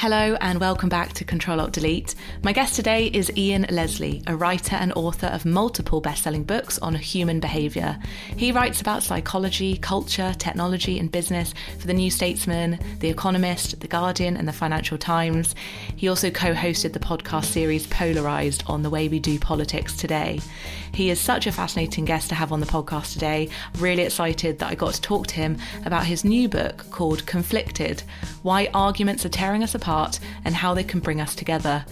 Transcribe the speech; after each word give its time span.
Hello 0.00 0.34
and 0.40 0.58
welcome 0.60 0.88
back 0.88 1.12
to 1.12 1.26
Control 1.26 1.60
Alt 1.60 1.72
Delete. 1.72 2.14
My 2.42 2.54
guest 2.54 2.74
today 2.74 3.08
is 3.08 3.30
Ian 3.36 3.66
Leslie, 3.68 4.22
a 4.26 4.34
writer 4.34 4.76
and 4.76 4.94
author 4.94 5.26
of 5.26 5.44
multiple 5.44 6.00
best-selling 6.00 6.44
books 6.44 6.78
on 6.78 6.94
human 6.94 7.38
behavior. 7.38 7.98
He 8.34 8.50
writes 8.50 8.80
about 8.80 9.02
psychology, 9.02 9.76
culture, 9.76 10.32
technology 10.38 10.98
and 10.98 11.12
business 11.12 11.52
for 11.78 11.86
The 11.86 11.92
New 11.92 12.10
Statesman, 12.10 12.78
The 13.00 13.10
Economist, 13.10 13.78
The 13.80 13.88
Guardian 13.88 14.38
and 14.38 14.48
The 14.48 14.54
Financial 14.54 14.96
Times. 14.96 15.54
He 15.94 16.08
also 16.08 16.30
co-hosted 16.30 16.94
the 16.94 16.98
podcast 16.98 17.44
series 17.44 17.86
Polarized 17.86 18.64
on 18.66 18.82
the 18.82 18.88
way 18.88 19.06
we 19.06 19.18
do 19.18 19.38
politics 19.38 19.98
today. 19.98 20.40
He 20.92 21.10
is 21.10 21.20
such 21.20 21.46
a 21.46 21.52
fascinating 21.52 22.04
guest 22.04 22.28
to 22.28 22.34
have 22.34 22.52
on 22.52 22.60
the 22.60 22.66
podcast 22.66 23.12
today. 23.12 23.48
Really 23.78 24.02
excited 24.02 24.58
that 24.58 24.70
I 24.70 24.74
got 24.74 24.94
to 24.94 25.00
talk 25.00 25.26
to 25.28 25.34
him 25.34 25.58
about 25.84 26.06
his 26.06 26.24
new 26.24 26.48
book 26.48 26.90
called 26.90 27.26
Conflicted: 27.26 28.02
Why 28.42 28.68
Arguments 28.74 29.24
Are 29.24 29.30
Tearing 29.30 29.62
Us 29.62 29.74
Apart 29.74 30.18
and 30.44 30.54
how 30.54 30.74
they 30.74 30.84
can 30.84 31.00
bring 31.00 31.20
us 31.20 31.34
together. 31.34 31.84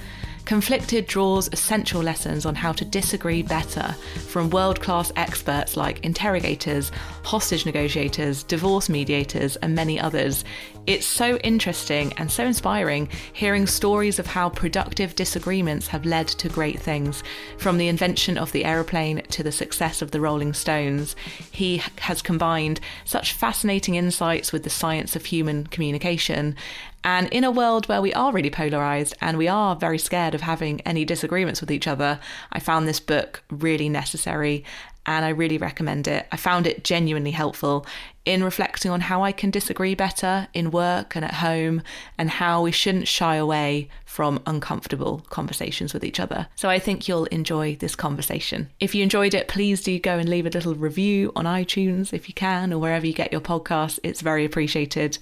Conflicted 0.49 1.07
draws 1.07 1.51
essential 1.53 2.03
lessons 2.03 2.47
on 2.47 2.55
how 2.55 2.73
to 2.73 2.83
disagree 2.83 3.43
better 3.43 3.95
from 4.29 4.49
world 4.49 4.81
class 4.81 5.13
experts 5.15 5.77
like 5.77 6.03
interrogators, 6.03 6.91
hostage 7.23 7.67
negotiators, 7.67 8.45
divorce 8.45 8.89
mediators, 8.89 9.57
and 9.57 9.75
many 9.75 10.01
others. 10.01 10.47
It's 10.87 11.05
so 11.05 11.37
interesting 11.45 12.15
and 12.17 12.33
so 12.33 12.47
inspiring 12.47 13.11
hearing 13.35 13.67
stories 13.67 14.19
of 14.19 14.27
how 14.27 14.49
productive 14.49 15.15
disagreements 15.15 15.87
have 15.89 16.07
led 16.07 16.29
to 16.29 16.49
great 16.49 16.81
things, 16.81 17.23
from 17.59 17.77
the 17.77 17.89
invention 17.89 18.39
of 18.39 18.51
the 18.53 18.65
aeroplane 18.65 19.21
to 19.25 19.43
the 19.43 19.53
success 19.53 20.01
of 20.01 20.13
the 20.13 20.21
Rolling 20.23 20.55
Stones. 20.55 21.15
He 21.51 21.83
has 21.99 22.23
combined 22.23 22.81
such 23.05 23.35
fascinating 23.35 23.97
insights 23.97 24.51
with 24.51 24.65
the 24.65 24.71
science 24.71 25.15
of 25.15 25.27
human 25.27 25.67
communication. 25.67 26.57
And 27.05 27.29
in 27.29 27.45
a 27.45 27.51
world 27.51 27.89
where 27.89 28.03
we 28.03 28.13
are 28.13 28.33
really 28.33 28.51
polarized 28.51 29.15
and 29.21 29.39
we 29.39 29.49
are 29.49 29.77
very 29.77 29.99
scared 29.99 30.35
of 30.35 30.41
having 30.43 30.81
any 30.83 31.05
disagreements 31.05 31.61
with 31.61 31.71
each 31.71 31.87
other, 31.87 32.21
I 32.53 32.61
found 32.61 32.87
this 32.87 33.01
book 33.01 33.43
really 33.51 33.89
necessary 33.89 34.65
and 35.07 35.25
I 35.25 35.31
really 35.31 35.57
recommend 35.57 36.07
it. 36.07 36.27
I 36.31 36.37
found 36.37 36.67
it 36.67 36.85
genuinely 36.85 37.31
helpful 37.31 37.87
in 38.27 38.45
reflecting 38.45 38.91
on 38.91 39.01
how 39.01 39.25
I 39.25 39.33
can 39.33 39.51
disagree 39.51 39.95
better 39.95 40.49
in 40.53 40.71
work 40.71 41.17
and 41.17 41.25
at 41.25 41.35
home, 41.35 41.81
and 42.19 42.29
how 42.29 42.61
we 42.61 42.73
shouldn't 42.73 43.09
shy 43.09 43.37
away 43.37 43.89
from 44.05 44.43
uncomfortable 44.47 45.25
conversations 45.31 45.95
with 45.95 46.05
each 46.05 46.21
other. 46.21 46.47
So 46.57 46.69
I 46.69 46.79
think 46.79 47.09
you'll 47.09 47.25
enjoy 47.27 47.77
this 47.77 47.97
conversation. 47.97 48.69
If 48.81 48.95
you 48.95 49.03
enjoyed 49.03 49.33
it, 49.33 49.49
please 49.49 49.83
do 49.83 49.99
go 49.99 50.19
and 50.19 50.29
leave 50.29 50.45
a 50.45 50.51
little 50.51 50.75
review 50.75 51.33
on 51.35 51.47
iTunes 51.47 52.13
if 52.13 52.29
you 52.29 52.35
can, 52.35 52.71
or 52.71 52.79
wherever 52.79 53.07
you 53.07 53.15
get 53.15 53.33
your 53.33 53.41
podcasts. 53.41 53.99
It's 54.03 54.21
very 54.21 54.45
appreciated. 54.45 55.17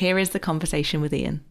Here 0.00 0.18
is 0.18 0.30
the 0.30 0.38
conversation 0.38 1.02
with 1.02 1.12
Ian. 1.12 1.44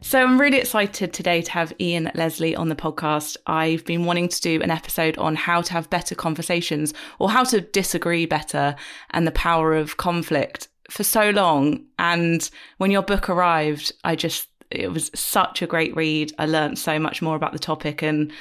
So 0.00 0.18
I'm 0.18 0.40
really 0.40 0.56
excited 0.56 1.12
today 1.12 1.42
to 1.42 1.50
have 1.50 1.74
Ian 1.78 2.10
Leslie 2.14 2.56
on 2.56 2.70
the 2.70 2.74
podcast. 2.74 3.36
I've 3.46 3.84
been 3.84 4.06
wanting 4.06 4.30
to 4.30 4.40
do 4.40 4.62
an 4.62 4.70
episode 4.70 5.18
on 5.18 5.36
how 5.36 5.60
to 5.60 5.72
have 5.74 5.90
better 5.90 6.14
conversations 6.14 6.94
or 7.18 7.28
how 7.28 7.44
to 7.44 7.60
disagree 7.60 8.24
better 8.24 8.76
and 9.10 9.26
the 9.26 9.32
power 9.32 9.74
of 9.74 9.98
conflict 9.98 10.68
for 10.88 11.04
so 11.04 11.28
long. 11.28 11.84
And 11.98 12.48
when 12.78 12.90
your 12.90 13.02
book 13.02 13.28
arrived, 13.28 13.92
I 14.04 14.16
just, 14.16 14.48
it 14.70 14.92
was 14.92 15.10
such 15.14 15.62
a 15.62 15.66
great 15.66 15.94
read. 15.96 16.32
I 16.38 16.46
learned 16.46 16.78
so 16.78 16.98
much 16.98 17.22
more 17.22 17.36
about 17.36 17.52
the 17.52 17.58
topic 17.58 18.02
and 18.02 18.32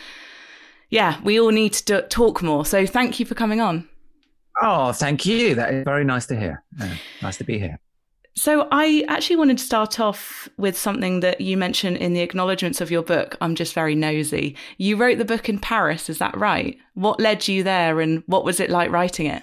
yeah, 0.89 1.19
we 1.23 1.39
all 1.39 1.51
need 1.51 1.73
to 1.73 2.03
talk 2.03 2.41
more. 2.41 2.65
So 2.65 2.85
thank 2.85 3.19
you 3.19 3.25
for 3.25 3.35
coming 3.35 3.61
on. 3.61 3.87
Oh, 4.61 4.91
thank 4.91 5.25
you. 5.25 5.55
That 5.55 5.73
is 5.73 5.83
very 5.83 6.05
nice 6.05 6.25
to 6.27 6.39
hear. 6.39 6.63
nice 7.21 7.37
to 7.37 7.43
be 7.43 7.59
here. 7.59 7.79
So, 8.37 8.67
I 8.69 9.05
actually 9.07 9.37
wanted 9.37 9.59
to 9.59 9.63
start 9.63 9.97
off 9.97 10.49
with 10.57 10.77
something 10.77 11.21
that 11.21 11.39
you 11.39 11.55
mentioned 11.55 11.95
in 11.97 12.13
the 12.13 12.19
acknowledgements 12.19 12.81
of 12.81 12.91
your 12.91 13.01
book. 13.01 13.37
I'm 13.39 13.55
just 13.55 13.73
very 13.73 13.95
nosy. 13.95 14.57
You 14.77 14.97
wrote 14.97 15.19
the 15.19 15.25
book 15.25 15.47
in 15.47 15.57
Paris, 15.57 16.09
is 16.09 16.17
that 16.17 16.35
right? 16.35 16.77
What 16.95 17.21
led 17.21 17.47
you 17.47 17.63
there 17.63 18.01
and 18.01 18.23
what 18.25 18.43
was 18.43 18.59
it 18.59 18.69
like 18.69 18.91
writing 18.91 19.27
it? 19.27 19.41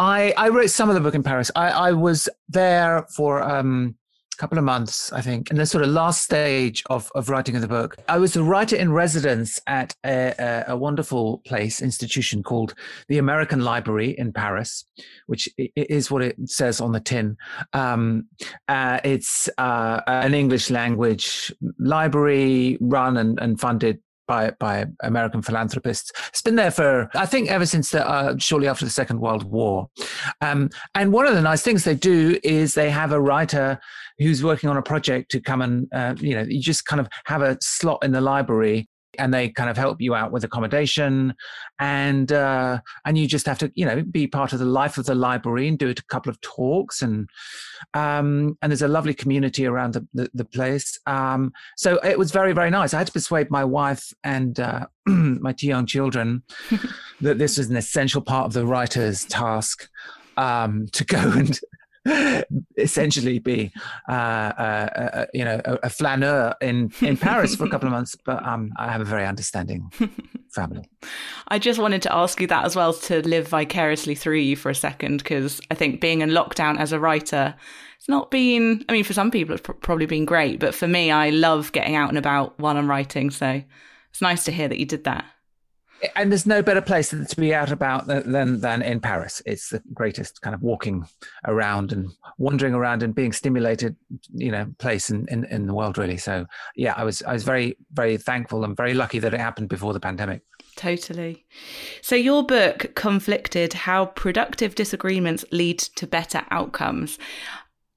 I, 0.00 0.32
I 0.36 0.48
wrote 0.48 0.70
some 0.70 0.88
of 0.88 0.96
the 0.96 1.00
book 1.00 1.14
in 1.14 1.22
Paris. 1.22 1.52
I, 1.54 1.70
I 1.70 1.92
was 1.92 2.28
there 2.48 3.06
for 3.14 3.42
um, 3.42 3.94
couple 4.40 4.56
of 4.56 4.64
months, 4.64 5.12
I 5.12 5.20
think, 5.20 5.50
in 5.50 5.58
the 5.58 5.66
sort 5.66 5.84
of 5.84 5.90
last 5.90 6.22
stage 6.22 6.82
of, 6.88 7.12
of 7.14 7.28
writing 7.28 7.56
of 7.56 7.60
the 7.60 7.68
book. 7.68 7.98
I 8.08 8.16
was 8.16 8.36
a 8.36 8.42
writer 8.42 8.74
in 8.74 8.90
residence 8.90 9.60
at 9.66 9.94
a, 10.02 10.32
a, 10.38 10.64
a 10.68 10.76
wonderful 10.78 11.42
place, 11.44 11.82
institution 11.82 12.42
called 12.42 12.72
the 13.08 13.18
American 13.18 13.60
Library 13.60 14.14
in 14.16 14.32
Paris, 14.32 14.86
which 15.26 15.46
is 15.76 16.10
what 16.10 16.22
it 16.22 16.36
says 16.46 16.80
on 16.80 16.92
the 16.92 17.00
tin. 17.00 17.36
Um, 17.74 18.28
uh, 18.66 18.98
it's 19.04 19.50
uh, 19.58 20.00
an 20.06 20.32
English 20.32 20.70
language 20.70 21.52
library 21.78 22.78
run 22.80 23.18
and, 23.18 23.38
and 23.40 23.60
funded 23.60 24.00
by 24.30 24.52
by 24.60 24.86
American 25.02 25.42
philanthropists. 25.42 26.12
It's 26.28 26.40
been 26.40 26.54
there 26.54 26.70
for 26.70 27.10
I 27.14 27.26
think 27.26 27.50
ever 27.50 27.66
since 27.66 27.90
the, 27.90 28.08
uh, 28.08 28.36
shortly 28.38 28.68
after 28.68 28.84
the 28.84 28.90
Second 28.90 29.20
World 29.20 29.42
War. 29.42 29.88
Um, 30.40 30.70
and 30.94 31.12
one 31.12 31.26
of 31.26 31.34
the 31.34 31.42
nice 31.42 31.62
things 31.62 31.82
they 31.82 31.96
do 31.96 32.38
is 32.44 32.74
they 32.74 32.90
have 32.90 33.10
a 33.10 33.20
writer 33.20 33.80
who's 34.18 34.44
working 34.44 34.70
on 34.70 34.76
a 34.76 34.82
project 34.82 35.32
to 35.32 35.40
come 35.40 35.60
and 35.62 35.88
uh, 35.92 36.14
you 36.18 36.34
know 36.36 36.42
you 36.42 36.62
just 36.62 36.86
kind 36.86 37.00
of 37.00 37.08
have 37.24 37.42
a 37.42 37.58
slot 37.60 37.98
in 38.04 38.12
the 38.12 38.20
library 38.20 38.88
and 39.18 39.32
they 39.32 39.48
kind 39.48 39.70
of 39.70 39.76
help 39.76 40.00
you 40.00 40.14
out 40.14 40.32
with 40.32 40.44
accommodation. 40.44 41.34
And 41.78 42.30
uh, 42.32 42.80
and 43.04 43.18
you 43.18 43.26
just 43.26 43.46
have 43.46 43.58
to 43.58 43.72
you 43.74 43.84
know 43.84 44.02
be 44.02 44.26
part 44.26 44.52
of 44.52 44.58
the 44.58 44.64
life 44.64 44.98
of 44.98 45.06
the 45.06 45.14
library 45.14 45.68
and 45.68 45.78
do 45.78 45.90
a 45.90 45.94
couple 46.08 46.30
of 46.30 46.40
talks. 46.40 47.02
And 47.02 47.28
um, 47.94 48.56
and 48.62 48.70
there's 48.70 48.82
a 48.82 48.88
lovely 48.88 49.14
community 49.14 49.66
around 49.66 49.94
the, 49.94 50.06
the, 50.14 50.30
the 50.34 50.44
place. 50.44 50.98
Um, 51.06 51.52
so 51.76 51.98
it 52.04 52.18
was 52.18 52.30
very 52.30 52.52
very 52.52 52.70
nice. 52.70 52.94
I 52.94 52.98
had 52.98 53.06
to 53.06 53.12
persuade 53.12 53.50
my 53.50 53.64
wife 53.64 54.12
and 54.24 54.58
uh, 54.58 54.86
my 55.06 55.52
two 55.52 55.66
young 55.66 55.86
children 55.86 56.42
that 57.20 57.38
this 57.38 57.58
was 57.58 57.70
an 57.70 57.76
essential 57.76 58.20
part 58.20 58.46
of 58.46 58.52
the 58.52 58.66
writer's 58.66 59.24
task 59.24 59.88
um, 60.36 60.86
to 60.92 61.04
go 61.04 61.18
and 61.34 61.60
essentially 62.76 63.38
be, 63.38 63.70
uh, 64.08 64.12
uh, 64.12 64.88
uh, 65.12 65.26
you 65.34 65.44
know, 65.44 65.60
a, 65.64 65.78
a, 65.84 65.90
flaneur 65.90 66.54
in, 66.62 66.90
in 67.02 67.16
Paris 67.16 67.54
for 67.54 67.66
a 67.66 67.70
couple 67.70 67.86
of 67.86 67.92
months. 67.92 68.16
But 68.24 68.44
um, 68.46 68.72
I 68.76 68.90
have 68.90 69.00
a 69.00 69.04
very 69.04 69.26
understanding 69.26 69.90
family. 70.54 70.88
I 71.48 71.58
just 71.58 71.78
wanted 71.78 72.02
to 72.02 72.14
ask 72.14 72.40
you 72.40 72.46
that 72.46 72.64
as 72.64 72.74
well 72.74 72.94
to 72.94 73.20
live 73.28 73.48
vicariously 73.48 74.14
through 74.14 74.38
you 74.38 74.56
for 74.56 74.70
a 74.70 74.74
second, 74.74 75.18
because 75.18 75.60
I 75.70 75.74
think 75.74 76.00
being 76.00 76.22
in 76.22 76.30
lockdown 76.30 76.78
as 76.78 76.92
a 76.92 77.00
writer, 77.00 77.54
it's 77.98 78.08
not 78.08 78.30
been, 78.30 78.84
I 78.88 78.92
mean, 78.92 79.04
for 79.04 79.12
some 79.12 79.30
people, 79.30 79.54
it's 79.54 79.62
pr- 79.62 79.72
probably 79.72 80.06
been 80.06 80.24
great. 80.24 80.58
But 80.58 80.74
for 80.74 80.88
me, 80.88 81.10
I 81.10 81.30
love 81.30 81.72
getting 81.72 81.96
out 81.96 82.08
and 82.08 82.18
about 82.18 82.58
while 82.58 82.76
I'm 82.76 82.88
writing. 82.88 83.30
So 83.30 83.62
it's 84.10 84.22
nice 84.22 84.44
to 84.44 84.52
hear 84.52 84.68
that 84.68 84.78
you 84.78 84.86
did 84.86 85.04
that 85.04 85.26
and 86.16 86.30
there's 86.30 86.46
no 86.46 86.62
better 86.62 86.80
place 86.80 87.10
to 87.10 87.36
be 87.36 87.54
out 87.54 87.70
about 87.70 88.06
than 88.06 88.60
than 88.60 88.82
in 88.82 89.00
Paris. 89.00 89.42
It's 89.46 89.70
the 89.70 89.82
greatest 89.92 90.40
kind 90.42 90.54
of 90.54 90.62
walking 90.62 91.06
around 91.46 91.92
and 91.92 92.10
wandering 92.38 92.74
around 92.74 93.02
and 93.02 93.14
being 93.14 93.32
stimulated, 93.32 93.96
you 94.32 94.50
know, 94.50 94.66
place 94.78 95.10
in, 95.10 95.26
in, 95.28 95.44
in 95.44 95.66
the 95.66 95.74
world 95.74 95.98
really. 95.98 96.16
So 96.16 96.46
yeah, 96.76 96.94
I 96.96 97.04
was 97.04 97.22
I 97.22 97.32
was 97.32 97.44
very 97.44 97.76
very 97.92 98.16
thankful 98.16 98.64
and 98.64 98.76
very 98.76 98.94
lucky 98.94 99.18
that 99.18 99.34
it 99.34 99.40
happened 99.40 99.68
before 99.68 99.92
the 99.92 100.00
pandemic. 100.00 100.42
Totally. 100.76 101.44
So 102.00 102.14
your 102.16 102.44
book 102.44 102.94
conflicted 102.94 103.72
how 103.72 104.06
productive 104.06 104.74
disagreements 104.74 105.44
lead 105.52 105.78
to 105.78 106.06
better 106.06 106.42
outcomes 106.50 107.18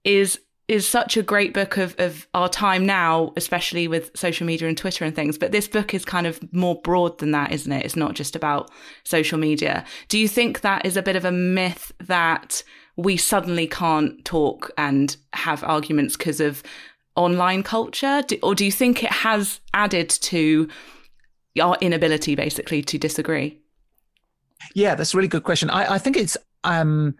is 0.03 0.39
is 0.73 0.87
such 0.87 1.15
a 1.17 1.21
great 1.21 1.53
book 1.53 1.77
of, 1.77 1.95
of 1.99 2.27
our 2.33 2.49
time 2.49 2.83
now, 2.83 3.31
especially 3.37 3.87
with 3.87 4.09
social 4.15 4.47
media 4.47 4.67
and 4.67 4.75
Twitter 4.75 5.05
and 5.05 5.15
things. 5.15 5.37
But 5.37 5.51
this 5.51 5.67
book 5.67 5.93
is 5.93 6.03
kind 6.03 6.25
of 6.25 6.39
more 6.51 6.81
broad 6.81 7.19
than 7.19 7.29
that, 7.29 7.51
isn't 7.51 7.71
it? 7.71 7.85
It's 7.85 7.95
not 7.95 8.15
just 8.15 8.35
about 8.35 8.71
social 9.03 9.37
media. 9.37 9.85
Do 10.07 10.17
you 10.17 10.27
think 10.27 10.61
that 10.61 10.83
is 10.83 10.97
a 10.97 11.03
bit 11.03 11.15
of 11.15 11.25
a 11.25 11.31
myth 11.31 11.91
that 11.99 12.63
we 12.95 13.17
suddenly 13.17 13.67
can't 13.67 14.25
talk 14.25 14.71
and 14.75 15.15
have 15.33 15.63
arguments 15.63 16.17
because 16.17 16.39
of 16.39 16.63
online 17.15 17.61
culture? 17.61 18.23
Do, 18.27 18.39
or 18.41 18.55
do 18.55 18.65
you 18.65 18.71
think 18.71 19.03
it 19.03 19.11
has 19.11 19.59
added 19.75 20.09
to 20.09 20.67
our 21.61 21.77
inability, 21.81 22.33
basically, 22.33 22.81
to 22.81 22.97
disagree? 22.97 23.59
Yeah, 24.73 24.95
that's 24.95 25.13
a 25.13 25.17
really 25.17 25.27
good 25.27 25.43
question. 25.43 25.69
I, 25.69 25.93
I 25.93 25.97
think 25.99 26.17
it's 26.17 26.35
um, 26.63 27.13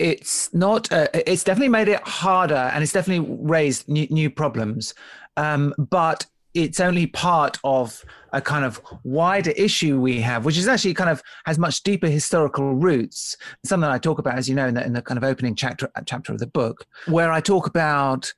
it's 0.00 0.52
not 0.54 0.90
uh, 0.90 1.06
it's 1.14 1.44
definitely 1.44 1.68
made 1.68 1.88
it 1.88 2.00
harder 2.00 2.70
and 2.72 2.82
it's 2.82 2.92
definitely 2.92 3.36
raised 3.40 3.88
new, 3.88 4.06
new 4.10 4.30
problems 4.30 4.94
um, 5.36 5.74
but 5.78 6.26
it's 6.54 6.80
only 6.80 7.06
part 7.06 7.58
of 7.62 8.04
a 8.32 8.40
kind 8.40 8.64
of 8.64 8.80
wider 9.04 9.52
issue 9.52 10.00
we 10.00 10.20
have, 10.20 10.44
which 10.44 10.58
is 10.58 10.66
actually 10.66 10.94
kind 10.94 11.10
of 11.10 11.22
has 11.46 11.58
much 11.58 11.82
deeper 11.82 12.08
historical 12.08 12.74
roots. 12.74 13.36
Something 13.64 13.88
I 13.88 13.98
talk 13.98 14.18
about, 14.18 14.36
as 14.36 14.48
you 14.48 14.54
know, 14.54 14.66
in 14.66 14.74
the, 14.74 14.84
in 14.84 14.92
the 14.92 15.02
kind 15.02 15.16
of 15.16 15.24
opening 15.24 15.54
chapter 15.54 15.88
chapter 16.06 16.32
of 16.32 16.38
the 16.38 16.46
book, 16.48 16.86
where 17.06 17.30
I 17.30 17.40
talk 17.40 17.66
about 17.68 18.32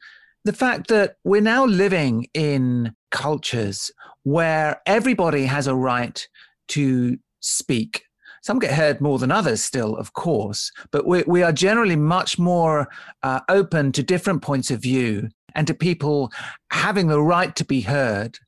the 0.45 0.53
fact 0.53 0.89
that 0.89 1.17
we're 1.25 1.41
now 1.41 1.65
living 1.65 2.27
in 2.35 2.95
cultures 3.11 3.91
where 4.25 4.81
everybody 4.87 5.47
has 5.47 5.67
a 5.67 5.75
right 5.75 6.27
to 6.69 7.19
speak. 7.41 8.05
Some 8.43 8.59
get 8.59 8.75
heard 8.75 9.01
more 9.01 9.19
than 9.19 9.31
others, 9.31 9.63
still, 9.63 9.97
of 9.97 10.13
course, 10.15 10.73
but 10.91 11.07
we, 11.07 11.23
we 11.27 11.43
are 11.43 11.53
generally 11.53 11.97
much 11.97 12.39
more 12.39 12.89
uh, 13.23 13.41
open 13.49 13.93
to 13.93 14.03
different 14.03 14.43
points 14.43 14.71
of 14.71 14.81
view 14.81 15.29
and 15.55 15.67
to 15.67 15.75
people 15.75 16.33
having 16.71 17.07
the 17.07 17.21
right 17.21 17.55
to 17.55 17.65
be 17.65 17.83
heard 17.83 18.39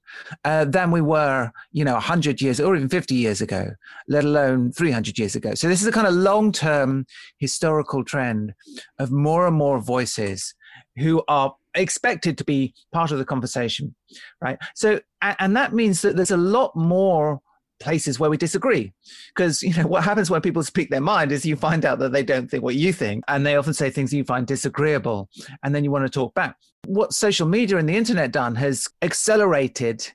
uh, 0.44 0.64
than 0.64 0.90
we 0.90 1.00
were, 1.00 1.52
you 1.72 1.84
know, 1.84 1.92
100 1.92 2.40
years 2.40 2.60
or 2.60 2.74
even 2.74 2.88
50 2.88 3.14
years 3.14 3.40
ago, 3.40 3.70
let 4.08 4.24
alone 4.24 4.72
300 4.72 5.18
years 5.18 5.36
ago. 5.36 5.54
So 5.54 5.68
this 5.68 5.80
is 5.80 5.86
a 5.86 5.92
kind 5.92 6.06
of 6.06 6.14
long-term 6.14 7.06
historical 7.38 8.04
trend 8.04 8.54
of 8.98 9.12
more 9.12 9.46
and 9.46 9.56
more 9.56 9.78
voices 9.78 10.54
who 10.96 11.22
are 11.28 11.54
expected 11.74 12.38
to 12.38 12.44
be 12.44 12.74
part 12.92 13.10
of 13.10 13.18
the 13.18 13.24
conversation, 13.24 13.94
right? 14.40 14.58
So, 14.74 15.00
and 15.22 15.56
that 15.56 15.72
means 15.72 16.02
that 16.02 16.16
there's 16.16 16.30
a 16.30 16.36
lot 16.36 16.74
more 16.74 17.40
places 17.80 18.18
where 18.18 18.30
we 18.30 18.36
disagree. 18.36 18.92
Because 19.34 19.62
you 19.62 19.74
know 19.74 19.86
what 19.86 20.04
happens 20.04 20.30
when 20.30 20.40
people 20.40 20.62
speak 20.62 20.90
their 20.90 21.00
mind 21.00 21.32
is 21.32 21.44
you 21.44 21.56
find 21.56 21.84
out 21.84 21.98
that 21.98 22.12
they 22.12 22.22
don't 22.22 22.50
think 22.50 22.62
what 22.62 22.74
you 22.74 22.92
think 22.92 23.24
and 23.28 23.44
they 23.44 23.56
often 23.56 23.74
say 23.74 23.90
things 23.90 24.12
you 24.12 24.24
find 24.24 24.46
disagreeable 24.46 25.28
and 25.62 25.74
then 25.74 25.84
you 25.84 25.90
want 25.90 26.04
to 26.04 26.10
talk 26.10 26.34
back. 26.34 26.56
What 26.86 27.12
social 27.12 27.46
media 27.46 27.78
and 27.78 27.88
the 27.88 27.96
internet 27.96 28.32
done 28.32 28.54
has 28.56 28.88
accelerated 29.02 30.06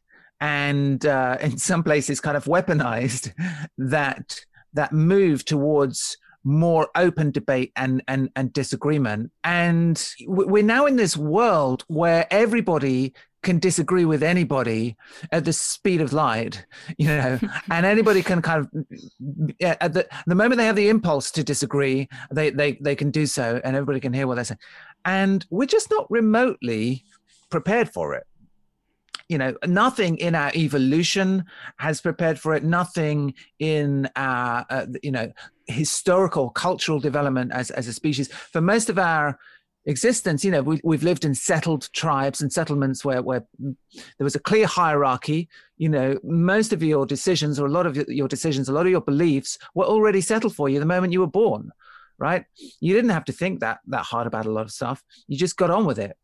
and 0.41 1.05
uh, 1.05 1.37
in 1.41 1.57
some 1.57 1.83
places 1.83 2.21
kind 2.21 2.37
of 2.37 2.45
weaponized 2.45 3.33
that 3.77 4.39
that 4.73 4.93
move 4.93 5.43
towards 5.45 6.17
more 6.43 6.89
open 6.95 7.31
debate 7.31 7.71
and 7.75 8.01
and 8.07 8.29
and 8.35 8.53
disagreement. 8.53 9.31
And 9.43 10.01
we're 10.25 10.63
now 10.63 10.85
in 10.85 10.95
this 10.95 11.17
world 11.17 11.83
where 11.87 12.27
everybody 12.31 13.13
can 13.41 13.59
disagree 13.59 14.05
with 14.05 14.21
anybody 14.21 14.97
at 15.31 15.45
the 15.45 15.53
speed 15.53 16.01
of 16.01 16.13
light 16.13 16.65
you 16.97 17.07
know 17.07 17.39
and 17.71 17.85
anybody 17.85 18.21
can 18.21 18.41
kind 18.41 18.65
of 18.65 18.85
at 19.61 19.93
the, 19.93 20.07
the 20.27 20.35
moment 20.35 20.57
they 20.57 20.65
have 20.65 20.75
the 20.75 20.89
impulse 20.89 21.31
to 21.31 21.43
disagree 21.43 22.07
they 22.31 22.49
they 22.49 22.73
they 22.81 22.95
can 22.95 23.11
do 23.11 23.25
so 23.25 23.61
and 23.63 23.75
everybody 23.75 23.99
can 23.99 24.13
hear 24.13 24.27
what 24.27 24.35
they're 24.35 24.45
saying. 24.45 24.59
And 25.05 25.45
we're 25.49 25.65
just 25.65 25.89
not 25.89 26.09
remotely 26.09 27.05
prepared 27.49 27.89
for 27.89 28.13
it. 28.13 28.25
You 29.27 29.37
know 29.37 29.55
nothing 29.65 30.17
in 30.17 30.33
our 30.33 30.51
evolution 30.55 31.45
has 31.77 32.01
prepared 32.01 32.39
for 32.39 32.55
it. 32.55 32.63
Nothing 32.63 33.35
in 33.59 34.09
our 34.15 34.65
uh, 34.69 34.87
you 35.03 35.11
know 35.11 35.31
historical 35.67 36.49
cultural 36.49 36.99
development 36.99 37.51
as 37.53 37.69
as 37.71 37.87
a 37.87 37.93
species. 37.93 38.31
For 38.31 38.59
most 38.59 38.89
of 38.89 38.97
our 38.97 39.37
existence 39.85 40.43
you 40.43 40.51
know 40.51 40.61
we, 40.61 40.79
we've 40.83 41.03
lived 41.03 41.25
in 41.25 41.33
settled 41.33 41.91
tribes 41.93 42.41
and 42.41 42.51
settlements 42.51 43.03
where 43.03 43.21
where 43.21 43.45
there 43.59 44.23
was 44.23 44.35
a 44.35 44.39
clear 44.39 44.67
hierarchy 44.67 45.47
you 45.77 45.89
know 45.89 46.19
most 46.23 46.73
of 46.73 46.83
your 46.83 47.05
decisions 47.05 47.59
or 47.59 47.65
a 47.65 47.71
lot 47.71 47.85
of 47.85 47.95
your 48.09 48.27
decisions 48.27 48.67
a 48.67 48.73
lot 48.73 48.85
of 48.85 48.91
your 48.91 49.01
beliefs 49.01 49.57
were 49.73 49.85
already 49.85 50.21
settled 50.21 50.53
for 50.53 50.69
you 50.69 50.79
the 50.79 50.85
moment 50.85 51.13
you 51.13 51.21
were 51.21 51.27
born 51.27 51.71
right 52.17 52.45
you 52.79 52.93
didn't 52.93 53.09
have 53.09 53.25
to 53.25 53.31
think 53.31 53.61
that 53.61 53.79
that 53.87 54.03
hard 54.03 54.27
about 54.27 54.45
a 54.45 54.51
lot 54.51 54.65
of 54.65 54.71
stuff 54.71 55.01
you 55.27 55.37
just 55.37 55.57
got 55.57 55.71
on 55.71 55.85
with 55.85 55.97
it 55.97 56.17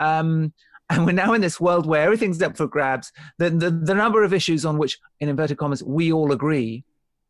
um, 0.00 0.52
and 0.92 1.06
we're 1.06 1.12
now 1.12 1.32
in 1.32 1.40
this 1.40 1.60
world 1.60 1.86
where 1.86 2.02
everything's 2.02 2.42
up 2.42 2.56
for 2.56 2.66
grabs. 2.66 3.12
The, 3.38 3.50
the, 3.50 3.70
the 3.70 3.94
number 3.94 4.22
of 4.24 4.34
issues 4.34 4.64
on 4.64 4.78
which, 4.78 4.98
in 5.20 5.28
inverted 5.28 5.56
commas, 5.56 5.82
we 5.82 6.12
all 6.12 6.32
agree 6.32 6.84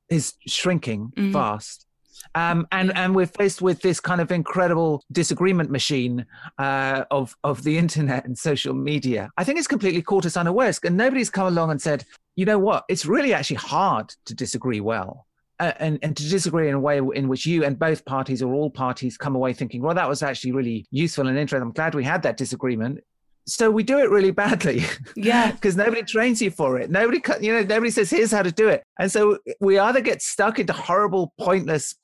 is 0.08 0.34
shrinking 0.46 1.12
mm-hmm. 1.16 1.32
fast. 1.32 1.86
Um, 2.34 2.66
and 2.72 2.96
and 2.96 3.14
we're 3.14 3.26
faced 3.26 3.62
with 3.62 3.82
this 3.82 4.00
kind 4.00 4.20
of 4.20 4.32
incredible 4.32 5.04
disagreement 5.12 5.70
machine 5.70 6.26
uh, 6.58 7.04
of 7.10 7.36
of 7.44 7.62
the 7.62 7.78
internet 7.78 8.24
and 8.24 8.36
social 8.36 8.74
media. 8.74 9.30
I 9.36 9.44
think 9.44 9.58
it's 9.58 9.68
completely 9.68 10.02
caught 10.02 10.26
us 10.26 10.36
unawares, 10.36 10.80
and 10.84 10.96
nobody's 10.96 11.30
come 11.30 11.46
along 11.46 11.70
and 11.70 11.80
said, 11.80 12.04
you 12.36 12.44
know 12.44 12.58
what, 12.58 12.84
it's 12.88 13.06
really 13.06 13.34
actually 13.34 13.56
hard 13.56 14.14
to 14.26 14.34
disagree 14.34 14.80
well. 14.80 15.26
Uh, 15.60 15.72
and, 15.78 15.98
and 16.02 16.16
to 16.16 16.28
disagree 16.28 16.68
in 16.68 16.74
a 16.74 16.80
way 16.80 16.98
in 16.98 17.28
which 17.28 17.46
you 17.46 17.62
and 17.62 17.78
both 17.78 18.04
parties 18.04 18.42
or 18.42 18.52
all 18.52 18.68
parties 18.68 19.16
come 19.16 19.36
away 19.36 19.52
thinking, 19.52 19.80
well, 19.80 19.94
that 19.94 20.08
was 20.08 20.20
actually 20.20 20.50
really 20.50 20.86
useful 20.90 21.28
and 21.28 21.38
interesting. 21.38 21.62
I'm 21.62 21.72
glad 21.72 21.94
we 21.94 22.02
had 22.02 22.22
that 22.22 22.36
disagreement 22.36 22.98
so 23.46 23.70
we 23.70 23.82
do 23.82 23.98
it 23.98 24.10
really 24.10 24.30
badly 24.30 24.84
yeah 25.16 25.50
because 25.52 25.76
nobody 25.76 26.02
trains 26.02 26.40
you 26.40 26.50
for 26.50 26.78
it 26.78 26.90
nobody 26.90 27.20
you 27.40 27.52
know 27.52 27.62
nobody 27.62 27.90
says 27.90 28.10
here's 28.10 28.30
how 28.30 28.42
to 28.42 28.52
do 28.52 28.68
it 28.68 28.84
and 28.98 29.10
so 29.10 29.38
we 29.60 29.78
either 29.78 30.00
get 30.00 30.22
stuck 30.22 30.58
into 30.58 30.72
horrible 30.72 31.32
pointless 31.40 31.96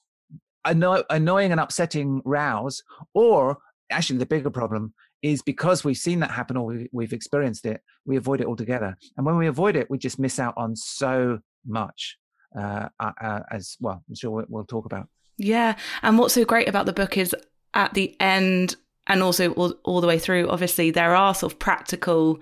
anno- 0.69 1.05
annoying 1.11 1.51
and 1.51 1.61
upsetting 1.61 2.23
rows 2.25 2.83
or 3.15 3.59
actually 3.91 4.19
the 4.19 4.27
bigger 4.27 4.51
problem 4.51 4.95
is 5.23 5.43
because 5.43 5.85
we've 5.85 5.97
seen 5.97 6.21
that 6.21 6.31
happen 6.31 6.57
or 6.57 6.67
we, 6.67 6.89
we've 6.93 7.13
experienced 7.13 7.67
it 7.67 7.81
we 8.05 8.17
avoid 8.17 8.41
it 8.41 8.47
altogether. 8.47 8.97
And 9.17 9.27
when 9.27 9.37
we 9.37 9.47
avoid 9.47 9.77
it 9.77 9.91
we 9.91 9.99
just 9.99 10.19
miss 10.19 10.39
out 10.39 10.55
on 10.57 10.77
so 10.77 11.41
much 11.67 12.17
uh, 12.59 12.89
uh, 12.99 13.13
uh 13.21 13.41
as 13.51 13.77
well 13.79 14.03
i'm 14.09 14.15
sure 14.15 14.45
we'll 14.49 14.65
talk 14.65 14.87
about. 14.87 15.09
Yeah 15.37 15.77
and 16.03 16.19
what's 16.19 16.35
so 16.35 16.45
great 16.45 16.69
about 16.69 16.87
the 16.87 16.93
book 16.93 17.17
is 17.17 17.35
at 17.75 17.95
the 17.95 18.17
end 18.21 18.77
and 19.09 19.23
also 19.23 19.53
all, 19.53 19.75
all 19.85 20.01
the 20.01 20.07
way 20.07 20.19
through, 20.19 20.49
obviously, 20.49 20.91
there 20.91 21.17
are 21.17 21.35
sort 21.35 21.53
of 21.53 21.59
practical 21.59 22.41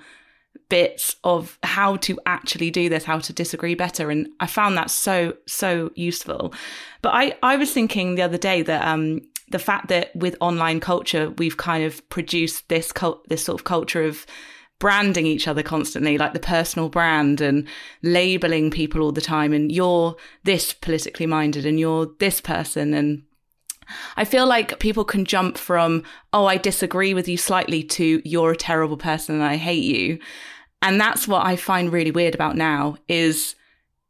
bits 0.69 1.17
of 1.25 1.59
how 1.63 1.97
to 1.97 2.19
actually 2.27 2.71
do 2.71 2.89
this, 2.89 3.05
how 3.05 3.19
to 3.19 3.33
disagree 3.33 3.75
better. 3.75 4.11
And 4.11 4.29
I 4.41 4.47
found 4.47 4.77
that 4.77 4.91
so, 4.91 5.35
so 5.47 5.91
useful. 5.95 6.55
But 7.03 7.15
I, 7.15 7.37
I 7.43 7.57
was 7.57 7.73
thinking 7.73 8.15
the 8.15 8.23
other 8.23 8.39
day 8.39 8.63
that 8.63 8.87
um, 8.87 9.21
the 9.51 9.59
fact 9.59 9.89
that 9.89 10.15
with 10.17 10.37
online 10.41 10.81
culture, 10.81 11.31
we've 11.31 11.57
kind 11.57 11.85
of 11.85 12.07
produced 12.09 12.69
this 12.69 12.93
cult, 12.93 13.29
this 13.29 13.45
sort 13.45 13.61
of 13.61 13.65
culture 13.65 14.03
of 14.03 14.27
branding 14.79 15.27
each 15.27 15.49
other 15.49 15.63
constantly, 15.63 16.19
like 16.19 16.35
the 16.35 16.41
personal 16.41 16.89
brand 16.89 17.41
and 17.41 17.67
labeling 18.03 18.71
people 18.71 19.01
all 19.01 19.13
the 19.13 19.21
time. 19.21 19.53
And 19.53 19.73
you're 19.73 20.17
this 20.45 20.73
politically 20.73 21.27
minded 21.27 21.65
and 21.65 21.81
you're 21.81 22.11
this 22.19 22.41
person 22.41 22.93
and 22.93 23.23
I 24.17 24.25
feel 24.25 24.47
like 24.47 24.79
people 24.79 25.05
can 25.05 25.25
jump 25.25 25.59
from, 25.59 26.03
oh, 26.33 26.47
I 26.47 26.57
disagree 26.57 27.15
with 27.15 27.29
you 27.29 27.37
slightly 27.37 27.83
to 27.85 28.23
you're 28.25 28.53
a 28.53 28.57
terrible 28.57 28.97
person 28.97 29.37
and 29.37 29.45
I 29.45 29.57
hate 29.57 29.85
you. 29.85 30.19
And 30.83 31.01
that's 31.01 31.27
what 31.27 31.47
I 31.47 31.57
find 31.57 31.93
really 31.93 32.11
weird 32.11 32.35
about 32.35 32.57
now 32.57 32.97
is 33.09 33.55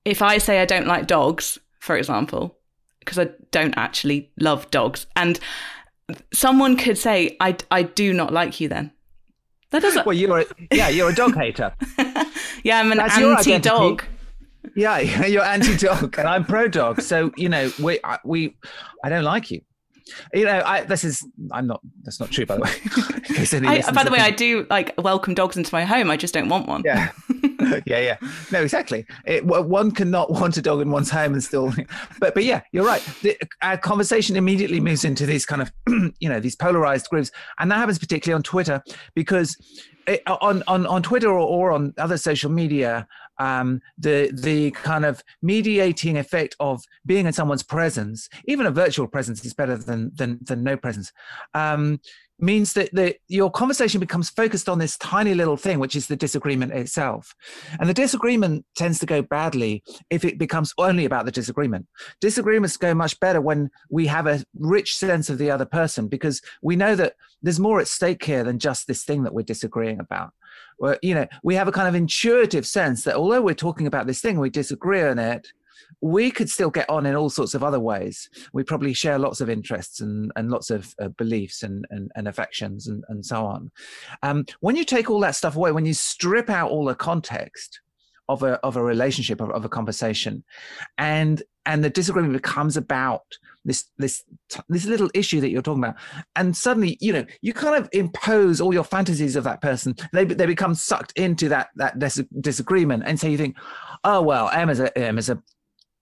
if 0.04 0.22
I 0.22 0.38
say 0.38 0.60
I 0.60 0.66
don't 0.66 0.86
like 0.86 1.06
dogs, 1.06 1.58
for 1.80 1.96
example, 1.96 2.56
because 3.00 3.18
I 3.18 3.28
don't 3.50 3.76
actually 3.76 4.30
love 4.38 4.70
dogs, 4.70 5.06
and 5.14 5.38
someone 6.32 6.76
could 6.76 6.98
say, 6.98 7.36
I, 7.40 7.56
I 7.70 7.82
do 7.84 8.12
not 8.12 8.32
like 8.32 8.60
you 8.60 8.68
then. 8.68 8.92
That 9.70 9.82
doesn't. 9.82 10.06
Well, 10.06 10.16
you're 10.16 10.40
a, 10.40 10.44
yeah, 10.72 10.88
you're 10.88 11.10
a 11.10 11.14
dog 11.14 11.34
hater. 11.34 11.74
yeah, 12.62 12.78
I'm 12.78 12.92
an 12.92 13.00
anti 13.00 13.58
dog. 13.58 14.04
Yeah, 14.74 14.98
you're 15.26 15.44
anti-dog, 15.44 16.18
and 16.18 16.28
I'm 16.28 16.44
pro-dog. 16.44 17.00
So 17.02 17.32
you 17.36 17.48
know, 17.48 17.70
we 17.82 18.00
we 18.24 18.56
I 19.04 19.08
don't 19.08 19.24
like 19.24 19.50
you. 19.50 19.60
You 20.32 20.44
know, 20.44 20.62
I, 20.64 20.82
this 20.82 21.02
is 21.02 21.26
I'm 21.50 21.66
not. 21.66 21.80
That's 22.02 22.20
not 22.20 22.30
true, 22.30 22.46
by 22.46 22.56
the 22.56 22.62
way. 22.62 22.70
I, 23.66 23.90
by 23.92 24.04
the 24.04 24.10
way, 24.10 24.20
I 24.20 24.30
do 24.30 24.64
like 24.70 24.94
welcome 24.98 25.34
dogs 25.34 25.56
into 25.56 25.74
my 25.74 25.84
home. 25.84 26.10
I 26.10 26.16
just 26.16 26.32
don't 26.32 26.48
want 26.48 26.68
one. 26.68 26.82
Yeah, 26.84 27.10
yeah, 27.86 27.98
yeah. 27.98 28.16
No, 28.52 28.62
exactly. 28.62 29.04
It, 29.24 29.44
one 29.44 29.90
cannot 29.90 30.30
want 30.30 30.56
a 30.56 30.62
dog 30.62 30.80
in 30.80 30.92
one's 30.92 31.10
home 31.10 31.32
and 31.32 31.42
still. 31.42 31.72
But 32.20 32.34
but 32.34 32.44
yeah, 32.44 32.62
you're 32.70 32.86
right. 32.86 33.02
The, 33.22 33.36
our 33.62 33.76
conversation 33.76 34.36
immediately 34.36 34.78
moves 34.78 35.04
into 35.04 35.26
these 35.26 35.44
kind 35.44 35.60
of 35.60 35.72
you 36.20 36.28
know 36.28 36.38
these 36.38 36.54
polarized 36.54 37.08
groups, 37.10 37.32
and 37.58 37.70
that 37.72 37.76
happens 37.76 37.98
particularly 37.98 38.36
on 38.36 38.44
Twitter 38.44 38.82
because 39.16 39.56
it, 40.06 40.22
on 40.26 40.62
on 40.68 40.86
on 40.86 41.02
Twitter 41.02 41.28
or, 41.28 41.38
or 41.38 41.72
on 41.72 41.94
other 41.98 42.16
social 42.16 42.50
media 42.50 43.08
um, 43.38 43.80
the 43.98 44.30
the 44.32 44.70
kind 44.72 45.04
of 45.04 45.22
mediating 45.42 46.16
effect 46.16 46.56
of 46.60 46.82
being 47.04 47.26
in 47.26 47.32
someone's 47.32 47.62
presence, 47.62 48.28
even 48.46 48.66
a 48.66 48.70
virtual 48.70 49.06
presence, 49.06 49.44
is 49.44 49.54
better 49.54 49.76
than 49.76 50.12
than 50.14 50.38
than 50.42 50.62
no 50.62 50.76
presence. 50.76 51.12
Um, 51.54 52.00
means 52.38 52.74
that 52.74 52.90
the, 52.92 53.16
your 53.28 53.50
conversation 53.50 53.98
becomes 54.00 54.28
focused 54.28 54.68
on 54.68 54.78
this 54.78 54.98
tiny 54.98 55.34
little 55.34 55.56
thing, 55.56 55.78
which 55.78 55.96
is 55.96 56.06
the 56.06 56.16
disagreement 56.16 56.72
itself. 56.72 57.34
And 57.80 57.88
the 57.88 57.94
disagreement 57.94 58.66
tends 58.74 58.98
to 59.00 59.06
go 59.06 59.22
badly 59.22 59.82
if 60.10 60.24
it 60.24 60.38
becomes 60.38 60.74
only 60.78 61.04
about 61.04 61.24
the 61.24 61.32
disagreement. 61.32 61.86
Disagreements 62.20 62.76
go 62.76 62.94
much 62.94 63.18
better 63.20 63.40
when 63.40 63.70
we 63.90 64.06
have 64.06 64.26
a 64.26 64.44
rich 64.54 64.96
sense 64.96 65.30
of 65.30 65.38
the 65.38 65.50
other 65.50 65.64
person 65.64 66.08
because 66.08 66.42
we 66.62 66.76
know 66.76 66.94
that 66.94 67.14
there's 67.42 67.60
more 67.60 67.80
at 67.80 67.88
stake 67.88 68.24
here 68.24 68.44
than 68.44 68.58
just 68.58 68.86
this 68.86 69.04
thing 69.04 69.22
that 69.22 69.32
we're 69.32 69.42
disagreeing 69.42 70.00
about 70.00 70.32
you 71.02 71.14
know, 71.14 71.26
we 71.42 71.54
have 71.54 71.68
a 71.68 71.72
kind 71.72 71.88
of 71.88 71.94
intuitive 71.94 72.66
sense 72.66 73.04
that 73.04 73.16
although 73.16 73.42
we're 73.42 73.54
talking 73.54 73.86
about 73.86 74.06
this 74.06 74.20
thing, 74.20 74.38
we 74.38 74.50
disagree 74.50 75.02
on 75.02 75.18
it, 75.18 75.48
we 76.00 76.30
could 76.30 76.50
still 76.50 76.70
get 76.70 76.88
on 76.90 77.06
in 77.06 77.14
all 77.14 77.30
sorts 77.30 77.54
of 77.54 77.62
other 77.62 77.80
ways. 77.80 78.28
We 78.52 78.62
probably 78.62 78.92
share 78.92 79.18
lots 79.18 79.40
of 79.40 79.48
interests 79.48 80.00
and, 80.00 80.30
and 80.36 80.50
lots 80.50 80.70
of 80.70 80.94
uh, 81.00 81.08
beliefs 81.08 81.62
and, 81.62 81.86
and, 81.90 82.10
and, 82.16 82.28
affections 82.28 82.88
and, 82.88 83.04
and 83.08 83.24
so 83.24 83.46
on. 83.46 83.70
Um, 84.22 84.44
when 84.60 84.76
you 84.76 84.84
take 84.84 85.10
all 85.10 85.20
that 85.20 85.36
stuff 85.36 85.56
away, 85.56 85.72
when 85.72 85.86
you 85.86 85.94
strip 85.94 86.50
out 86.50 86.70
all 86.70 86.84
the 86.84 86.94
context 86.94 87.80
of 88.28 88.42
a, 88.42 88.54
of 88.64 88.76
a 88.76 88.82
relationship, 88.82 89.40
of, 89.40 89.50
of 89.50 89.64
a 89.64 89.68
conversation, 89.68 90.44
and 90.98 91.42
and 91.66 91.84
the 91.84 91.90
disagreement 91.90 92.32
becomes 92.32 92.76
about 92.76 93.24
this 93.64 93.84
this 93.98 94.24
this 94.68 94.86
little 94.86 95.10
issue 95.12 95.40
that 95.40 95.50
you're 95.50 95.62
talking 95.62 95.82
about 95.82 95.96
and 96.36 96.56
suddenly 96.56 96.96
you 97.00 97.12
know 97.12 97.24
you 97.42 97.52
kind 97.52 97.76
of 97.76 97.88
impose 97.92 98.60
all 98.60 98.72
your 98.72 98.84
fantasies 98.84 99.36
of 99.36 99.44
that 99.44 99.60
person 99.60 99.94
they 100.12 100.24
they 100.24 100.46
become 100.46 100.74
sucked 100.74 101.12
into 101.16 101.48
that 101.48 101.68
that 101.74 101.98
dis- 101.98 102.24
disagreement 102.40 103.02
and 103.06 103.18
so 103.18 103.26
you 103.26 103.36
think 103.36 103.56
oh 104.04 104.22
well 104.22 104.48
emma's 104.50 104.80
a 104.80 104.96
emma's 104.96 105.28
a 105.28 105.42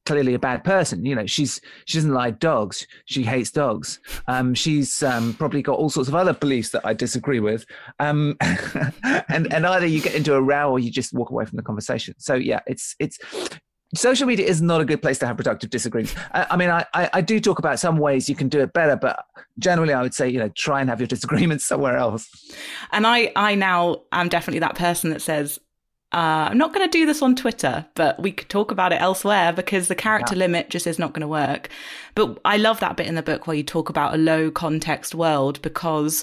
clearly 0.07 0.35
a 0.35 0.39
bad 0.39 0.65
person. 0.65 1.05
You 1.05 1.15
know, 1.15 1.27
she's 1.27 1.61
she 1.87 1.99
doesn't 1.99 2.13
like 2.13 2.39
dogs. 2.39 2.87
She 3.07 3.23
hates 3.23 3.51
dogs. 3.51 4.01
Um, 4.29 4.55
she's 4.55 5.03
um, 5.03 5.35
probably 5.35 5.63
got 5.63 5.79
all 5.79 5.91
sorts 5.91 6.09
of 6.09 6.15
other 6.15 6.35
beliefs 6.35 6.71
that 6.71 6.85
I 6.85 6.95
disagree 6.95 7.41
with. 7.41 7.65
Um, 7.99 8.37
and 9.29 9.53
and 9.53 9.67
either 9.67 9.87
you 9.87 10.01
get 10.01 10.15
into 10.15 10.35
a 10.35 10.43
row 10.43 10.71
or 10.71 10.79
you 10.79 10.91
just 10.91 11.15
walk 11.15 11.31
away 11.31 11.45
from 11.45 11.57
the 11.57 11.63
conversation. 11.63 12.15
So 12.19 12.35
yeah, 12.35 12.61
it's 12.67 12.95
it's 12.99 13.19
social 13.95 14.27
media 14.27 14.47
is 14.47 14.63
not 14.63 14.81
a 14.81 14.85
good 14.85 15.03
place 15.03 15.19
to 15.19 15.27
have 15.27 15.37
productive 15.37 15.71
disagreements. 15.71 16.15
I, 16.33 16.47
I 16.51 16.57
mean, 16.57 16.71
I, 16.71 16.85
I, 16.95 17.11
I 17.15 17.21
do 17.21 17.41
talk 17.41 17.59
about 17.59 17.79
some 17.79 17.99
ways 17.99 18.29
you 18.29 18.35
can 18.35 18.49
do 18.49 18.61
it 18.61 18.73
better, 18.73 18.97
but 18.97 19.25
generally, 19.59 19.93
I 19.93 20.03
would 20.03 20.15
say 20.15 20.29
you 20.29 20.39
know 20.39 20.49
try 20.51 20.81
and 20.81 20.91
have 20.91 21.01
your 21.01 21.07
disagreements 21.15 21.65
somewhere 21.65 21.97
else. 21.97 22.29
And 22.93 23.07
I 23.07 23.33
I 23.37 23.55
now 23.55 24.03
am 24.13 24.29
definitely 24.29 24.61
that 24.61 24.77
person 24.77 25.11
that 25.11 25.23
says 25.23 25.59
uh, 26.15 26.47
I'm 26.51 26.59
not 26.59 26.73
going 26.73 26.89
to 26.89 26.99
do 26.99 27.07
this 27.07 27.23
on 27.23 27.35
Twitter, 27.35 27.85
but 27.97 28.23
we 28.23 28.31
could 28.31 28.49
talk 28.49 28.71
about 28.71 28.93
it 28.93 29.03
elsewhere 29.03 29.53
because 29.53 29.89
the 29.89 29.97
character 29.97 30.35
yeah. 30.35 30.41
limit 30.41 30.71
just 30.71 30.87
is 30.87 30.97
not 30.97 31.13
going 31.13 31.23
to 31.23 31.29
work. 31.29 31.69
But 32.15 32.39
I 32.45 32.57
love 32.57 32.79
that 32.79 32.97
bit 32.97 33.09
in 33.09 33.17
the 33.17 33.23
book 33.23 33.49
where 33.49 33.57
you 33.57 33.65
talk 33.65 33.89
about 33.89 34.15
a 34.15 34.19
low 34.19 34.53
context 34.53 35.17
world 35.17 35.61
because 35.61 36.23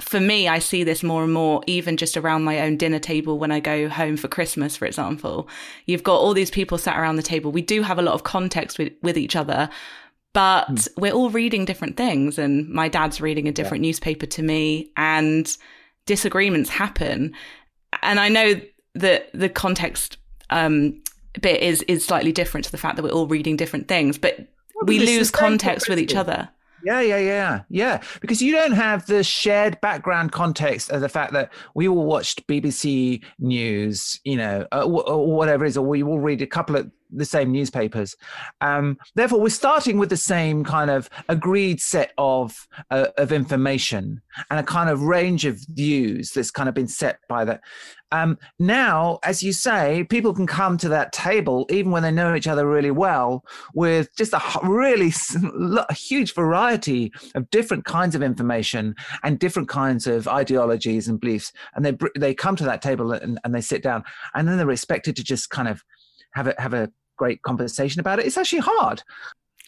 for 0.00 0.20
me, 0.20 0.46
I 0.46 0.58
see 0.58 0.84
this 0.84 1.02
more 1.02 1.24
and 1.24 1.32
more, 1.32 1.62
even 1.66 1.96
just 1.96 2.16
around 2.16 2.44
my 2.44 2.60
own 2.60 2.76
dinner 2.76 2.98
table 2.98 3.38
when 3.38 3.50
I 3.50 3.60
go 3.60 3.88
home 3.88 4.16
for 4.16 4.28
Christmas, 4.28 4.76
for 4.76 4.84
example. 4.84 5.48
You've 5.86 6.02
got 6.02 6.16
all 6.16 6.34
these 6.34 6.50
people 6.50 6.76
sat 6.76 6.98
around 6.98 7.16
the 7.16 7.22
table. 7.22 7.50
We 7.50 7.62
do 7.62 7.82
have 7.82 7.98
a 7.98 8.02
lot 8.02 8.14
of 8.14 8.22
context 8.22 8.78
with, 8.78 8.92
with 9.02 9.16
each 9.16 9.36
other, 9.36 9.70
but 10.34 10.66
mm. 10.66 10.88
we're 10.98 11.12
all 11.12 11.30
reading 11.30 11.64
different 11.64 11.96
things. 11.96 12.38
And 12.38 12.68
my 12.68 12.88
dad's 12.88 13.22
reading 13.22 13.48
a 13.48 13.52
different 13.52 13.82
yeah. 13.82 13.88
newspaper 13.88 14.26
to 14.26 14.42
me, 14.42 14.90
and 14.98 15.56
disagreements 16.04 16.68
happen. 16.68 17.32
And 18.02 18.20
I 18.20 18.28
know 18.28 18.60
that 18.94 19.30
the 19.32 19.48
context 19.48 20.18
um, 20.50 21.02
bit 21.40 21.62
is 21.62 21.82
is 21.82 22.04
slightly 22.04 22.32
different 22.32 22.64
to 22.66 22.72
the 22.72 22.78
fact 22.78 22.96
that 22.96 23.02
we're 23.02 23.10
all 23.10 23.26
reading 23.26 23.56
different 23.56 23.88
things, 23.88 24.18
but 24.18 24.36
well, 24.74 24.84
we 24.86 24.98
lose 24.98 25.30
context 25.30 25.88
with 25.88 25.98
each 25.98 26.14
other. 26.14 26.50
Yeah, 26.86 27.00
yeah, 27.00 27.18
yeah, 27.18 27.62
yeah. 27.68 28.02
Because 28.20 28.40
you 28.40 28.52
don't 28.52 28.70
have 28.70 29.06
the 29.06 29.24
shared 29.24 29.80
background 29.80 30.30
context 30.30 30.88
of 30.92 31.00
the 31.00 31.08
fact 31.08 31.32
that 31.32 31.52
we 31.74 31.88
all 31.88 32.04
watched 32.04 32.46
BBC 32.46 33.24
News, 33.40 34.20
you 34.22 34.36
know, 34.36 34.68
uh, 34.70 34.84
or 34.84 35.34
whatever 35.34 35.64
it 35.64 35.70
is, 35.70 35.76
or 35.76 35.84
we 35.84 36.04
all 36.04 36.20
read 36.20 36.42
a 36.42 36.46
couple 36.46 36.76
of 36.76 36.88
the 37.10 37.24
same 37.24 37.52
newspapers. 37.52 38.16
Um, 38.60 38.98
therefore, 39.14 39.40
we're 39.40 39.48
starting 39.48 39.98
with 39.98 40.10
the 40.10 40.16
same 40.16 40.64
kind 40.64 40.90
of 40.90 41.08
agreed 41.28 41.80
set 41.80 42.12
of 42.18 42.66
uh, 42.90 43.08
of 43.16 43.32
information 43.32 44.20
and 44.50 44.60
a 44.60 44.62
kind 44.62 44.90
of 44.90 45.02
range 45.02 45.44
of 45.44 45.60
views 45.70 46.32
that's 46.32 46.50
kind 46.50 46.68
of 46.68 46.74
been 46.74 46.88
set 46.88 47.18
by 47.28 47.44
that. 47.44 47.60
Um, 48.12 48.38
now, 48.58 49.18
as 49.24 49.42
you 49.42 49.52
say, 49.52 50.06
people 50.08 50.32
can 50.32 50.46
come 50.46 50.78
to 50.78 50.88
that 50.90 51.12
table 51.12 51.66
even 51.70 51.90
when 51.90 52.04
they 52.04 52.12
know 52.12 52.34
each 52.34 52.46
other 52.46 52.68
really 52.68 52.92
well, 52.92 53.44
with 53.74 54.14
just 54.16 54.32
a 54.32 54.40
really 54.62 55.12
a 55.88 55.94
huge 55.94 56.32
variety 56.32 57.12
of 57.34 57.50
different 57.50 57.84
kinds 57.84 58.14
of 58.14 58.22
information 58.22 58.94
and 59.24 59.38
different 59.38 59.68
kinds 59.68 60.06
of 60.06 60.28
ideologies 60.28 61.08
and 61.08 61.20
beliefs, 61.20 61.52
and 61.74 61.84
they 61.84 61.96
they 62.16 62.34
come 62.34 62.54
to 62.56 62.64
that 62.64 62.80
table 62.80 63.12
and, 63.12 63.40
and 63.44 63.54
they 63.54 63.60
sit 63.60 63.82
down, 63.82 64.04
and 64.34 64.46
then 64.46 64.56
they're 64.56 64.70
expected 64.70 65.16
to 65.16 65.24
just 65.24 65.50
kind 65.50 65.68
of 65.68 65.82
have 66.36 66.46
a 66.46 66.54
have 66.58 66.74
a 66.74 66.90
great 67.16 67.42
conversation 67.42 68.00
about 68.00 68.18
it. 68.18 68.26
It's 68.26 68.36
actually 68.36 68.60
hard. 68.60 69.02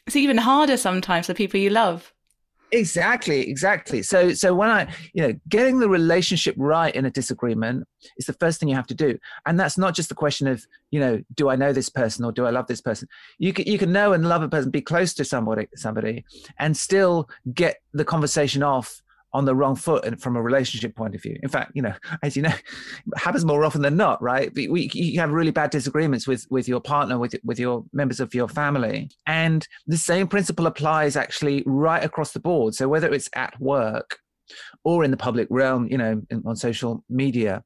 It's 0.06 0.16
even 0.16 0.38
harder 0.38 0.76
sometimes 0.76 1.26
for 1.26 1.34
people 1.34 1.58
you 1.58 1.70
love. 1.70 2.12
Exactly, 2.70 3.48
exactly. 3.48 4.02
So 4.02 4.34
so 4.34 4.54
when 4.54 4.68
I, 4.68 4.94
you 5.14 5.22
know, 5.22 5.32
getting 5.48 5.80
the 5.80 5.88
relationship 5.88 6.54
right 6.58 6.94
in 6.94 7.06
a 7.06 7.10
disagreement 7.10 7.88
is 8.18 8.26
the 8.26 8.34
first 8.34 8.60
thing 8.60 8.68
you 8.68 8.74
have 8.74 8.86
to 8.88 8.94
do. 8.94 9.18
And 9.46 9.58
that's 9.58 9.78
not 9.78 9.94
just 9.94 10.10
the 10.10 10.14
question 10.14 10.46
of, 10.46 10.66
you 10.90 11.00
know, 11.00 11.22
do 11.34 11.48
I 11.48 11.56
know 11.56 11.72
this 11.72 11.88
person 11.88 12.26
or 12.26 12.32
do 12.32 12.44
I 12.44 12.50
love 12.50 12.66
this 12.66 12.82
person? 12.82 13.08
You 13.38 13.54
can 13.54 13.66
you 13.66 13.78
can 13.78 13.90
know 13.90 14.12
and 14.12 14.28
love 14.28 14.42
a 14.42 14.48
person, 14.48 14.70
be 14.70 14.82
close 14.82 15.14
to 15.14 15.24
somebody 15.24 15.68
somebody 15.76 16.24
and 16.58 16.76
still 16.76 17.30
get 17.54 17.78
the 17.94 18.04
conversation 18.04 18.62
off 18.62 19.02
on 19.32 19.44
the 19.44 19.54
wrong 19.54 19.76
foot 19.76 20.04
and 20.04 20.20
from 20.20 20.36
a 20.36 20.42
relationship 20.42 20.96
point 20.96 21.14
of 21.14 21.22
view. 21.22 21.38
In 21.42 21.48
fact, 21.48 21.72
you 21.74 21.82
know, 21.82 21.94
as 22.22 22.36
you 22.36 22.42
know, 22.42 22.54
happens 23.16 23.44
more 23.44 23.64
often 23.64 23.82
than 23.82 23.96
not, 23.96 24.22
right? 24.22 24.52
We, 24.54 24.90
you 24.92 25.20
have 25.20 25.30
really 25.30 25.50
bad 25.50 25.70
disagreements 25.70 26.26
with 26.26 26.46
with 26.50 26.68
your 26.68 26.80
partner, 26.80 27.18
with 27.18 27.34
with 27.44 27.58
your 27.58 27.84
members 27.92 28.20
of 28.20 28.34
your 28.34 28.48
family, 28.48 29.10
and 29.26 29.66
the 29.86 29.98
same 29.98 30.28
principle 30.28 30.66
applies 30.66 31.16
actually 31.16 31.62
right 31.66 32.02
across 32.02 32.32
the 32.32 32.40
board. 32.40 32.74
So 32.74 32.88
whether 32.88 33.12
it's 33.12 33.28
at 33.34 33.58
work 33.60 34.18
or 34.84 35.04
in 35.04 35.10
the 35.10 35.16
public 35.16 35.48
realm, 35.50 35.88
you 35.88 35.98
know, 35.98 36.22
on 36.44 36.56
social 36.56 37.04
media. 37.08 37.64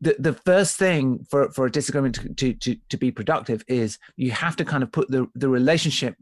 The, 0.00 0.16
the 0.18 0.32
first 0.32 0.78
thing 0.78 1.26
for, 1.28 1.50
for 1.50 1.66
a 1.66 1.70
disagreement 1.70 2.14
to, 2.14 2.32
to, 2.32 2.54
to, 2.54 2.76
to 2.88 2.96
be 2.96 3.10
productive 3.10 3.62
is 3.68 3.98
you 4.16 4.30
have 4.30 4.56
to 4.56 4.64
kind 4.64 4.82
of 4.82 4.90
put 4.90 5.10
the, 5.10 5.26
the 5.34 5.50
relationship 5.50 6.16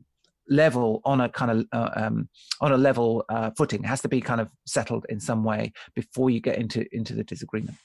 level 0.49 1.01
on 1.05 1.21
a 1.21 1.29
kind 1.29 1.51
of 1.51 1.67
uh, 1.73 1.91
um, 1.97 2.29
on 2.61 2.73
a 2.73 2.77
level 2.77 3.25
uh, 3.29 3.51
footing. 3.57 3.85
It 3.85 3.87
has 3.87 4.03
to 4.03 4.09
be 4.09 4.21
kind 4.21 4.41
of 4.41 4.49
settled 4.67 5.07
in 5.09 5.21
some 5.21 5.45
way 5.45 5.73
before 5.95 6.31
you 6.31 6.41
get 6.41 6.59
into 6.59 6.87
into 6.93 7.15
the 7.15 7.25
disagreement. 7.25 7.77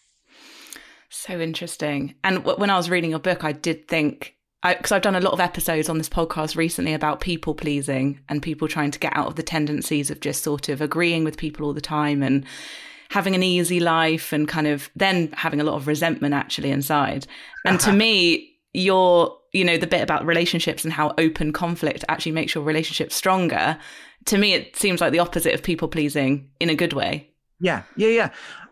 So 1.09 1.39
interesting. 1.39 2.15
And 2.23 2.37
w- 2.37 2.59
when 2.59 2.69
I 2.69 2.77
was 2.77 2.89
reading 2.89 3.09
your 3.09 3.19
book, 3.19 3.43
I 3.43 3.51
did 3.51 3.87
think 3.87 4.35
because 4.61 4.91
I've 4.91 5.01
done 5.01 5.15
a 5.15 5.21
lot 5.21 5.33
of 5.33 5.39
episodes 5.39 5.87
on 5.87 5.97
this 5.97 6.09
podcast 6.09 6.57
recently 6.57 6.93
about 6.93 7.21
people 7.21 7.55
pleasing 7.55 8.19
and 8.27 8.43
people 8.43 8.67
trying 8.67 8.91
to 8.91 8.99
get 8.99 9.15
out 9.15 9.27
of 9.27 9.35
the 9.35 9.43
tendencies 9.43 10.11
of 10.11 10.19
just 10.19 10.43
sort 10.43 10.67
of 10.67 10.81
agreeing 10.81 11.23
with 11.23 11.37
people 11.37 11.65
all 11.65 11.73
the 11.73 11.79
time 11.79 12.21
and 12.21 12.45
having 13.09 13.35
an 13.35 13.43
easy 13.43 13.79
life 13.79 14.33
and 14.33 14.47
kind 14.47 14.67
of 14.67 14.89
then 14.95 15.31
having 15.31 15.61
a 15.61 15.63
lot 15.63 15.75
of 15.75 15.87
resentment 15.87 16.33
actually 16.33 16.71
inside. 16.71 17.25
And 17.65 17.79
to 17.81 17.91
me, 17.93 18.57
your 18.73 19.38
you 19.53 19.63
know 19.63 19.77
the 19.77 19.87
bit 19.87 20.01
about 20.01 20.25
relationships 20.25 20.83
and 20.83 20.93
how 20.93 21.13
open 21.17 21.51
conflict 21.53 22.05
actually 22.09 22.31
makes 22.31 22.55
your 22.55 22.63
relationship 22.63 23.11
stronger 23.11 23.77
to 24.25 24.37
me 24.37 24.53
it 24.53 24.75
seems 24.75 25.01
like 25.01 25.11
the 25.11 25.19
opposite 25.19 25.53
of 25.53 25.63
people 25.63 25.87
pleasing 25.87 26.49
in 26.59 26.69
a 26.69 26.75
good 26.75 26.93
way. 26.93 27.29
Yeah 27.59 27.83
yeah 27.95 28.09
yeah. 28.09 28.29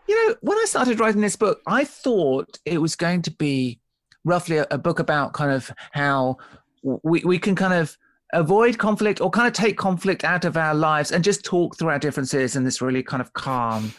You 0.07 0.27
know 0.27 0.35
when 0.41 0.57
i 0.57 0.65
started 0.65 0.99
writing 0.99 1.21
this 1.21 1.35
book 1.35 1.61
i 1.67 1.83
thought 1.83 2.59
it 2.65 2.79
was 2.79 2.95
going 2.95 3.21
to 3.23 3.31
be 3.31 3.79
roughly 4.23 4.57
a, 4.57 4.67
a 4.71 4.77
book 4.77 4.99
about 4.99 5.33
kind 5.33 5.51
of 5.51 5.71
how 5.91 6.37
we, 6.83 7.21
we 7.25 7.39
can 7.39 7.55
kind 7.55 7.73
of 7.73 7.97
avoid 8.33 8.77
conflict 8.77 9.21
or 9.21 9.29
kind 9.29 9.47
of 9.47 9.53
take 9.53 9.77
conflict 9.77 10.23
out 10.23 10.45
of 10.45 10.57
our 10.57 10.75
lives 10.75 11.11
and 11.11 11.23
just 11.23 11.45
talk 11.45 11.77
through 11.77 11.89
our 11.89 11.99
differences 11.99 12.55
in 12.55 12.63
this 12.63 12.81
really 12.81 13.03
kind 13.03 13.21
of 13.21 13.33
calm 13.33 13.93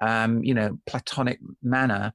um, 0.00 0.42
you 0.44 0.54
know 0.54 0.78
platonic 0.86 1.40
manner. 1.62 2.12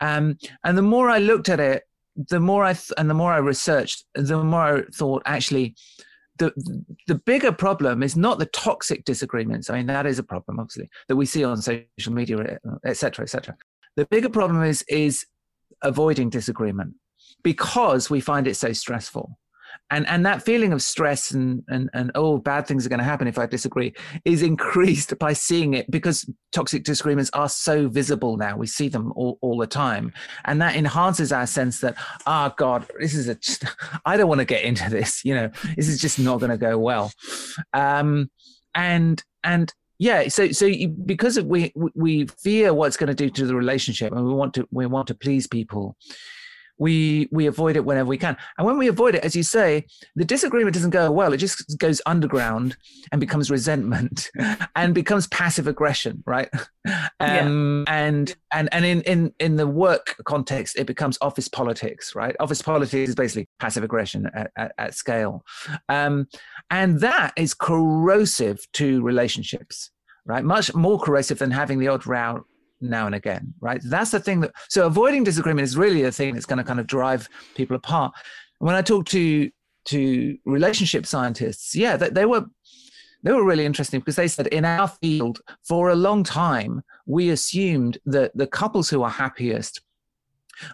Um, 0.00 0.38
and 0.64 0.76
the 0.76 0.82
more 0.82 1.08
i 1.08 1.18
looked 1.18 1.48
at 1.48 1.60
it 1.60 1.84
the 2.16 2.40
more 2.40 2.64
I 2.64 2.72
th- 2.72 2.92
and 2.96 3.08
the 3.08 3.14
more 3.14 3.32
I 3.32 3.38
researched, 3.38 4.04
the 4.14 4.42
more 4.42 4.78
I 4.78 4.82
thought 4.94 5.22
actually 5.26 5.74
the 6.38 6.52
the 7.06 7.14
bigger 7.14 7.52
problem 7.52 8.02
is 8.02 8.16
not 8.16 8.38
the 8.38 8.46
toxic 8.46 9.04
disagreements. 9.04 9.70
I 9.70 9.76
mean, 9.78 9.86
that 9.86 10.06
is 10.06 10.18
a 10.18 10.24
problem, 10.24 10.58
obviously, 10.58 10.90
that 11.08 11.16
we 11.16 11.26
see 11.26 11.44
on 11.44 11.60
social 11.62 12.12
media, 12.12 12.38
uh, 12.38 12.76
etc., 12.84 13.24
etc. 13.24 13.56
The 13.96 14.06
bigger 14.06 14.28
problem 14.28 14.62
is 14.62 14.82
is 14.88 15.26
avoiding 15.82 16.30
disagreement 16.30 16.94
because 17.42 18.10
we 18.10 18.20
find 18.20 18.46
it 18.46 18.56
so 18.56 18.72
stressful 18.72 19.38
and 19.90 20.06
and 20.08 20.24
that 20.24 20.42
feeling 20.42 20.72
of 20.72 20.82
stress 20.82 21.30
and 21.30 21.62
and, 21.68 21.90
and 21.94 22.10
oh 22.14 22.38
bad 22.38 22.66
things 22.66 22.84
are 22.84 22.88
going 22.88 22.98
to 22.98 23.04
happen 23.04 23.28
if 23.28 23.38
i 23.38 23.46
disagree 23.46 23.92
is 24.24 24.42
increased 24.42 25.18
by 25.18 25.32
seeing 25.32 25.74
it 25.74 25.90
because 25.90 26.28
toxic 26.54 26.84
disagreements 26.84 27.30
are 27.34 27.48
so 27.48 27.88
visible 27.88 28.36
now. 28.36 28.56
We 28.56 28.66
see 28.66 28.88
them 28.88 29.12
all, 29.16 29.38
all 29.42 29.58
the 29.58 29.66
time. 29.66 30.12
And 30.44 30.62
that 30.62 30.76
enhances 30.76 31.32
our 31.32 31.46
sense 31.46 31.80
that 31.80 31.96
oh 32.26 32.52
god 32.56 32.86
this 32.98 33.14
is 33.14 33.28
a 33.28 33.36
i 34.06 34.16
don't 34.16 34.28
want 34.28 34.40
to 34.40 34.44
get 34.44 34.62
into 34.62 34.88
this 34.88 35.24
you 35.24 35.34
know 35.34 35.50
this 35.76 35.88
is 35.88 36.00
just 36.00 36.18
not 36.18 36.40
going 36.40 36.50
to 36.50 36.56
go 36.56 36.78
well. 36.78 37.12
Um 37.72 38.30
and 38.74 39.22
and 39.42 39.72
yeah 39.98 40.28
so 40.28 40.50
so 40.50 40.68
because 41.04 41.40
we 41.40 41.72
we 41.94 42.26
fear 42.26 42.72
what's 42.74 42.96
going 42.96 43.08
to 43.08 43.14
do 43.14 43.30
to 43.30 43.46
the 43.46 43.54
relationship 43.54 44.12
and 44.12 44.24
we 44.24 44.34
want 44.34 44.54
to 44.54 44.66
we 44.70 44.86
want 44.86 45.06
to 45.08 45.14
please 45.14 45.46
people 45.46 45.96
we 46.78 47.28
we 47.30 47.46
avoid 47.46 47.76
it 47.76 47.84
whenever 47.84 48.08
we 48.08 48.18
can. 48.18 48.36
And 48.58 48.66
when 48.66 48.78
we 48.78 48.88
avoid 48.88 49.14
it, 49.14 49.24
as 49.24 49.36
you 49.36 49.42
say, 49.42 49.86
the 50.16 50.24
disagreement 50.24 50.74
doesn't 50.74 50.90
go 50.90 51.10
well. 51.10 51.32
It 51.32 51.38
just 51.38 51.78
goes 51.78 52.00
underground 52.06 52.76
and 53.12 53.20
becomes 53.20 53.50
resentment 53.50 54.30
and 54.76 54.94
becomes 54.94 55.26
passive 55.28 55.66
aggression, 55.66 56.22
right? 56.26 56.48
Um, 57.20 57.84
yeah. 57.86 57.94
And 57.94 58.36
and 58.52 58.68
and 58.72 58.84
in 58.84 59.02
in 59.02 59.32
in 59.38 59.56
the 59.56 59.66
work 59.66 60.16
context, 60.24 60.76
it 60.78 60.86
becomes 60.86 61.18
office 61.20 61.48
politics, 61.48 62.14
right? 62.14 62.34
Office 62.40 62.62
politics 62.62 63.08
is 63.08 63.14
basically 63.14 63.48
passive 63.58 63.84
aggression 63.84 64.30
at, 64.34 64.50
at, 64.56 64.72
at 64.78 64.94
scale, 64.94 65.44
um, 65.88 66.28
and 66.70 67.00
that 67.00 67.32
is 67.36 67.54
corrosive 67.54 68.66
to 68.72 69.02
relationships 69.02 69.90
right? 70.26 70.42
Much 70.42 70.74
more 70.74 70.98
corrosive 70.98 71.38
than 71.38 71.50
having 71.50 71.78
the 71.78 71.88
odd 71.88 72.06
row 72.06 72.46
now 72.90 73.06
and 73.06 73.14
again, 73.14 73.54
right? 73.60 73.80
That's 73.84 74.10
the 74.10 74.20
thing 74.20 74.40
that, 74.40 74.52
so 74.68 74.86
avoiding 74.86 75.24
disagreement 75.24 75.64
is 75.64 75.76
really 75.76 76.02
the 76.02 76.12
thing 76.12 76.34
that's 76.34 76.46
going 76.46 76.58
to 76.58 76.64
kind 76.64 76.80
of 76.80 76.86
drive 76.86 77.28
people 77.54 77.76
apart. 77.76 78.12
when 78.58 78.74
I 78.74 78.82
talk 78.82 79.06
to, 79.06 79.50
to 79.86 80.38
relationship 80.44 81.06
scientists, 81.06 81.74
yeah, 81.74 81.96
they, 81.96 82.10
they 82.10 82.26
were, 82.26 82.46
they 83.22 83.32
were 83.32 83.44
really 83.44 83.64
interesting 83.64 84.00
because 84.00 84.16
they 84.16 84.28
said 84.28 84.48
in 84.48 84.64
our 84.64 84.88
field 84.88 85.40
for 85.62 85.90
a 85.90 85.94
long 85.94 86.24
time, 86.24 86.82
we 87.06 87.30
assumed 87.30 87.98
that 88.06 88.36
the 88.36 88.46
couples 88.46 88.90
who 88.90 89.02
are 89.02 89.10
happiest 89.10 89.80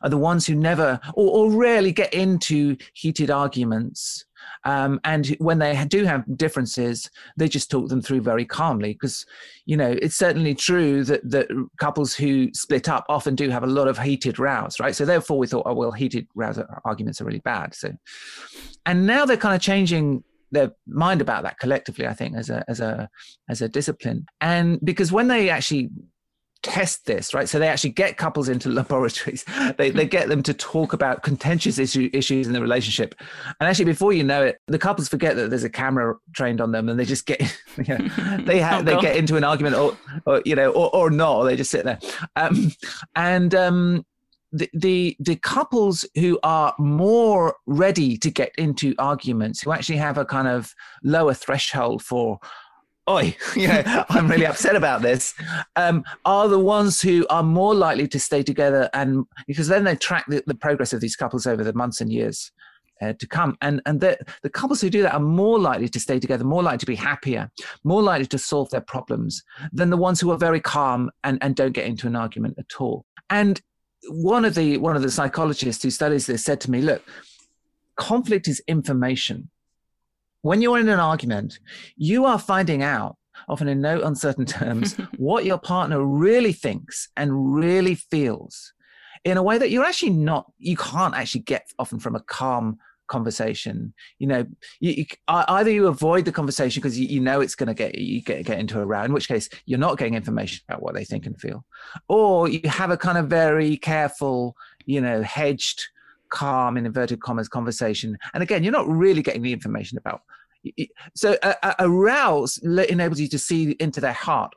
are 0.03 0.11
the 0.11 0.17
ones 0.17 0.47
who 0.47 0.55
never 0.55 1.01
or, 1.15 1.31
or 1.31 1.51
rarely 1.53 1.93
get 1.93 2.13
into 2.13 2.77
heated 2.93 3.31
arguments 3.31 4.25
um, 4.65 5.01
and 5.05 5.27
when 5.39 5.59
they 5.59 5.85
do 5.87 6.05
have 6.05 6.25
differences, 6.37 7.11
they 7.37 7.49
just 7.49 7.71
talk 7.71 7.89
them 7.89 8.03
through 8.03 8.21
very 8.21 8.45
calmly. 8.45 8.93
Because, 8.93 9.25
you 9.65 9.77
know, 9.77 9.97
it's 10.03 10.17
certainly 10.17 10.55
true 10.55 11.05
that, 11.05 11.29
that 11.31 11.49
couples 11.79 12.15
who 12.15 12.53
split 12.53 12.89
up 12.89 13.05
often 13.09 13.35
do 13.35 13.49
have 13.51 13.63
a 13.63 13.69
lot 13.69 13.89
of 13.89 13.99
heated 13.99 14.39
rows, 14.39 14.79
right? 14.81 14.95
So 14.95 15.05
therefore, 15.05 15.39
we 15.39 15.47
thought, 15.47 15.67
oh, 15.67 15.75
well, 15.75 15.93
heated 15.93 16.27
rows 16.35 16.59
arguments 16.85 17.21
are 17.21 17.25
really 17.25 17.41
bad. 17.41 17.75
So, 17.75 17.93
and 18.87 19.07
now 19.07 19.25
they're 19.25 19.37
kind 19.37 19.55
of 19.55 19.61
changing 19.61 20.25
their 20.53 20.73
mind 20.89 21.21
about 21.21 21.45
that 21.45 21.61
collectively 21.61 22.09
i 22.09 22.13
think 22.13 22.37
as 22.37 22.51
a 22.51 22.65
as 22.67 22.81
a 22.81 23.09
as 23.49 23.63
a 23.63 23.69
discipline 23.69 24.27
and 24.41 24.81
because 24.83 25.13
when 25.13 25.29
they 25.29 25.49
actually 25.49 25.89
test 26.63 27.07
this, 27.07 27.33
right? 27.35 27.49
So 27.49 27.59
they 27.59 27.69
actually 27.69 27.91
get 27.91 28.17
couples 28.17 28.49
into 28.49 28.69
laboratories. 28.71 29.45
They, 29.79 29.91
they 29.91 30.07
get 30.07 30.29
them 30.29 30.43
to 30.45 30.55
talk 30.55 30.93
about 30.93 31.23
contentious 31.23 31.79
issue, 31.79 32.11
issues 32.13 32.47
in 32.47 32.53
the 32.53 32.61
relationship. 32.61 33.15
And 33.61 33.69
actually, 33.69 33.87
before 33.87 34.13
you 34.13 34.25
know 34.25 34.43
it, 34.43 34.61
the 34.67 34.79
couples 34.79 35.09
forget 35.09 35.37
that 35.37 35.51
there's 35.51 35.65
a 35.65 35.71
camera 35.71 36.17
trained 36.35 36.61
on 36.61 36.73
them 36.73 36.89
and 36.89 36.99
they 36.99 37.05
just 37.05 37.27
get, 37.27 37.41
you 37.77 37.99
know, 37.99 38.09
they 38.45 38.61
have, 38.61 38.81
oh, 38.81 38.85
they 38.85 39.01
get 39.01 39.17
into 39.17 39.37
an 39.37 39.45
argument 39.45 39.77
or, 39.77 39.97
or 40.27 40.43
you 40.45 40.55
know, 40.55 40.71
or, 40.71 40.95
or 40.95 41.11
not, 41.11 41.37
or 41.37 41.45
they 41.45 41.57
just 41.57 41.71
sit 41.71 41.85
there. 41.85 41.99
Um, 42.37 42.73
and, 43.15 43.55
um, 43.55 44.05
the, 44.53 44.69
the 44.75 45.17
the 45.21 45.37
couples 45.37 46.05
who 46.17 46.39
are 46.43 46.75
more 46.77 47.55
ready 47.67 48.17
to 48.19 48.33
get 48.33 48.53
into 48.59 48.97
arguments 48.99 49.63
who 49.63 49.71
actually 49.71 49.99
have 49.99 50.19
a 50.19 50.25
kind 50.25 50.49
of 50.49 50.75
lower 51.05 51.35
threshold 51.35 52.03
for 52.03 52.41
oi, 53.09 53.37
you 53.57 53.69
know, 53.69 54.05
I'm 54.09 54.29
really 54.29 54.47
upset 54.47 54.77
about 54.77 55.03
this, 55.03 55.35
um, 55.77 56.05
are 56.25 56.49
the 56.49 56.59
ones 56.59 57.01
who 57.01 57.27
are 57.31 57.43
more 57.43 57.75
likely 57.75 58.09
to 58.09 58.21
stay 58.21 58.43
together. 58.43 58.89
And 58.93 59.25
because 59.47 59.69
then 59.69 59.85
they 59.85 59.97
track 59.97 60.27
the, 60.29 60.43
the 60.47 60.55
progress 60.55 60.93
of 60.93 61.01
these 61.01 61.17
couples 61.17 61.47
over 61.47 61.65
the 61.65 61.73
months 61.73 62.01
and 62.01 62.13
years 62.13 62.53
uh, 63.01 63.15
to 63.15 63.27
come. 63.27 63.57
And, 63.61 63.81
and 63.87 64.01
the, 64.01 64.19
the 64.43 64.51
couples 64.51 64.81
who 64.81 64.91
do 64.91 65.03
that 65.03 65.15
are 65.15 65.21
more 65.21 65.59
likely 65.59 65.89
to 65.89 66.01
stay 66.01 66.19
together, 66.19 66.45
more 66.45 66.63
likely 66.63 66.79
to 66.79 66.87
be 66.87 66.97
happier, 66.97 67.51
more 67.85 68.03
likely 68.03 68.27
to 68.27 68.39
solve 68.39 68.71
their 68.71 68.81
problems 68.81 69.43
than 69.73 69.91
the 69.91 69.97
ones 69.97 70.21
who 70.21 70.31
are 70.31 70.39
very 70.39 70.61
calm 70.61 71.11
and, 71.25 71.39
and 71.43 71.57
don't 71.57 71.73
get 71.73 71.87
into 71.87 72.07
an 72.07 72.17
argument 72.17 72.57
at 72.59 72.81
all. 72.81 73.05
And 73.31 73.61
one 74.09 74.45
of 74.45 74.55
the 74.55 74.79
one 74.79 74.97
of 74.97 75.03
the 75.03 75.11
psychologists 75.11 75.83
who 75.83 75.91
studies 75.91 76.27
this 76.27 76.43
said 76.43 76.61
to 76.63 76.71
me, 76.71 76.81
look, 76.81 77.03
conflict 77.97 78.49
is 78.49 78.63
information 78.67 79.51
when 80.43 80.63
you're 80.63 80.79
in 80.79 80.89
an 80.89 81.01
argument, 81.01 81.59
you 81.97 82.25
are 82.25 82.39
finding 82.39 82.83
out, 82.83 83.17
often 83.49 83.69
in 83.69 83.81
no 83.81 84.03
uncertain 84.03 84.47
terms, 84.47 84.95
what 85.17 85.45
your 85.45 85.59
partner 85.59 86.05
really 86.05 86.53
thinks 86.53 87.09
and 87.17 87.55
really 87.55 87.95
feels 87.95 88.73
in 89.25 89.37
a 89.37 89.43
way 89.43 89.59
that 89.59 89.71
you're 89.71 89.85
actually 89.85 90.11
not, 90.11 90.51
you 90.59 90.77
can't 90.77 91.15
actually 91.15 91.43
get 91.43 91.71
often 91.79 91.99
from 91.99 92.15
a 92.15 92.21
calm 92.21 92.79
conversation. 93.11 93.93
You 94.19 94.29
know, 94.29 94.47
you, 94.79 94.93
you, 94.93 95.07
either 95.29 95.71
you 95.71 95.89
avoid 95.89 96.25
the 96.25 96.33
conversation 96.33 96.81
because 96.81 96.99
you, 96.99 97.07
you, 97.07 97.21
know 97.21 97.41
it's 97.41 97.55
going 97.55 97.67
to 97.67 97.75
get 97.75 97.99
you 97.99 98.23
get, 98.23 98.47
get 98.47 98.59
into 98.59 98.81
a 98.81 98.87
row, 98.87 99.03
in 99.03 99.13
which 99.13 99.29
case 99.29 99.51
you're 99.67 99.79
not 99.79 99.99
getting 99.99 100.15
information 100.15 100.65
about 100.69 100.83
what 100.83 100.95
they 100.95 101.05
think 101.05 101.27
and 101.27 101.39
feel, 101.39 101.65
or 102.09 102.49
you 102.49 102.67
have 102.69 102.91
a 102.91 102.97
kind 102.97 103.19
of 103.19 103.27
very 103.27 103.77
careful, 103.77 104.57
you 104.87 105.01
know, 105.01 105.23
hedged 105.23 105.83
calm 106.31 106.77
in 106.77 106.87
inverted 106.87 107.21
commas 107.21 107.49
conversation. 107.49 108.17
And 108.35 108.43
again 108.43 108.63
you're 108.63 108.73
not 108.73 108.89
really 108.89 109.23
getting 109.23 109.43
the 109.43 109.53
information 109.53 109.99
about 109.99 110.23
so 111.15 111.37
a, 111.43 111.75
a 111.79 111.89
rouse 111.89 112.59
enables 112.59 113.21
you 113.21 113.29
to 113.29 113.39
see 113.39 113.73
into 113.81 114.01
their 114.01 114.13
heart. 114.13 114.55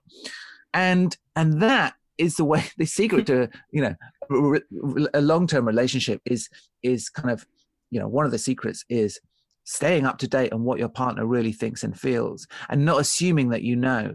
And 0.73 1.15
and 1.35 1.61
that 1.61 1.95
is 2.17 2.35
the 2.35 2.45
way 2.45 2.63
the 2.77 2.85
secret 2.85 3.27
to 3.27 3.49
you 3.71 3.81
know 3.81 3.95
a 5.13 5.21
long-term 5.21 5.65
relationship 5.65 6.21
is 6.25 6.49
is 6.81 7.09
kind 7.09 7.31
of 7.31 7.45
you 7.91 7.99
know 7.99 8.07
one 8.07 8.25
of 8.25 8.31
the 8.31 8.37
secrets 8.37 8.85
is 8.89 9.19
staying 9.65 10.05
up 10.05 10.17
to 10.17 10.27
date 10.27 10.51
on 10.51 10.63
what 10.63 10.79
your 10.79 10.89
partner 10.89 11.25
really 11.25 11.53
thinks 11.53 11.83
and 11.83 11.97
feels 11.97 12.47
and 12.69 12.83
not 12.83 12.99
assuming 12.99 13.49
that 13.49 13.61
you 13.61 13.75
know 13.75 14.13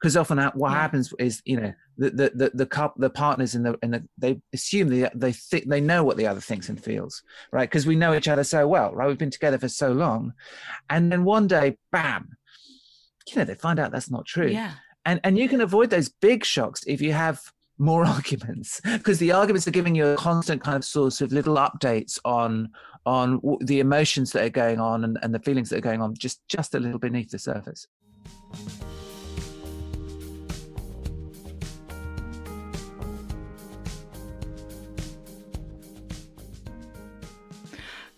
because 0.00 0.16
often 0.16 0.38
what 0.54 0.70
yeah. 0.70 0.76
happens 0.76 1.12
is 1.18 1.42
you 1.44 1.60
know 1.60 1.72
the 1.96 2.10
the 2.10 2.30
the 2.34 2.50
the, 2.54 2.66
cup, 2.66 2.94
the 2.96 3.10
partners 3.10 3.54
in 3.54 3.62
the 3.62 3.78
in 3.82 3.90
the 3.90 4.04
they 4.16 4.40
assume 4.52 4.88
they 4.88 5.08
they 5.14 5.32
think 5.32 5.68
they 5.68 5.80
know 5.80 6.04
what 6.04 6.16
the 6.16 6.26
other 6.26 6.40
thinks 6.40 6.68
and 6.68 6.82
feels 6.82 7.22
right? 7.52 7.68
Because 7.68 7.86
we 7.86 7.96
know 7.96 8.14
each 8.14 8.28
other 8.28 8.44
so 8.44 8.66
well 8.66 8.94
right? 8.94 9.08
We've 9.08 9.18
been 9.18 9.30
together 9.30 9.58
for 9.58 9.68
so 9.68 9.92
long. 9.92 10.32
And 10.90 11.10
then 11.10 11.24
one 11.24 11.46
day 11.46 11.78
bam 11.92 12.36
you 13.28 13.36
know 13.36 13.44
they 13.44 13.54
find 13.54 13.78
out 13.78 13.92
that's 13.92 14.10
not 14.10 14.26
true. 14.26 14.48
Yeah. 14.48 14.72
And 15.04 15.20
and 15.24 15.38
you 15.38 15.48
can 15.48 15.60
avoid 15.60 15.90
those 15.90 16.08
big 16.08 16.44
shocks 16.44 16.84
if 16.86 17.00
you 17.00 17.12
have 17.12 17.40
more 17.78 18.04
arguments 18.16 18.80
because 18.84 19.18
the 19.18 19.32
arguments 19.32 19.66
are 19.66 19.72
giving 19.72 19.94
you 19.94 20.06
a 20.06 20.16
constant 20.16 20.62
kind 20.62 20.76
of 20.76 20.84
source 20.84 21.20
of 21.20 21.32
little 21.32 21.56
updates 21.56 22.18
on 22.24 22.70
on 23.06 23.40
the 23.60 23.80
emotions 23.80 24.32
that 24.32 24.44
are 24.44 24.50
going 24.50 24.80
on 24.80 25.04
and, 25.04 25.18
and 25.22 25.34
the 25.34 25.38
feelings 25.38 25.70
that 25.70 25.78
are 25.78 25.82
going 25.82 26.02
on 26.02 26.14
just 26.14 26.46
just 26.48 26.74
a 26.74 26.80
little 26.80 26.98
beneath 26.98 27.30
the 27.30 27.38
surface 27.38 27.86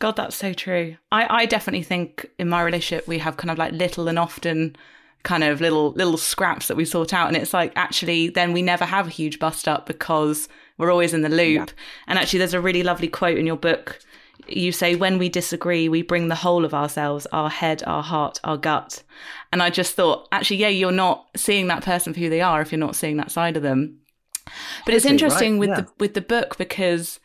God, 0.00 0.16
that's 0.16 0.34
so 0.34 0.52
true. 0.52 0.96
I, 1.12 1.42
I 1.42 1.46
definitely 1.46 1.84
think 1.84 2.28
in 2.38 2.48
my 2.48 2.62
relationship 2.62 3.06
we 3.06 3.18
have 3.18 3.36
kind 3.36 3.50
of 3.50 3.58
like 3.58 3.72
little 3.72 4.08
and 4.08 4.18
often 4.18 4.74
kind 5.22 5.44
of 5.44 5.60
little 5.60 5.92
little 5.92 6.16
scraps 6.16 6.68
that 6.68 6.76
we 6.78 6.84
sort 6.86 7.12
out 7.12 7.28
and 7.28 7.36
it's 7.36 7.52
like 7.52 7.72
actually 7.76 8.30
then 8.30 8.54
we 8.54 8.62
never 8.62 8.86
have 8.86 9.06
a 9.06 9.10
huge 9.10 9.38
bust 9.38 9.68
up 9.68 9.84
because 9.84 10.48
we're 10.78 10.90
always 10.90 11.12
in 11.12 11.20
the 11.20 11.28
loop 11.28 11.68
yeah. 11.68 11.74
and 12.06 12.18
actually 12.18 12.38
there's 12.38 12.54
a 12.54 12.60
really 12.60 12.82
lovely 12.82 13.06
quote 13.06 13.36
in 13.36 13.46
your 13.46 13.56
book 13.56 13.98
you 14.48 14.72
say 14.72 14.96
when 14.96 15.18
we 15.18 15.28
disagree 15.28 15.90
we 15.90 16.00
bring 16.00 16.28
the 16.28 16.36
whole 16.36 16.64
of 16.64 16.72
ourselves 16.72 17.26
our 17.32 17.50
head 17.50 17.82
our 17.86 18.02
heart 18.02 18.40
our 18.44 18.56
gut 18.56 19.02
and 19.52 19.62
i 19.62 19.68
just 19.68 19.94
thought 19.94 20.26
actually 20.32 20.56
yeah 20.56 20.68
you're 20.68 20.90
not 20.90 21.26
seeing 21.36 21.66
that 21.66 21.84
person 21.84 22.14
for 22.14 22.20
who 22.20 22.30
they 22.30 22.40
are 22.40 22.62
if 22.62 22.72
you're 22.72 22.78
not 22.78 22.96
seeing 22.96 23.18
that 23.18 23.30
side 23.30 23.58
of 23.58 23.62
them 23.62 23.98
but 24.86 24.94
it's 24.94 25.04
interesting 25.04 25.54
right? 25.54 25.60
with 25.60 25.68
yeah. 25.68 25.80
the 25.82 25.88
with 25.98 26.14
the 26.14 26.22
book 26.22 26.56
because 26.56 27.20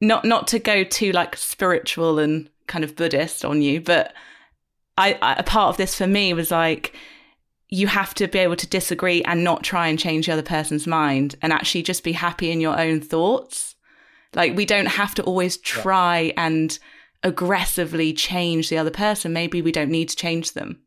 not 0.00 0.24
not 0.24 0.48
to 0.48 0.58
go 0.58 0.84
too 0.84 1.12
like 1.12 1.36
spiritual 1.36 2.18
and 2.18 2.50
kind 2.66 2.84
of 2.84 2.96
Buddhist 2.96 3.44
on 3.44 3.62
you, 3.62 3.80
but 3.80 4.12
I, 4.98 5.18
I 5.22 5.34
a 5.34 5.42
part 5.42 5.70
of 5.70 5.76
this 5.76 5.94
for 5.96 6.06
me 6.06 6.32
was 6.32 6.50
like 6.50 6.94
you 7.68 7.86
have 7.88 8.14
to 8.14 8.28
be 8.28 8.38
able 8.38 8.56
to 8.56 8.66
disagree 8.68 9.22
and 9.24 9.42
not 9.42 9.64
try 9.64 9.88
and 9.88 9.98
change 9.98 10.26
the 10.26 10.32
other 10.32 10.42
person's 10.42 10.86
mind 10.86 11.34
and 11.42 11.52
actually 11.52 11.82
just 11.82 12.04
be 12.04 12.12
happy 12.12 12.50
in 12.50 12.60
your 12.60 12.78
own 12.78 13.00
thoughts. 13.00 13.74
Like 14.34 14.56
we 14.56 14.64
don't 14.64 14.86
have 14.86 15.14
to 15.16 15.22
always 15.24 15.56
try 15.56 16.20
yeah. 16.20 16.32
and 16.36 16.78
aggressively 17.22 18.12
change 18.12 18.68
the 18.68 18.78
other 18.78 18.90
person. 18.90 19.32
Maybe 19.32 19.62
we 19.62 19.72
don't 19.72 19.90
need 19.90 20.10
to 20.10 20.16
change 20.16 20.52
them. 20.52 20.80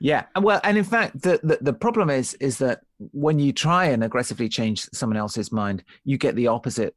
Yeah, 0.00 0.26
well, 0.40 0.60
and 0.62 0.78
in 0.78 0.84
fact, 0.84 1.22
the, 1.22 1.40
the, 1.42 1.58
the 1.60 1.72
problem 1.72 2.08
is 2.08 2.34
is 2.34 2.58
that 2.58 2.82
when 3.12 3.40
you 3.40 3.52
try 3.52 3.86
and 3.86 4.04
aggressively 4.04 4.48
change 4.48 4.86
someone 4.92 5.16
else's 5.16 5.50
mind, 5.50 5.82
you 6.04 6.16
get 6.16 6.36
the 6.36 6.46
opposite 6.46 6.94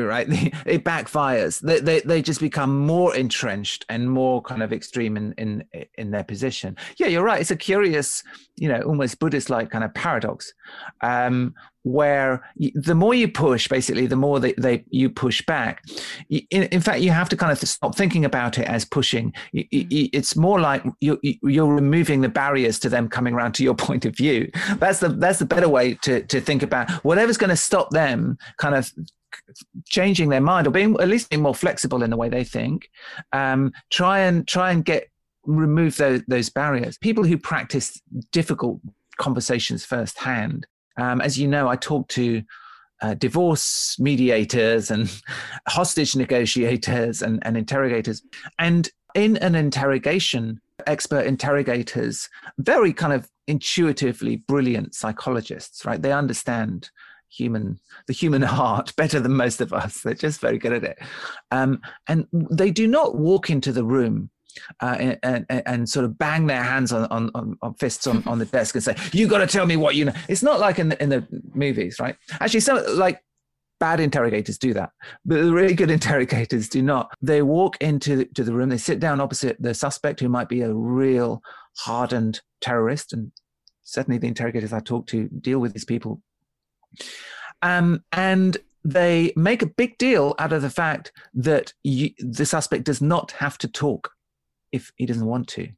right? 0.00 0.28
It 0.64 0.84
backfires. 0.84 1.60
They, 1.60 1.80
they 1.80 2.00
they 2.00 2.22
just 2.22 2.40
become 2.40 2.78
more 2.78 3.14
entrenched 3.14 3.84
and 3.88 4.10
more 4.10 4.40
kind 4.42 4.62
of 4.62 4.72
extreme 4.72 5.16
in 5.16 5.32
in 5.36 5.64
in 5.94 6.10
their 6.10 6.24
position. 6.24 6.76
Yeah 6.96 7.08
you're 7.08 7.24
right. 7.24 7.40
It's 7.40 7.50
a 7.50 7.56
curious 7.56 8.22
you 8.56 8.68
know 8.68 8.80
almost 8.82 9.18
buddhist 9.18 9.50
like 9.50 9.70
kind 9.70 9.82
of 9.84 9.92
paradox 9.94 10.52
um 11.00 11.54
where 11.84 12.44
the 12.74 12.94
more 12.94 13.12
you 13.12 13.26
push 13.26 13.66
basically 13.66 14.06
the 14.06 14.14
more 14.16 14.38
they, 14.38 14.52
they 14.52 14.84
you 14.90 15.10
push 15.10 15.44
back. 15.46 15.82
In, 16.28 16.62
in 16.64 16.80
fact 16.80 17.00
you 17.00 17.10
have 17.10 17.28
to 17.30 17.36
kind 17.36 17.50
of 17.50 17.58
stop 17.58 17.96
thinking 17.96 18.24
about 18.24 18.58
it 18.58 18.66
as 18.68 18.84
pushing. 18.84 19.32
Mm. 19.54 19.68
it's 20.12 20.36
more 20.36 20.60
like 20.60 20.84
you're, 21.00 21.18
you're 21.22 21.74
removing 21.74 22.20
the 22.20 22.28
barriers 22.28 22.78
to 22.80 22.88
them 22.88 23.08
coming 23.08 23.34
around 23.34 23.52
to 23.54 23.64
your 23.64 23.74
point 23.86 24.04
of 24.04 24.16
view. 24.16 24.50
That's 24.76 25.00
the 25.00 25.08
that's 25.08 25.40
the 25.40 25.46
better 25.46 25.68
way 25.68 25.94
to 26.02 26.22
to 26.22 26.40
think 26.40 26.62
about 26.62 26.90
whatever's 27.04 27.36
going 27.36 27.50
to 27.50 27.56
stop 27.56 27.90
them 27.90 28.38
kind 28.58 28.74
of 28.74 28.92
changing 29.86 30.28
their 30.28 30.40
mind 30.40 30.66
or 30.66 30.70
being 30.70 30.96
at 31.00 31.08
least 31.08 31.30
being 31.30 31.42
more 31.42 31.54
flexible 31.54 32.02
in 32.02 32.10
the 32.10 32.16
way 32.16 32.28
they 32.28 32.44
think 32.44 32.88
um, 33.32 33.72
try 33.90 34.20
and 34.20 34.46
try 34.46 34.70
and 34.70 34.84
get 34.84 35.08
remove 35.44 35.96
those, 35.96 36.22
those 36.28 36.48
barriers. 36.48 36.96
People 36.98 37.24
who 37.24 37.36
practice 37.36 38.00
difficult 38.30 38.80
conversations 39.18 39.84
firsthand 39.84 40.66
um, 40.96 41.20
as 41.20 41.38
you 41.38 41.46
know 41.46 41.68
i 41.68 41.76
talk 41.76 42.08
to 42.08 42.42
uh, 43.02 43.14
divorce 43.14 43.96
mediators 43.98 44.90
and 44.90 45.20
hostage 45.68 46.16
negotiators 46.16 47.20
and, 47.20 47.40
and 47.44 47.56
interrogators. 47.56 48.22
And 48.58 48.88
in 49.14 49.36
an 49.38 49.54
interrogation 49.54 50.60
expert 50.86 51.26
interrogators 51.26 52.28
very 52.58 52.92
kind 52.92 53.12
of 53.12 53.28
intuitively 53.46 54.36
brilliant 54.48 54.94
psychologists 54.94 55.84
right? 55.84 56.00
They 56.00 56.12
understand 56.12 56.90
human 57.32 57.78
the 58.06 58.12
human 58.12 58.42
heart 58.58 58.94
better 58.96 59.20
than 59.20 59.32
most 59.32 59.60
of 59.60 59.72
us 59.72 60.02
they're 60.02 60.14
just 60.14 60.40
very 60.40 60.58
good 60.58 60.72
at 60.72 60.84
it 60.84 60.98
um, 61.50 61.80
and 62.08 62.26
they 62.32 62.70
do 62.70 62.86
not 62.86 63.16
walk 63.16 63.50
into 63.50 63.72
the 63.72 63.84
room 63.84 64.30
uh, 64.80 64.96
and, 65.22 65.46
and, 65.48 65.62
and, 65.66 65.88
sort 65.88 66.04
of 66.04 66.18
bang 66.18 66.46
their 66.46 66.62
hands 66.62 66.92
on, 66.92 67.06
on, 67.06 67.56
on 67.62 67.74
fists 67.74 68.06
on, 68.06 68.22
on 68.26 68.38
the 68.38 68.44
desk 68.52 68.74
and 68.74 68.84
say, 68.84 68.96
"You 69.12 69.26
got 69.26 69.38
to 69.38 69.46
tell 69.46 69.66
me 69.66 69.76
what 69.76 69.94
you 69.94 70.04
know." 70.04 70.12
It's 70.28 70.42
not 70.42 70.60
like 70.60 70.78
in 70.78 70.90
the, 70.90 71.02
in 71.02 71.08
the 71.08 71.26
movies, 71.54 71.98
right? 71.98 72.16
Actually, 72.40 72.60
some 72.60 72.82
like 72.96 73.22
bad 73.80 74.00
interrogators 74.00 74.58
do 74.58 74.74
that, 74.74 74.90
but 75.24 75.42
the 75.42 75.52
really 75.52 75.74
good 75.74 75.90
interrogators 75.98 76.68
do 76.68 76.82
not. 76.82 77.12
They 77.20 77.42
walk 77.42 77.76
into 77.80 78.24
to 78.26 78.44
the 78.44 78.52
room, 78.52 78.68
they 78.68 78.78
sit 78.78 79.00
down 79.00 79.20
opposite 79.20 79.56
the 79.60 79.74
suspect, 79.74 80.20
who 80.20 80.28
might 80.28 80.48
be 80.48 80.62
a 80.62 80.72
real 80.72 81.42
hardened 81.78 82.40
terrorist, 82.60 83.12
and 83.12 83.32
certainly 83.82 84.18
the 84.18 84.28
interrogators 84.28 84.72
I 84.72 84.80
talk 84.80 85.06
to 85.08 85.28
deal 85.28 85.58
with 85.58 85.72
these 85.72 85.84
people. 85.84 86.20
Um, 87.62 88.02
and 88.12 88.56
they 88.84 89.32
make 89.36 89.62
a 89.62 89.66
big 89.66 89.96
deal 89.98 90.34
out 90.38 90.52
of 90.52 90.62
the 90.62 90.70
fact 90.70 91.12
that 91.34 91.72
you, 91.84 92.10
the 92.18 92.46
suspect 92.46 92.84
does 92.84 93.00
not 93.00 93.32
have 93.32 93.56
to 93.58 93.68
talk 93.68 94.10
if 94.72 94.92
he 94.96 95.06
doesn't 95.06 95.26
want 95.26 95.48
to 95.48 95.68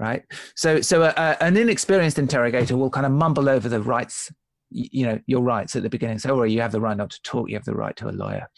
right? 0.00 0.24
So 0.56 0.80
so 0.80 1.02
a, 1.02 1.08
a, 1.16 1.42
an 1.42 1.56
inexperienced 1.56 2.18
interrogator 2.18 2.76
will 2.76 2.90
kind 2.90 3.06
of 3.06 3.12
mumble 3.12 3.48
over 3.48 3.68
the 3.68 3.82
rights 3.82 4.32
you 4.72 5.04
know 5.04 5.18
your 5.26 5.42
rights 5.42 5.76
at 5.76 5.82
the 5.82 5.90
beginning. 5.90 6.18
So 6.18 6.40
oh 6.40 6.44
you 6.44 6.60
have 6.60 6.72
the 6.72 6.80
right 6.80 6.96
not 6.96 7.10
to 7.10 7.22
talk. 7.22 7.48
You 7.48 7.56
have 7.56 7.64
the 7.64 7.74
right 7.74 7.94
to 7.96 8.08
a 8.08 8.10
lawyer. 8.10 8.48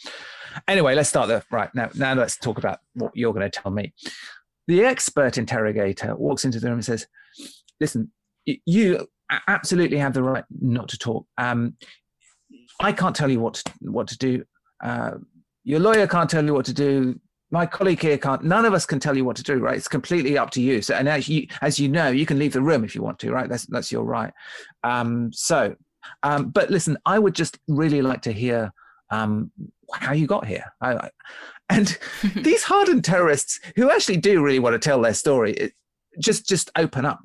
Anyway 0.69 0.95
let's 0.95 1.09
start 1.09 1.29
there 1.29 1.43
right 1.51 1.75
now 1.75 1.91
now 1.95 2.15
let's 2.15 2.37
talk 2.37 2.59
about 2.59 2.79
what 2.95 3.13
you're 3.15 3.33
going 3.33 3.51
to 3.51 3.61
tell 3.61 3.73
me. 3.73 3.93
The 4.69 4.85
expert 4.85 5.37
interrogator 5.37 6.15
walks 6.15 6.45
into 6.45 6.61
the 6.61 6.69
room 6.69 6.79
and 6.79 6.85
says 6.85 7.07
listen 7.81 8.13
you 8.45 9.09
absolutely 9.49 9.99
have 9.99 10.15
the 10.15 10.23
right 10.23 10.45
not 10.61 10.89
to 10.89 10.99
talk 10.99 11.27
um, 11.39 11.77
I 12.81 12.93
can't 12.93 13.15
tell 13.15 13.31
you 13.31 13.41
what 13.41 13.55
to, 13.55 13.73
what 13.81 14.09
to 14.09 14.19
do. 14.19 14.45
Uh, 14.83 15.13
your 15.65 15.81
lawyer 15.81 16.07
can't 16.07 16.29
tell 16.29 16.45
you 16.45 16.53
what 16.53 16.67
to 16.67 16.75
do. 16.75 17.19
My 17.51 17.67
colleague 17.67 18.01
here 18.01 18.19
can't. 18.19 18.43
None 18.43 18.65
of 18.65 18.73
us 18.73 18.87
can 18.87 18.99
tell 18.99 19.17
you 19.17 19.25
what 19.25 19.37
to 19.37 19.43
do, 19.43 19.59
right? 19.59 19.77
It's 19.77 19.89
completely 19.89 20.39
up 20.39 20.51
to 20.51 20.63
you. 20.63 20.83
So, 20.83 20.95
and 20.95 21.09
as 21.09 21.29
you 21.29 21.47
as 21.61 21.79
you 21.79 21.89
know, 21.89 22.09
you 22.09 22.27
can 22.27 22.39
leave 22.39 22.55
the 22.55 22.63
room 22.63 22.83
if 22.83 22.95
you 22.95 23.03
want 23.03 23.19
to, 23.21 23.31
right? 23.31 23.49
That's 23.49 23.67
that's 23.67 23.93
your 23.93 24.05
right. 24.05 24.33
Um, 24.83 25.33
so, 25.33 25.77
um, 26.23 26.49
but 26.49 26.71
listen, 26.71 26.97
I 27.05 27.19
would 27.19 27.35
just 27.35 27.59
really 27.69 28.01
like 28.01 28.23
to 28.23 28.33
hear 28.33 28.73
um, 29.11 29.53
how 29.93 30.13
you 30.15 30.27
got 30.27 30.47
here. 30.47 30.65
I, 30.81 30.95
I, 30.95 31.11
and 31.69 31.99
these 32.37 32.65
hardened 32.65 33.05
terrorists 33.05 33.61
who 33.77 33.91
actually 33.91 34.17
do 34.17 34.43
really 34.43 34.59
want 34.59 34.73
to 34.73 34.79
tell 34.79 35.03
their 35.03 35.15
story, 35.15 35.53
it, 35.53 35.73
just 36.19 36.49
just 36.49 36.71
open 36.77 37.05
up 37.05 37.21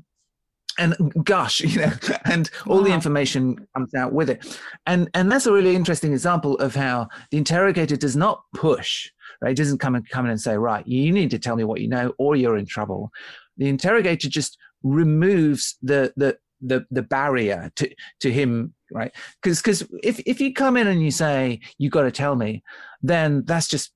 and 0.77 0.95
gush 1.23 1.61
you 1.61 1.79
know 1.79 1.91
and 2.25 2.49
all 2.65 2.79
wow. 2.79 2.83
the 2.83 2.93
information 2.93 3.67
comes 3.75 3.93
out 3.93 4.13
with 4.13 4.29
it. 4.29 4.59
And 4.85 5.09
and 5.13 5.31
that's 5.31 5.45
a 5.45 5.53
really 5.53 5.75
interesting 5.75 6.13
example 6.13 6.57
of 6.57 6.75
how 6.75 7.07
the 7.31 7.37
interrogator 7.37 7.95
does 7.97 8.15
not 8.15 8.43
push 8.55 9.09
right? 9.41 9.51
It 9.51 9.57
doesn't 9.57 9.79
come 9.79 9.95
and 9.95 10.07
come 10.09 10.25
in 10.25 10.31
and 10.31 10.41
say 10.41 10.57
right 10.57 10.87
you 10.87 11.11
need 11.11 11.31
to 11.31 11.39
tell 11.39 11.55
me 11.55 11.63
what 11.63 11.81
you 11.81 11.87
know 11.87 12.13
or 12.17 12.35
you're 12.35 12.57
in 12.57 12.65
trouble. 12.65 13.11
The 13.57 13.67
interrogator 13.67 14.29
just 14.29 14.57
removes 14.83 15.77
the 15.81 16.13
the 16.15 16.37
the, 16.59 16.85
the 16.89 17.03
barrier 17.03 17.71
to 17.75 17.89
to 18.21 18.31
him 18.31 18.73
right? 18.91 19.13
Because 19.41 19.61
because 19.61 19.83
if 20.03 20.19
if 20.25 20.39
you 20.39 20.53
come 20.53 20.77
in 20.77 20.87
and 20.87 21.01
you 21.01 21.11
say 21.11 21.59
you've 21.77 21.91
got 21.91 22.03
to 22.03 22.11
tell 22.11 22.35
me 22.35 22.63
then 23.01 23.43
that's 23.45 23.67
just 23.67 23.91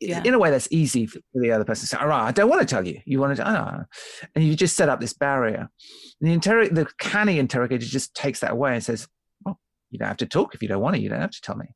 yeah. 0.00 0.22
in 0.24 0.34
a 0.34 0.38
way 0.38 0.50
that's 0.50 0.68
easy 0.70 1.06
for 1.06 1.20
the 1.34 1.50
other 1.50 1.64
person 1.64 1.82
to 1.82 1.86
say, 1.86 1.96
all 1.98 2.08
right, 2.08 2.26
I 2.26 2.32
don't 2.32 2.48
want 2.48 2.60
to 2.60 2.66
tell 2.66 2.86
you. 2.86 3.00
You 3.04 3.20
want 3.20 3.36
to, 3.36 3.48
oh. 3.48 3.84
and 4.34 4.44
you 4.44 4.54
just 4.54 4.76
set 4.76 4.88
up 4.88 5.00
this 5.00 5.12
barrier. 5.12 5.68
And 6.20 6.42
the 6.42 6.68
the 6.72 6.88
canny 6.98 7.38
interrogator 7.38 7.86
just 7.86 8.14
takes 8.14 8.40
that 8.40 8.52
away 8.52 8.74
and 8.74 8.84
says, 8.84 9.08
well, 9.44 9.58
you 9.90 9.98
don't 9.98 10.08
have 10.08 10.16
to 10.18 10.26
talk 10.26 10.54
if 10.54 10.62
you 10.62 10.68
don't 10.68 10.82
want 10.82 10.96
to. 10.96 11.02
You 11.02 11.08
don't 11.08 11.20
have 11.20 11.30
to 11.30 11.40
tell 11.40 11.56
me. 11.56 11.66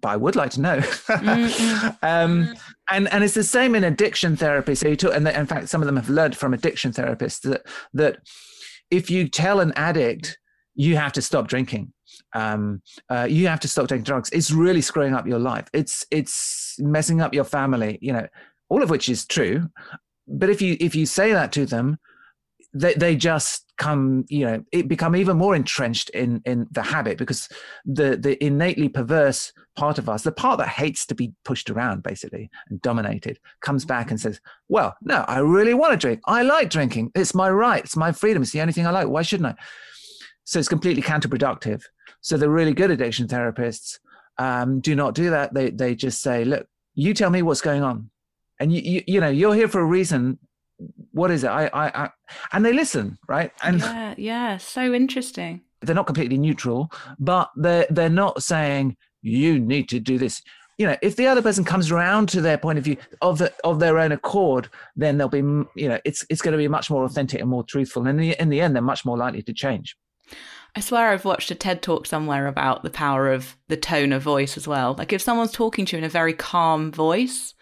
But 0.00 0.08
I 0.08 0.16
would 0.16 0.34
like 0.34 0.50
to 0.52 0.60
know. 0.60 0.82
um, 2.02 2.54
and 2.90 3.08
and 3.12 3.24
it's 3.24 3.34
the 3.34 3.44
same 3.44 3.74
in 3.74 3.84
addiction 3.84 4.36
therapy. 4.36 4.74
So 4.74 4.88
you 4.88 4.96
talk, 4.96 5.14
and 5.14 5.26
in 5.26 5.46
fact, 5.46 5.68
some 5.68 5.80
of 5.80 5.86
them 5.86 5.96
have 5.96 6.08
learned 6.08 6.36
from 6.36 6.54
addiction 6.54 6.92
therapists 6.92 7.40
that 7.42 7.62
that 7.94 8.18
if 8.90 9.10
you 9.10 9.28
tell 9.28 9.60
an 9.60 9.72
addict 9.76 10.38
you 10.74 10.96
have 10.96 11.12
to 11.12 11.22
stop 11.22 11.48
drinking 11.48 11.92
um, 12.34 12.82
uh, 13.08 13.26
you 13.28 13.46
have 13.48 13.60
to 13.60 13.68
stop 13.68 13.88
taking 13.88 14.04
drugs. 14.04 14.30
It's 14.30 14.50
really 14.50 14.80
screwing 14.80 15.14
up 15.14 15.26
your 15.26 15.38
life. 15.38 15.68
It's 15.72 16.06
it's 16.10 16.76
messing 16.78 17.20
up 17.20 17.34
your 17.34 17.44
family 17.44 17.98
you 18.00 18.12
know 18.12 18.26
all 18.68 18.82
of 18.82 18.90
which 18.90 19.08
is 19.08 19.26
true. 19.26 19.68
But 20.26 20.50
if 20.50 20.62
you 20.62 20.76
if 20.80 20.94
you 20.94 21.06
say 21.06 21.32
that 21.32 21.52
to 21.52 21.66
them 21.66 21.98
they, 22.74 22.94
they 22.94 23.16
just 23.16 23.66
come 23.76 24.24
you 24.28 24.44
know 24.44 24.64
it 24.72 24.88
become 24.88 25.14
even 25.16 25.36
more 25.36 25.54
entrenched 25.54 26.08
in 26.10 26.40
in 26.44 26.66
the 26.70 26.82
habit 26.82 27.18
because 27.18 27.48
the 27.84 28.16
the 28.16 28.42
innately 28.44 28.88
perverse 28.88 29.52
part 29.76 29.98
of 29.98 30.08
us 30.08 30.22
the 30.22 30.32
part 30.32 30.58
that 30.58 30.68
hates 30.68 31.04
to 31.06 31.14
be 31.14 31.32
pushed 31.44 31.68
around 31.70 32.02
basically 32.02 32.50
and 32.68 32.80
dominated 32.82 33.38
comes 33.60 33.84
back 33.84 34.10
and 34.10 34.20
says 34.20 34.40
well 34.68 34.94
no 35.02 35.24
i 35.28 35.38
really 35.38 35.74
want 35.74 35.92
to 35.92 35.96
drink. 35.96 36.20
I 36.26 36.42
like 36.42 36.70
drinking. 36.70 37.10
It's 37.14 37.34
my 37.34 37.50
right. 37.50 37.84
It's 37.84 37.96
my 37.96 38.12
freedom. 38.12 38.42
It's 38.42 38.52
the 38.52 38.60
only 38.60 38.72
thing 38.72 38.86
i 38.86 38.90
like. 38.90 39.08
Why 39.08 39.22
shouldn't 39.22 39.48
i? 39.48 39.62
So 40.44 40.58
it's 40.58 40.68
completely 40.68 41.02
counterproductive. 41.02 41.82
So 42.20 42.36
the 42.36 42.48
really 42.48 42.72
good 42.72 42.90
addiction 42.90 43.26
therapists 43.26 43.98
um, 44.38 44.80
do 44.80 44.94
not 44.94 45.14
do 45.14 45.30
that. 45.30 45.54
They 45.54 45.70
they 45.70 45.94
just 45.94 46.22
say, 46.22 46.44
look, 46.44 46.66
you 46.94 47.14
tell 47.14 47.30
me 47.30 47.42
what's 47.42 47.60
going 47.60 47.82
on, 47.82 48.10
and 48.58 48.72
you 48.72 48.80
you, 48.80 49.02
you 49.06 49.20
know 49.20 49.28
you're 49.28 49.54
here 49.54 49.68
for 49.68 49.80
a 49.80 49.84
reason. 49.84 50.38
What 51.12 51.30
is 51.30 51.44
it? 51.44 51.48
I, 51.48 51.66
I 51.72 52.04
I 52.04 52.10
and 52.52 52.64
they 52.64 52.72
listen, 52.72 53.18
right? 53.28 53.52
And 53.62 53.80
yeah, 53.80 54.14
yeah, 54.16 54.56
so 54.56 54.92
interesting. 54.92 55.62
They're 55.80 55.94
not 55.94 56.06
completely 56.06 56.38
neutral, 56.38 56.90
but 57.18 57.50
they're 57.56 57.86
they're 57.90 58.08
not 58.08 58.42
saying 58.42 58.96
you 59.22 59.58
need 59.58 59.88
to 59.88 60.00
do 60.00 60.18
this 60.18 60.42
you 60.78 60.86
know 60.86 60.96
if 61.00 61.14
the 61.16 61.26
other 61.26 61.42
person 61.42 61.64
comes 61.64 61.90
around 61.90 62.28
to 62.28 62.40
their 62.40 62.58
point 62.58 62.78
of 62.78 62.84
view 62.84 62.96
of 63.20 63.38
the, 63.38 63.52
of 63.62 63.78
their 63.78 63.98
own 63.98 64.10
accord 64.10 64.68
then 64.96 65.16
they'll 65.16 65.28
be 65.28 65.38
you 65.38 65.88
know 65.88 65.98
it's 66.04 66.24
it's 66.28 66.42
going 66.42 66.52
to 66.52 66.58
be 66.58 66.68
much 66.68 66.90
more 66.90 67.04
authentic 67.04 67.40
and 67.40 67.48
more 67.48 67.62
truthful 67.62 68.06
and 68.06 68.20
in 68.20 68.30
the, 68.30 68.42
in 68.42 68.48
the 68.48 68.60
end 68.60 68.74
they're 68.74 68.82
much 68.82 69.04
more 69.04 69.16
likely 69.16 69.42
to 69.42 69.52
change 69.52 69.96
I 70.74 70.80
swear 70.80 71.10
I've 71.10 71.24
watched 71.24 71.50
a 71.50 71.54
TED 71.54 71.82
talk 71.82 72.06
somewhere 72.06 72.46
about 72.46 72.82
the 72.82 72.90
power 72.90 73.30
of 73.30 73.56
the 73.68 73.76
tone 73.76 74.12
of 74.12 74.22
voice 74.22 74.56
as 74.56 74.66
well. 74.66 74.94
Like 74.96 75.12
if 75.12 75.20
someone's 75.20 75.52
talking 75.52 75.84
to 75.86 75.96
you 75.96 75.98
in 75.98 76.04
a 76.04 76.08
very 76.08 76.32
calm 76.32 76.90
voice, 76.90 77.54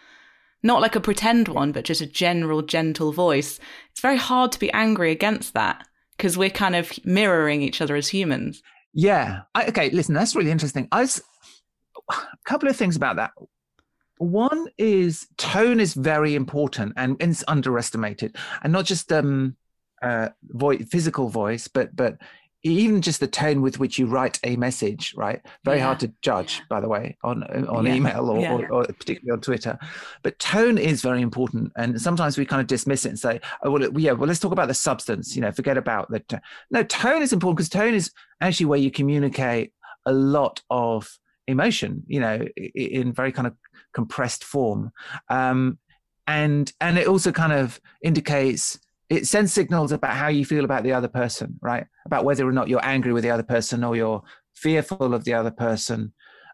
not 0.63 0.81
like 0.81 0.95
a 0.95 1.01
pretend 1.01 1.49
one, 1.49 1.73
but 1.73 1.85
just 1.85 2.01
a 2.01 2.07
general, 2.07 2.63
gentle 2.63 3.13
voice, 3.13 3.59
it's 3.91 4.01
very 4.01 4.17
hard 4.17 4.53
to 4.53 4.61
be 4.61 4.71
angry 4.73 5.11
against 5.11 5.55
that 5.55 5.87
because 6.17 6.39
we're 6.39 6.51
kind 6.51 6.77
of 6.77 6.93
mirroring 7.05 7.63
each 7.63 7.81
other 7.81 7.97
as 7.97 8.09
humans. 8.09 8.63
Yeah. 8.93 9.41
I, 9.55 9.67
okay. 9.67 9.91
Listen, 9.91 10.15
that's 10.15 10.37
really 10.37 10.51
interesting. 10.51 10.87
I 10.93 11.01
was, 11.01 11.21
a 12.11 12.15
couple 12.45 12.69
of 12.69 12.77
things 12.77 12.95
about 12.95 13.17
that. 13.17 13.33
One 14.19 14.69
is 14.77 15.27
tone 15.39 15.81
is 15.81 15.95
very 15.95 16.35
important 16.35 16.93
and, 16.97 17.17
it's 17.21 17.43
underestimated, 17.49 18.37
and 18.63 18.73
not 18.73 18.85
just 18.85 19.11
um, 19.13 19.57
uh, 20.03 20.29
voice, 20.43 20.85
physical 20.91 21.29
voice, 21.29 21.69
but 21.69 21.97
but 21.97 22.19
even 22.63 23.01
just 23.01 23.21
the 23.21 23.27
tone 23.27 23.63
with 23.63 23.79
which 23.79 23.99
you 23.99 24.07
write 24.07 24.39
a 24.45 24.57
message, 24.57 25.15
right? 25.17 25.41
Very 25.65 25.79
yeah. 25.79 25.85
hard 25.85 26.01
to 26.01 26.13
judge, 26.21 26.59
yeah. 26.59 26.65
by 26.69 26.81
the 26.81 26.89
way, 26.89 27.17
on 27.25 27.43
on 27.69 27.87
yeah. 27.87 27.95
email 27.95 28.29
or, 28.29 28.47
or, 28.47 28.73
or, 28.73 28.85
particularly 28.85 29.33
on 29.33 29.41
Twitter. 29.41 29.79
But 30.23 30.39
tone 30.39 30.77
is 30.77 31.01
very 31.01 31.23
important, 31.23 31.73
and 31.77 32.01
sometimes 32.01 32.37
we 32.37 32.45
kind 32.45 32.61
of 32.61 32.67
dismiss 32.67 33.07
it 33.07 33.11
and 33.11 33.19
say, 33.19 33.41
"Oh, 33.63 33.71
well, 33.71 34.01
yeah, 34.01 34.13
well, 34.13 34.29
let's 34.29 34.41
talk 34.41 34.53
about 34.53 34.69
the 34.69 34.75
substance." 34.75 35.35
You 35.35 35.43
know, 35.43 35.53
forget 35.53 35.79
about 35.79 36.11
the. 36.11 36.21
T-. 36.21 36.37
No, 36.71 36.83
tone 36.83 37.23
is 37.23 37.33
important 37.33 37.59
because 37.59 37.71
tone 37.71 37.95
is 37.95 38.13
actually 38.41 38.67
where 38.67 38.79
you 38.79 38.91
communicate 38.91 39.73
a 40.05 40.13
lot 40.13 40.63
of 40.69 41.19
emotion. 41.47 42.03
You 42.09 42.21
know, 42.21 42.47
in 42.57 43.13
very 43.13 43.33
kind 43.33 43.47
of 43.47 43.55
compressed 43.95 44.45
form, 44.45 44.93
um, 45.31 45.79
and 46.27 46.71
and 46.81 46.99
it 46.99 47.07
also 47.07 47.33
kind 47.33 47.53
of 47.53 47.81
indicates 48.03 48.79
it 49.11 49.27
sends 49.27 49.53
signals 49.53 49.91
about 49.91 50.15
how 50.15 50.29
you 50.29 50.45
feel 50.45 50.65
about 50.65 50.85
the 50.85 50.93
other 50.93 51.09
person, 51.09 51.59
right? 51.61 51.85
About 52.07 52.25
whether 52.25 52.47
or 52.49 52.53
not 52.53 52.69
you're 52.69 52.85
angry 52.85 53.13
with 53.13 53.25
the 53.25 53.31
other 53.31 53.43
person 53.43 53.83
or 53.83 53.97
you're 53.97 54.23
fearful 54.55 55.13
of 55.15 55.25
the 55.25 55.35
other 55.35 55.51
person, 55.51 56.13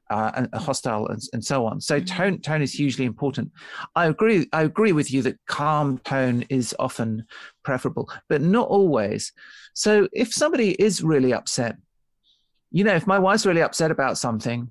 uh, 0.08 0.30
and 0.36 0.54
hostile, 0.54 1.06
and, 1.08 1.20
and 1.32 1.44
so 1.44 1.66
on. 1.66 1.80
So 1.80 2.00
mm-hmm. 2.00 2.16
tone 2.16 2.40
tone 2.40 2.62
is 2.62 2.72
hugely 2.72 3.04
important. 3.04 3.52
I 3.94 4.06
agree. 4.06 4.48
I 4.52 4.62
agree 4.62 4.92
with 4.92 5.12
you 5.12 5.22
that 5.22 5.38
calm 5.46 5.98
tone 5.98 6.44
is 6.48 6.74
often 6.78 7.26
preferable, 7.62 8.10
but 8.28 8.40
not 8.40 8.68
always. 8.68 9.32
So 9.74 10.08
if 10.12 10.32
somebody 10.32 10.70
is 10.72 11.02
really 11.02 11.34
upset, 11.34 11.76
you 12.70 12.84
know, 12.84 12.94
if 12.94 13.06
my 13.06 13.18
wife's 13.18 13.46
really 13.46 13.62
upset 13.62 13.90
about 13.90 14.16
something, 14.16 14.70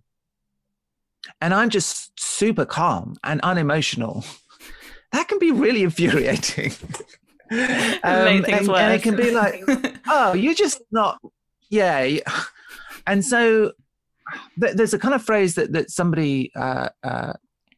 and 1.41 1.53
I'm 1.53 1.69
just 1.69 2.19
super 2.19 2.65
calm 2.65 3.17
and 3.23 3.41
unemotional, 3.41 4.23
that 5.11 5.27
can 5.27 5.37
be 5.37 5.51
really 5.51 5.83
infuriating. 5.89 6.71
Um, 7.51 7.57
and, 8.03 8.47
and, 8.47 8.93
it 8.93 9.03
can 9.03 9.15
be 9.15 9.31
like, 9.31 9.63
oh, 10.07 10.33
you're 10.33 10.53
just 10.53 10.81
not, 10.91 11.19
yeah. 11.69 12.17
And 13.07 13.23
so 13.23 13.71
th- 14.59 14.75
there's 14.75 14.95
a 14.95 14.97
kind 14.99 15.13
of 15.13 15.21
phrase 15.21 15.53
that 15.55 15.73
that 15.73 15.91
somebody 15.91 16.51
uh, 16.55 16.89
uh, 17.03 17.33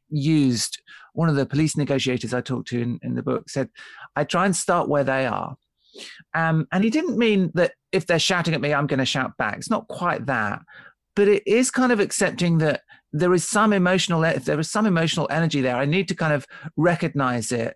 used. 0.10 0.82
One 1.14 1.28
of 1.28 1.36
the 1.36 1.46
police 1.46 1.76
negotiators 1.76 2.34
I 2.34 2.40
talked 2.40 2.70
to 2.70 2.82
in, 2.82 3.00
in 3.04 3.16
the 3.16 3.24
book 3.24 3.50
said, 3.50 3.70
"I 4.16 4.24
try 4.24 4.46
and 4.46 4.56
start 4.56 4.88
where 4.88 5.04
they 5.04 5.26
are." 5.26 5.58
Um, 6.34 6.68
and 6.72 6.84
he 6.84 6.90
didn't 6.90 7.18
mean 7.18 7.52
that 7.56 7.74
if 7.92 8.06
they're 8.06 8.20
shouting 8.20 8.54
at 8.54 8.62
me, 8.62 8.74
I'm 8.74 8.88
going 8.88 9.00
to 9.00 9.06
shout 9.06 9.36
back. 9.38 9.58
It's 9.58 9.70
not 9.70 9.88
quite 9.88 10.28
that, 10.28 10.62
but 11.16 11.28
it 11.28 11.44
is 11.48 11.72
kind 11.72 11.92
of 11.92 12.00
accepting 12.00 12.60
that 12.60 12.84
there 13.12 13.34
is 13.34 13.48
some 13.48 13.74
emotional, 13.74 14.24
if 14.24 14.46
there 14.46 14.60
is 14.60 14.70
some 14.70 14.86
emotional 14.86 15.28
energy 15.32 15.62
there, 15.62 15.76
I 15.76 15.86
need 15.86 16.08
to 16.10 16.16
kind 16.16 16.34
of 16.34 16.46
recognize 16.76 17.52
it 17.52 17.76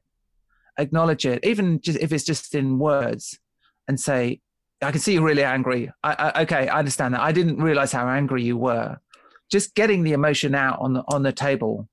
acknowledge 0.82 1.26
it, 1.26 1.46
even 1.46 1.80
just 1.82 2.00
if 2.00 2.12
it's 2.12 2.24
just 2.24 2.56
in 2.56 2.80
words, 2.80 3.40
and 3.88 4.00
say, 4.00 4.42
"I 4.82 4.92
can 4.92 5.00
see 5.00 5.14
you're 5.14 5.24
really 5.24 5.44
angry. 5.44 5.92
I, 6.04 6.14
I, 6.14 6.42
okay, 6.44 6.68
I 6.68 6.80
understand 6.80 7.14
that. 7.14 7.22
I 7.22 7.32
didn't 7.32 7.58
realize 7.58 7.92
how 7.92 8.08
angry 8.08 8.44
you 8.44 8.58
were. 8.58 9.00
just 9.50 9.76
getting 9.76 10.04
the 10.04 10.14
emotion 10.14 10.56
out 10.56 10.80
on 10.80 10.94
the 10.94 11.04
on 11.08 11.24
the 11.24 11.34
table 11.34 11.88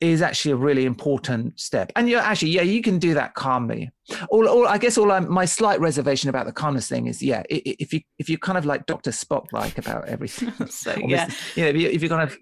is 0.00 0.20
actually 0.20 0.52
a 0.52 0.56
really 0.56 0.84
important 0.84 1.58
step. 1.58 1.90
And 1.96 2.08
you're 2.08 2.20
actually, 2.20 2.50
yeah, 2.50 2.62
you 2.62 2.82
can 2.82 2.98
do 2.98 3.14
that 3.14 3.34
calmly. 3.34 3.90
All, 4.28 4.46
all 4.46 4.66
I 4.66 4.78
guess 4.78 4.98
all 4.98 5.10
I'm, 5.10 5.30
my 5.30 5.46
slight 5.46 5.80
reservation 5.80 6.28
about 6.28 6.46
the 6.46 6.52
calmness 6.52 6.88
thing 6.88 7.06
is, 7.06 7.22
yeah, 7.22 7.42
if 7.48 7.92
you 7.92 8.00
if 8.18 8.28
you 8.28 8.38
kind 8.38 8.58
of 8.58 8.66
like 8.66 8.86
Doctor 8.86 9.10
Spock 9.10 9.52
like 9.52 9.78
about 9.78 10.06
everything, 10.06 10.52
so 10.68 10.94
yeah, 10.96 11.30
you 11.54 11.64
know, 11.64 11.70
if, 11.70 11.76
you, 11.76 11.88
you're 11.90 12.08
kind 12.10 12.30
of 12.30 12.36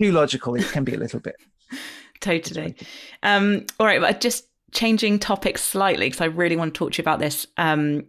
too 0.00 0.12
logical, 0.12 0.54
it 0.56 0.68
can 0.72 0.84
be 0.84 0.94
a 0.94 0.98
little 0.98 1.20
bit. 1.20 1.36
totally. 2.20 2.74
Um, 3.22 3.66
all 3.78 3.86
right, 3.86 4.00
but 4.00 4.20
just 4.20 4.48
changing 4.76 5.18
topics 5.18 5.62
slightly 5.62 6.06
because 6.06 6.20
I 6.20 6.26
really 6.26 6.54
want 6.54 6.74
to 6.74 6.78
talk 6.78 6.92
to 6.92 6.98
you 6.98 7.02
about 7.02 7.18
this. 7.18 7.46
Um, 7.56 8.04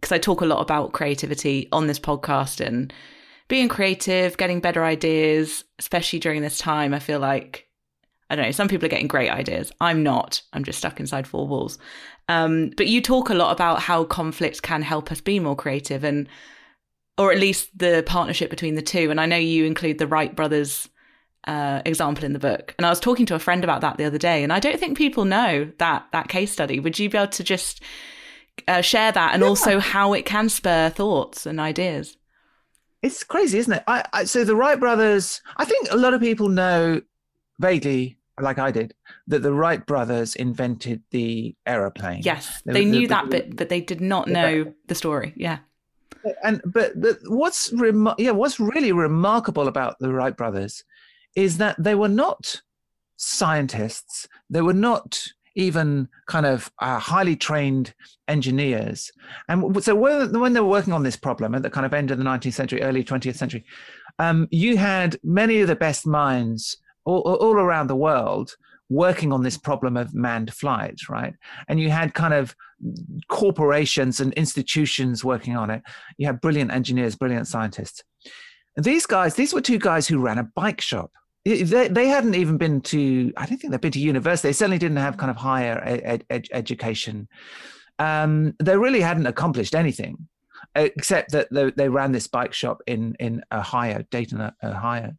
because 0.00 0.12
I 0.12 0.18
talk 0.18 0.40
a 0.40 0.46
lot 0.46 0.60
about 0.60 0.92
creativity 0.92 1.68
on 1.70 1.86
this 1.86 2.00
podcast 2.00 2.64
and 2.64 2.92
being 3.46 3.68
creative, 3.68 4.36
getting 4.36 4.58
better 4.58 4.84
ideas, 4.84 5.62
especially 5.78 6.18
during 6.18 6.42
this 6.42 6.58
time. 6.58 6.92
I 6.92 6.98
feel 6.98 7.20
like 7.20 7.68
I 8.28 8.34
don't 8.34 8.46
know, 8.46 8.50
some 8.50 8.66
people 8.66 8.86
are 8.86 8.88
getting 8.88 9.08
great 9.08 9.30
ideas. 9.30 9.70
I'm 9.80 10.02
not. 10.02 10.40
I'm 10.54 10.64
just 10.64 10.78
stuck 10.78 10.98
inside 10.98 11.26
four 11.26 11.46
walls. 11.46 11.78
Um, 12.28 12.70
but 12.76 12.88
you 12.88 13.02
talk 13.02 13.28
a 13.28 13.34
lot 13.34 13.52
about 13.52 13.80
how 13.80 14.04
conflict 14.04 14.62
can 14.62 14.80
help 14.80 15.12
us 15.12 15.20
be 15.20 15.38
more 15.38 15.54
creative 15.54 16.02
and 16.02 16.28
or 17.18 17.30
at 17.30 17.38
least 17.38 17.76
the 17.78 18.02
partnership 18.06 18.48
between 18.48 18.74
the 18.74 18.82
two. 18.82 19.10
And 19.10 19.20
I 19.20 19.26
know 19.26 19.36
you 19.36 19.66
include 19.66 19.98
the 19.98 20.06
Wright 20.06 20.34
brothers 20.34 20.88
uh, 21.46 21.82
example 21.84 22.24
in 22.24 22.32
the 22.32 22.38
book. 22.38 22.74
And 22.78 22.86
I 22.86 22.90
was 22.90 23.00
talking 23.00 23.26
to 23.26 23.34
a 23.34 23.38
friend 23.38 23.64
about 23.64 23.80
that 23.80 23.96
the 23.96 24.04
other 24.04 24.18
day, 24.18 24.42
and 24.42 24.52
I 24.52 24.60
don't 24.60 24.78
think 24.78 24.96
people 24.96 25.24
know 25.24 25.70
that 25.78 26.06
that 26.12 26.28
case 26.28 26.52
study. 26.52 26.80
Would 26.80 26.98
you 26.98 27.10
be 27.10 27.18
able 27.18 27.28
to 27.28 27.44
just 27.44 27.82
uh, 28.68 28.80
share 28.80 29.12
that 29.12 29.34
and 29.34 29.42
yeah. 29.42 29.48
also 29.48 29.78
how 29.78 30.12
it 30.12 30.26
can 30.26 30.48
spur 30.48 30.90
thoughts 30.90 31.46
and 31.46 31.60
ideas? 31.60 32.16
It's 33.02 33.24
crazy, 33.24 33.58
isn't 33.58 33.72
it? 33.72 33.82
I, 33.88 34.04
I, 34.12 34.24
so 34.24 34.44
the 34.44 34.54
Wright 34.54 34.78
brothers, 34.78 35.42
I 35.56 35.64
think 35.64 35.88
a 35.90 35.96
lot 35.96 36.14
of 36.14 36.20
people 36.20 36.48
know 36.48 37.00
vaguely 37.58 38.16
like 38.40 38.58
I 38.58 38.70
did, 38.70 38.94
that 39.26 39.42
the 39.42 39.52
Wright 39.52 39.84
brothers 39.84 40.34
invented 40.34 41.02
the 41.10 41.54
aeroplane. 41.66 42.22
Yes, 42.22 42.62
they, 42.64 42.72
they 42.72 42.84
knew 42.84 43.02
the, 43.02 43.14
that 43.14 43.24
the, 43.24 43.30
bit, 43.30 43.56
but 43.56 43.68
they 43.68 43.80
did 43.80 44.00
not 44.00 44.28
know 44.28 44.72
the 44.86 44.94
story. 44.94 45.32
Yeah. 45.36 45.58
And 46.44 46.62
but, 46.64 47.00
but 47.00 47.18
what's 47.26 47.72
rem- 47.72 48.14
yeah 48.16 48.30
what's 48.30 48.60
really 48.60 48.92
remarkable 48.92 49.66
about 49.66 49.98
the 49.98 50.12
Wright 50.12 50.36
brothers 50.36 50.84
is 51.36 51.58
that 51.58 51.76
they 51.78 51.94
were 51.94 52.08
not 52.08 52.60
scientists. 53.16 54.28
They 54.50 54.62
were 54.62 54.72
not 54.72 55.22
even 55.54 56.08
kind 56.26 56.46
of 56.46 56.70
uh, 56.80 56.98
highly 56.98 57.36
trained 57.36 57.94
engineers. 58.26 59.12
And 59.48 59.82
so 59.84 59.94
when, 59.94 60.38
when, 60.38 60.52
they 60.54 60.60
were 60.60 60.68
working 60.68 60.94
on 60.94 61.02
this 61.02 61.16
problem 61.16 61.54
at 61.54 61.62
the 61.62 61.70
kind 61.70 61.84
of 61.84 61.92
end 61.92 62.10
of 62.10 62.18
the 62.18 62.24
19th 62.24 62.54
century, 62.54 62.82
early 62.82 63.04
20th 63.04 63.36
century, 63.36 63.64
um, 64.18 64.48
you 64.50 64.76
had 64.76 65.18
many 65.22 65.60
of 65.60 65.68
the 65.68 65.76
best 65.76 66.06
minds 66.06 66.78
all, 67.04 67.20
all 67.20 67.54
around 67.54 67.88
the 67.88 67.96
world 67.96 68.56
working 68.88 69.32
on 69.32 69.42
this 69.42 69.56
problem 69.56 69.96
of 69.96 70.14
manned 70.14 70.52
flight, 70.52 70.96
right? 71.08 71.34
And 71.68 71.80
you 71.80 71.90
had 71.90 72.14
kind 72.14 72.34
of 72.34 72.54
corporations 73.28 74.20
and 74.20 74.32
institutions 74.34 75.24
working 75.24 75.56
on 75.56 75.70
it. 75.70 75.82
You 76.18 76.26
had 76.26 76.40
brilliant 76.40 76.72
engineers, 76.72 77.16
brilliant 77.16 77.48
scientists. 77.48 78.02
And 78.76 78.84
these 78.84 79.06
guys, 79.06 79.34
these 79.34 79.54
were 79.54 79.60
two 79.60 79.78
guys 79.78 80.08
who 80.08 80.18
ran 80.18 80.38
a 80.38 80.44
bike 80.44 80.80
shop. 80.80 81.10
They, 81.44 81.88
they 81.88 82.06
hadn't 82.06 82.34
even 82.34 82.56
been 82.56 82.80
to, 82.82 83.32
I 83.36 83.46
don't 83.46 83.58
think 83.58 83.72
they'd 83.72 83.80
been 83.80 83.92
to 83.92 83.98
university. 83.98 84.48
They 84.48 84.52
certainly 84.52 84.78
didn't 84.78 84.98
have 84.98 85.16
kind 85.16 85.30
of 85.30 85.36
higher 85.36 85.82
ed, 85.84 86.24
ed, 86.30 86.46
education. 86.52 87.28
Um, 87.98 88.54
they 88.62 88.76
really 88.76 89.00
hadn't 89.00 89.26
accomplished 89.26 89.74
anything 89.74 90.28
except 90.74 91.32
that 91.32 91.48
they, 91.50 91.70
they, 91.72 91.88
ran 91.88 92.12
this 92.12 92.28
bike 92.28 92.52
shop 92.52 92.80
in, 92.86 93.14
in 93.18 93.42
Ohio, 93.52 94.04
Dayton, 94.10 94.52
Ohio. 94.62 95.12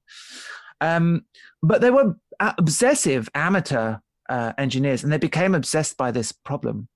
Um, 0.82 1.26
but 1.62 1.82
they 1.82 1.92
were 1.92 2.16
obsessive 2.40 3.30
amateur 3.36 3.98
uh, 4.30 4.54
engineers 4.58 5.04
and 5.04 5.12
they 5.12 5.18
became 5.18 5.54
obsessed 5.56 5.98
by 5.98 6.12
this 6.12 6.32
problem. 6.32 6.88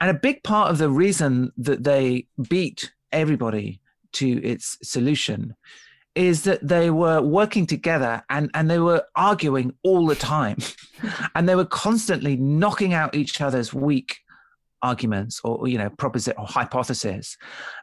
And 0.00 0.10
a 0.10 0.14
big 0.14 0.42
part 0.42 0.70
of 0.70 0.78
the 0.78 0.90
reason 0.90 1.52
that 1.58 1.84
they 1.84 2.26
beat 2.48 2.92
everybody 3.12 3.80
to 4.12 4.42
its 4.44 4.78
solution 4.82 5.54
is 6.18 6.42
that 6.42 6.66
they 6.66 6.90
were 6.90 7.22
working 7.22 7.64
together 7.64 8.20
and, 8.28 8.50
and 8.52 8.68
they 8.68 8.80
were 8.80 9.04
arguing 9.14 9.72
all 9.84 10.04
the 10.04 10.16
time. 10.16 10.58
and 11.36 11.48
they 11.48 11.54
were 11.54 11.64
constantly 11.64 12.36
knocking 12.36 12.92
out 12.92 13.14
each 13.14 13.40
other's 13.40 13.72
weak 13.72 14.18
arguments 14.82 15.40
or 15.42 15.66
you 15.66 15.76
know 15.76 15.90
proposition 15.90 16.38
or 16.38 16.46
hypothesis 16.46 17.36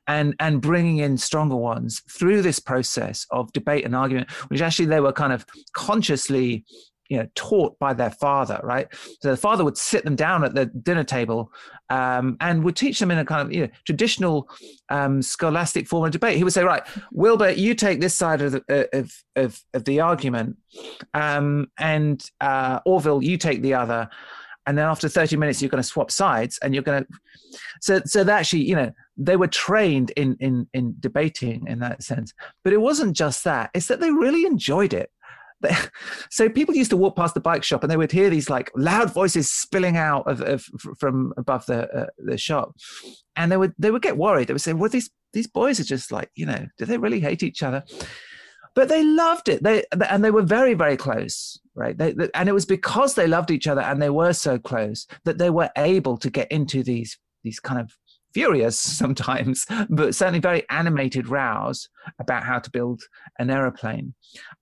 and 0.08 0.34
and 0.40 0.62
bringing 0.62 1.00
in 1.00 1.18
stronger 1.18 1.58
ones 1.58 2.02
through 2.10 2.42
this 2.42 2.58
process 2.58 3.26
of 3.32 3.52
debate 3.52 3.84
and 3.84 3.94
argument 3.94 4.32
which 4.48 4.62
actually 4.62 4.86
they 4.86 5.02
were 5.02 5.12
kind 5.12 5.34
of 5.34 5.46
consciously 5.74 6.64
you 7.10 7.18
know 7.18 7.28
taught 7.36 7.78
by 7.80 7.94
their 7.94 8.12
father 8.12 8.60
right? 8.64 8.88
So 9.22 9.32
the 9.32 9.38
father 9.38 9.64
would 9.64 9.78
sit 9.78 10.04
them 10.04 10.16
down 10.16 10.44
at 10.44 10.56
the 10.56 10.66
dinner 10.66 11.04
table 11.04 11.52
um, 11.90 12.38
and 12.42 12.64
would 12.64 12.76
teach 12.76 13.00
them 13.00 13.12
in 13.12 13.18
a 13.18 13.26
kind 13.26 13.42
of 13.42 13.54
you 13.54 13.62
know 13.62 13.70
traditional 13.86 14.50
um, 14.90 15.22
scholastic 15.22 15.88
form 15.88 16.06
of 16.06 16.12
debate. 16.12 16.38
He 16.38 16.44
would 16.44 16.54
say 16.54 16.64
right 16.64 16.84
wilbur 17.12 17.52
you 17.52 17.76
take 17.76 18.02
this 18.02 18.16
side 18.16 18.42
of 18.42 18.54
the 18.54 18.64
uh, 18.70 19.00
of 19.00 19.24
of, 19.36 19.62
of 19.74 19.86
the 19.86 20.00
argument 20.00 20.58
um, 21.14 21.68
and 21.80 22.24
uh, 22.42 22.80
orville 22.86 23.24
you 23.24 23.38
take 23.38 23.62
the 23.62 23.74
other 23.74 24.10
and 24.68 24.78
then 24.78 24.86
after 24.86 25.08
30 25.08 25.38
minutes 25.38 25.62
you're 25.62 25.70
going 25.70 25.82
to 25.82 25.88
swap 25.88 26.10
sides 26.10 26.58
and 26.64 26.74
you're 26.74 26.84
going 26.84 27.04
to 27.04 27.10
so 27.82 28.02
so 28.06 28.24
that 28.24 28.40
actually 28.40 28.64
you 28.64 28.76
know 28.76 28.92
they 29.18 29.36
were 29.38 29.48
trained 29.48 30.12
in 30.12 30.36
in 30.40 30.68
in 30.74 30.96
debating 31.00 31.66
in 31.68 31.80
that 31.80 32.04
sense. 32.04 32.34
But 32.64 32.74
it 32.74 32.82
wasn't 32.82 33.16
just 33.16 33.44
that 33.46 33.70
it's 33.74 33.88
that 33.88 34.00
they 34.00 34.12
really 34.12 34.46
enjoyed 34.46 34.94
it 34.94 35.10
so 36.30 36.50
people 36.50 36.76
used 36.76 36.92
to 36.92 36.98
walk 36.98 37.16
past 37.16 37.34
the 37.34 37.40
bike 37.40 37.64
shop 37.64 37.84
and 37.84 37.92
they 37.92 37.98
would 37.98 38.12
hear 38.12 38.30
these 38.30 38.50
like 38.50 38.72
loud 38.76 39.14
voices 39.14 39.52
spilling 39.52 39.98
out 39.98 40.30
of, 40.30 40.42
of 40.42 40.64
from 41.00 41.34
above 41.38 41.66
the 41.66 41.90
uh, 41.92 42.08
the 42.18 42.38
shop. 42.38 42.76
And 43.36 43.52
they 43.52 43.58
would 43.58 43.74
they 43.78 43.92
would 43.92 44.02
get 44.02 44.18
worried. 44.18 44.48
They 44.48 44.54
would 44.54 44.62
say 44.62 44.74
well 44.74 44.90
these 44.90 45.10
these 45.34 45.48
boys 45.48 45.80
are 45.80 45.86
just 45.86 46.12
like 46.12 46.30
you 46.36 46.46
know 46.46 46.68
do 46.78 46.86
they 46.86 46.98
really 46.98 47.20
hate 47.20 47.44
each 47.44 47.64
other? 47.64 47.84
But 48.74 48.90
they 48.90 49.04
loved 49.04 49.48
it. 49.50 49.64
They 49.64 49.84
and 50.10 50.24
they 50.24 50.32
were 50.32 50.44
very 50.44 50.74
very 50.74 50.98
close 50.98 51.60
right? 51.76 51.98
They, 51.98 52.14
they, 52.14 52.30
and 52.34 52.50
it 52.50 52.54
was 52.54 52.66
because 52.66 53.14
they 53.14 53.28
loved 53.28 53.52
each 53.52 53.68
other 53.68 53.82
and 53.82 54.02
they 54.02 54.10
were 54.10 54.34
so 54.34 54.58
close 54.58 55.06
that 55.26 55.38
they 55.38 55.50
were 55.50 55.70
able 55.78 56.18
to 56.18 56.30
get 56.30 56.52
into 56.52 56.82
these 56.82 57.18
these 57.44 57.60
kind 57.60 57.80
of 57.80 57.96
furious 58.36 58.78
sometimes 59.04 59.66
but 59.90 60.14
certainly 60.14 60.40
very 60.40 60.64
animated 60.70 61.30
rows 61.30 61.88
about 62.20 62.44
how 62.44 62.60
to 62.60 62.70
build 62.70 63.02
an 63.40 63.50
aeroplane. 63.50 64.14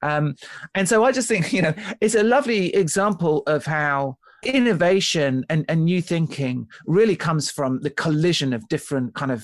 Um, 0.03 0.35
and 0.75 0.87
so 0.87 1.03
i 1.03 1.11
just 1.11 1.27
think 1.27 1.51
you 1.55 1.63
know 1.63 1.73
it's 1.99 2.15
a 2.15 2.23
lovely 2.23 2.73
example 2.75 3.41
of 3.47 3.65
how 3.65 4.17
innovation 4.43 5.43
and, 5.49 5.65
and 5.69 5.85
new 5.85 6.01
thinking 6.01 6.67
really 6.85 7.15
comes 7.15 7.49
from 7.49 7.81
the 7.81 7.89
collision 7.89 8.53
of 8.53 8.67
different 8.67 9.15
kind 9.15 9.31
of 9.31 9.41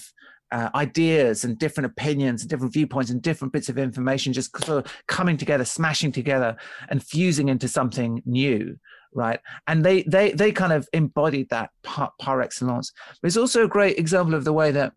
uh, 0.51 0.69
ideas 0.75 1.43
and 1.43 1.57
different 1.57 1.85
opinions 1.85 2.41
and 2.41 2.49
different 2.49 2.73
viewpoints 2.73 3.11
and 3.11 3.21
different 3.21 3.53
bits 3.53 3.69
of 3.69 3.77
information 3.77 4.33
just 4.33 4.51
sort 4.65 4.85
of 4.85 4.91
coming 5.07 5.37
together 5.37 5.65
smashing 5.65 6.11
together 6.11 6.55
and 6.89 7.03
fusing 7.03 7.49
into 7.49 7.67
something 7.67 8.21
new 8.25 8.77
right? 9.13 9.39
And 9.67 9.85
they 9.85 10.03
they 10.03 10.31
they 10.31 10.51
kind 10.51 10.73
of 10.73 10.87
embodied 10.93 11.49
that 11.49 11.71
par, 11.83 12.11
par 12.19 12.41
excellence. 12.41 12.91
But 13.21 13.27
it's 13.27 13.37
also 13.37 13.63
a 13.63 13.69
great 13.69 13.97
example 13.97 14.35
of 14.35 14.43
the 14.43 14.53
way 14.53 14.71
that 14.71 14.93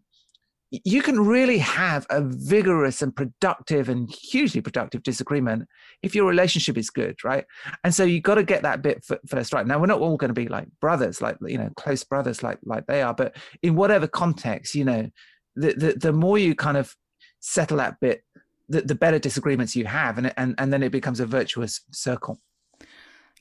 you 0.85 1.03
can 1.03 1.21
really 1.21 1.59
have 1.59 2.07
a 2.09 2.23
vigorous 2.23 3.03
and 3.03 3.15
productive 3.15 3.91
and 3.91 4.11
hugely 4.11 4.63
productive 4.63 5.03
disagreement 5.03 5.69
if 6.03 6.15
your 6.15 6.27
relationship 6.27 6.79
is 6.79 6.89
good 6.89 7.23
right? 7.25 7.45
And 7.85 7.95
so 7.95 8.05
you 8.05 8.21
got 8.21 8.37
to 8.37 8.43
get 8.43 8.63
that 8.63 8.81
bit 8.81 9.05
first 9.29 9.53
right. 9.53 9.67
Now 9.67 9.79
we're 9.79 9.87
not 9.87 10.01
all 10.01 10.17
going 10.17 10.31
to 10.31 10.35
be 10.35 10.49
like 10.49 10.69
brothers 10.81 11.21
like 11.21 11.37
you 11.43 11.59
know 11.59 11.71
close 11.77 12.05
brothers 12.05 12.43
like 12.43 12.59
like 12.65 12.87
they 12.87 13.03
are 13.03 13.13
but 13.13 13.37
in 13.63 13.75
whatever 13.75 14.07
context 14.07 14.75
you 14.75 14.85
know 14.85 15.11
the, 15.57 15.75
the, 15.75 15.93
the 15.95 16.13
more 16.13 16.39
you 16.39 16.55
kind 16.55 16.77
of 16.77 16.97
settle 17.41 17.77
that 17.79 18.01
bit, 18.01 18.23
the, 18.69 18.81
the 18.81 18.95
better 18.95 19.19
disagreements 19.19 19.77
you 19.77 19.85
have, 19.85 20.17
and, 20.19 20.33
and 20.37 20.55
and 20.59 20.73
then 20.73 20.83
it 20.83 20.93
becomes 20.93 21.21
a 21.21 21.27
virtuous 21.27 21.81
circle. 21.91 22.41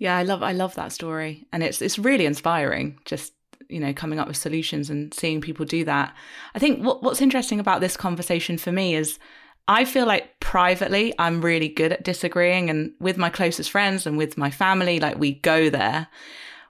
Yeah, 0.02 0.18
I 0.18 0.24
love 0.24 0.42
I 0.42 0.52
love 0.52 0.74
that 0.74 0.92
story, 0.92 1.46
and 1.54 1.62
it's 1.62 1.80
it's 1.80 2.00
really 2.00 2.26
inspiring. 2.26 2.98
Just 3.06 3.34
you 3.70 3.80
know, 3.80 3.94
coming 3.94 4.18
up 4.18 4.28
with 4.28 4.36
solutions 4.36 4.90
and 4.90 5.14
seeing 5.14 5.42
people 5.42 5.64
do 5.64 5.86
that. 5.86 6.16
I 6.56 6.60
think 6.60 6.84
what, 6.84 7.04
what's 7.04 7.22
interesting 7.22 7.60
about 7.60 7.82
this 7.82 7.96
conversation 7.96 8.58
for 8.58 8.72
me 8.72 8.96
is 8.96 9.20
I 9.68 9.86
feel 9.86 10.08
like 10.08 10.40
privately 10.40 11.14
I'm 11.20 11.40
really 11.40 11.70
good 11.70 11.92
at 11.92 12.04
disagreeing, 12.04 12.68
and 12.68 12.94
with 13.00 13.16
my 13.16 13.30
closest 13.30 13.70
friends 13.70 14.08
and 14.08 14.18
with 14.18 14.40
my 14.40 14.50
family, 14.50 15.00
like 15.00 15.20
we 15.20 15.34
go 15.34 15.70
there. 15.70 16.08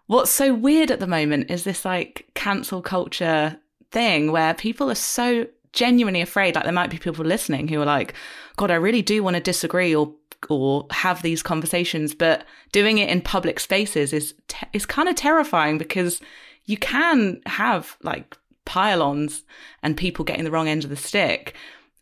What's 0.07 0.29
so 0.29 0.53
weird 0.53 0.91
at 0.91 0.99
the 0.99 1.07
moment 1.07 1.49
is 1.49 1.63
this 1.63 1.85
like 1.85 2.27
cancel 2.35 2.81
culture 2.81 3.61
thing 3.91 4.33
where 4.33 4.53
people 4.53 4.91
are 4.91 4.95
so 4.95 5.47
genuinely 5.71 6.19
afraid 6.19 6.55
like 6.55 6.65
there 6.65 6.73
might 6.73 6.89
be 6.89 6.97
people 6.97 7.23
listening 7.23 7.69
who 7.69 7.81
are 7.81 7.85
like 7.85 8.13
god 8.57 8.69
i 8.69 8.75
really 8.75 9.01
do 9.01 9.23
want 9.23 9.37
to 9.37 9.41
disagree 9.41 9.95
or 9.95 10.13
or 10.49 10.87
have 10.91 11.21
these 11.21 11.43
conversations 11.43 12.15
but 12.15 12.45
doing 12.71 12.97
it 12.97 13.09
in 13.09 13.21
public 13.21 13.59
spaces 13.59 14.13
is 14.13 14.33
te- 14.47 14.67
is 14.73 14.85
kind 14.85 15.07
of 15.07 15.15
terrifying 15.15 15.77
because 15.77 16.19
you 16.65 16.77
can 16.77 17.41
have 17.45 17.97
like 18.03 18.37
pile-ons 18.65 19.43
and 19.83 19.97
people 19.97 20.23
getting 20.25 20.43
the 20.43 20.51
wrong 20.51 20.67
end 20.67 20.83
of 20.83 20.89
the 20.89 20.95
stick 20.95 21.55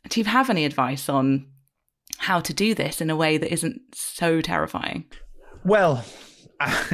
do 0.07 0.19
you 0.19 0.25
have 0.25 0.49
any 0.49 0.65
advice 0.65 1.09
on 1.09 1.45
how 2.17 2.39
to 2.41 2.53
do 2.53 2.75
this 2.75 3.01
in 3.01 3.09
a 3.09 3.15
way 3.15 3.37
that 3.37 3.51
isn't 3.51 3.81
so 3.93 4.41
terrifying? 4.41 5.05
Well, 5.63 6.03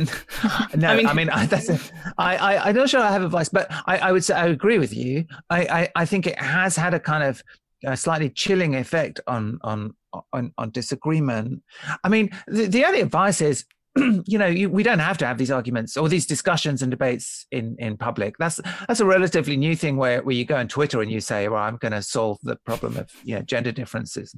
no, 0.76 0.88
I 0.90 0.96
mean, 0.96 1.08
I 1.08 1.14
mean, 1.14 1.28
that's 1.28 1.70
a, 1.70 1.80
I, 2.18 2.38
I, 2.38 2.70
I'm 2.70 2.76
not 2.76 2.90
sure 2.90 3.02
I 3.02 3.12
have 3.12 3.24
advice, 3.24 3.50
but 3.50 3.68
I, 3.88 3.98
I 3.98 4.12
would 4.12 4.24
say 4.24 4.36
I 4.36 4.48
agree 4.48 4.78
with 4.78 4.94
you. 4.94 5.26
I, 5.50 5.62
I, 5.62 5.90
I 5.96 6.06
think 6.06 6.28
it 6.28 6.40
has 6.40 6.76
had 6.76 6.94
a 6.94 7.00
kind 7.00 7.24
of 7.24 7.42
a 7.84 7.98
slightly 7.98 8.30
chilling 8.30 8.76
effect 8.76 9.20
on 9.28 9.60
on 9.62 9.94
on, 10.34 10.54
on 10.58 10.72
disagreement. 10.72 11.62
I 12.04 12.10
mean, 12.10 12.30
the, 12.48 12.68
the 12.68 12.86
only 12.86 13.02
advice 13.02 13.42
is 13.42 13.66
you 14.26 14.38
know, 14.38 14.48
you, 14.48 14.70
we 14.70 14.84
don't 14.84 15.00
have 15.00 15.18
to 15.20 15.26
have 15.26 15.38
these 15.38 15.52
arguments 15.52 15.96
or 15.96 16.10
these 16.10 16.26
discussions 16.26 16.82
and 16.82 16.92
debates 16.92 17.46
in 17.52 17.78
in 17.80 17.96
public. 17.96 18.36
That's 18.38 18.60
that's 18.88 19.00
a 19.00 19.06
relatively 19.06 19.56
new 19.56 19.76
thing 19.76 19.96
where 19.96 20.22
where 20.22 20.36
you 20.36 20.44
go 20.44 20.58
on 20.58 20.68
Twitter 20.68 21.02
and 21.02 21.10
you 21.10 21.22
say, 21.22 21.48
"Well, 21.48 21.62
I'm 21.62 21.78
going 21.78 21.94
to 21.94 22.02
solve 22.02 22.38
the 22.44 22.58
problem 22.58 22.98
of 22.98 23.10
you 23.24 23.36
know 23.36 23.42
gender 23.42 23.72
differences 23.72 24.36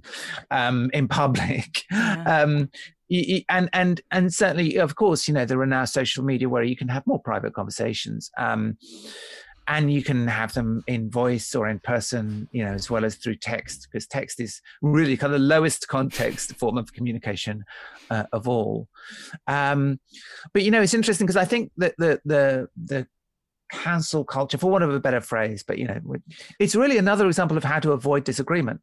um, 0.52 0.90
in 0.94 1.08
public." 1.08 1.84
Yeah. 1.98 2.42
Um, 2.44 2.70
and 3.48 3.70
and 3.72 4.02
and 4.12 4.34
certainly, 4.34 4.76
of 4.76 4.96
course, 4.96 5.30
you 5.30 5.34
know 5.34 5.46
there 5.46 5.62
are 5.62 5.66
now 5.66 5.86
social 5.86 6.26
media 6.26 6.50
where 6.50 6.63
you 6.63 6.76
can 6.76 6.90
have 6.90 7.08
more 7.08 7.22
private 7.22 7.54
conversations. 7.54 8.30
Um, 8.38 8.78
and 9.67 9.91
you 9.91 10.01
can 10.03 10.27
have 10.27 10.53
them 10.53 10.84
in 10.88 11.10
voice 11.10 11.53
or 11.53 11.67
in 11.67 11.80
person, 11.80 12.47
you 12.51 12.63
know, 12.63 12.71
as 12.71 12.89
well 12.89 13.03
as 13.03 13.15
through 13.15 13.36
text, 13.36 13.88
because 13.91 14.08
text 14.08 14.39
is 14.39 14.62
really 14.82 15.17
kind 15.17 15.34
of 15.34 15.39
the 15.39 15.45
lowest 15.45 15.88
context 15.88 16.56
form 16.56 16.77
of 16.77 16.93
communication 16.93 17.65
uh, 18.10 18.23
of 18.32 18.47
all. 18.47 18.88
Um, 19.47 19.99
but 20.53 20.63
you 20.63 20.71
know, 20.71 20.82
it's 20.82 20.93
interesting 20.93 21.27
because 21.27 21.38
I 21.38 21.45
think 21.45 21.71
that 21.77 21.95
the 21.97 22.21
the 22.25 22.69
the 22.82 23.08
cancel 23.69 24.23
culture, 24.23 24.58
for 24.58 24.71
want 24.71 24.84
of 24.84 24.93
a 24.93 24.99
better 24.99 25.21
phrase, 25.21 25.63
but 25.63 25.77
you 25.77 25.88
know, 25.88 25.99
it's 26.60 26.75
really 26.75 26.97
another 26.97 27.27
example 27.27 27.58
of 27.58 27.63
how 27.63 27.80
to 27.80 27.91
avoid 27.91 28.23
disagreement. 28.23 28.82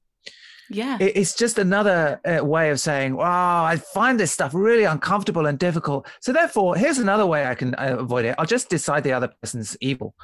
Yeah. 0.70 0.96
It's 0.98 1.34
just 1.34 1.58
another 1.58 2.20
uh, 2.24 2.42
way 2.42 2.70
of 2.70 2.80
saying, 2.80 3.16
wow, 3.16 3.64
I 3.64 3.76
find 3.76 4.18
this 4.18 4.32
stuff 4.32 4.54
really 4.54 4.84
uncomfortable 4.84 5.44
and 5.44 5.58
difficult. 5.58 6.06
So, 6.20 6.32
therefore, 6.32 6.74
here's 6.74 6.96
another 6.96 7.26
way 7.26 7.44
I 7.44 7.54
can 7.54 7.74
uh, 7.74 7.96
avoid 7.98 8.24
it. 8.24 8.34
I'll 8.38 8.46
just 8.46 8.70
decide 8.70 9.04
the 9.04 9.12
other 9.12 9.28
person's 9.42 9.76
evil 9.82 10.14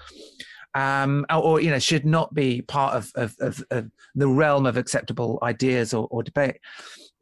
um, 0.74 1.26
or, 1.30 1.60
you 1.60 1.70
know 1.70 1.78
should 1.78 2.06
not 2.06 2.32
be 2.34 2.62
part 2.62 2.94
of, 2.94 3.10
of, 3.14 3.36
of, 3.40 3.64
of 3.70 3.90
the 4.14 4.28
realm 4.28 4.66
of 4.66 4.76
acceptable 4.76 5.38
ideas 5.42 5.92
or, 5.94 6.06
or 6.10 6.22
debate 6.22 6.58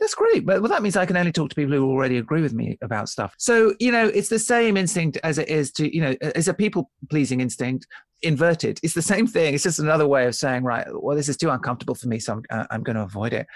that's 0.00 0.14
great. 0.14 0.46
But 0.46 0.62
well, 0.62 0.70
that 0.70 0.82
means 0.82 0.96
i 0.96 1.06
can 1.06 1.16
only 1.16 1.32
talk 1.32 1.50
to 1.50 1.56
people 1.56 1.74
who 1.74 1.90
already 1.90 2.18
agree 2.18 2.42
with 2.42 2.54
me 2.54 2.78
about 2.82 3.08
stuff. 3.08 3.34
So 3.38 3.74
you 3.78 3.90
know 3.90 4.06
it's 4.06 4.28
the 4.28 4.38
same 4.38 4.76
instinct 4.76 5.18
as 5.22 5.38
it 5.38 5.48
is 5.48 5.72
to 5.72 5.94
you 5.94 6.00
know 6.00 6.14
it's 6.20 6.48
a 6.48 6.54
people 6.54 6.90
pleasing 7.10 7.40
instinct 7.40 7.86
inverted. 8.22 8.80
It's 8.82 8.94
the 8.94 9.02
same 9.02 9.28
thing. 9.28 9.54
It's 9.54 9.62
just 9.62 9.78
another 9.78 10.06
way 10.06 10.26
of 10.26 10.34
saying 10.34 10.64
right 10.64 10.86
well 10.90 11.16
this 11.16 11.28
is 11.28 11.36
too 11.36 11.50
uncomfortable 11.50 11.94
for 11.94 12.08
me 12.08 12.18
so 12.18 12.34
i'm, 12.34 12.42
uh, 12.50 12.66
I'm 12.70 12.82
going 12.82 12.96
to 12.96 13.02
avoid 13.02 13.32
it. 13.32 13.46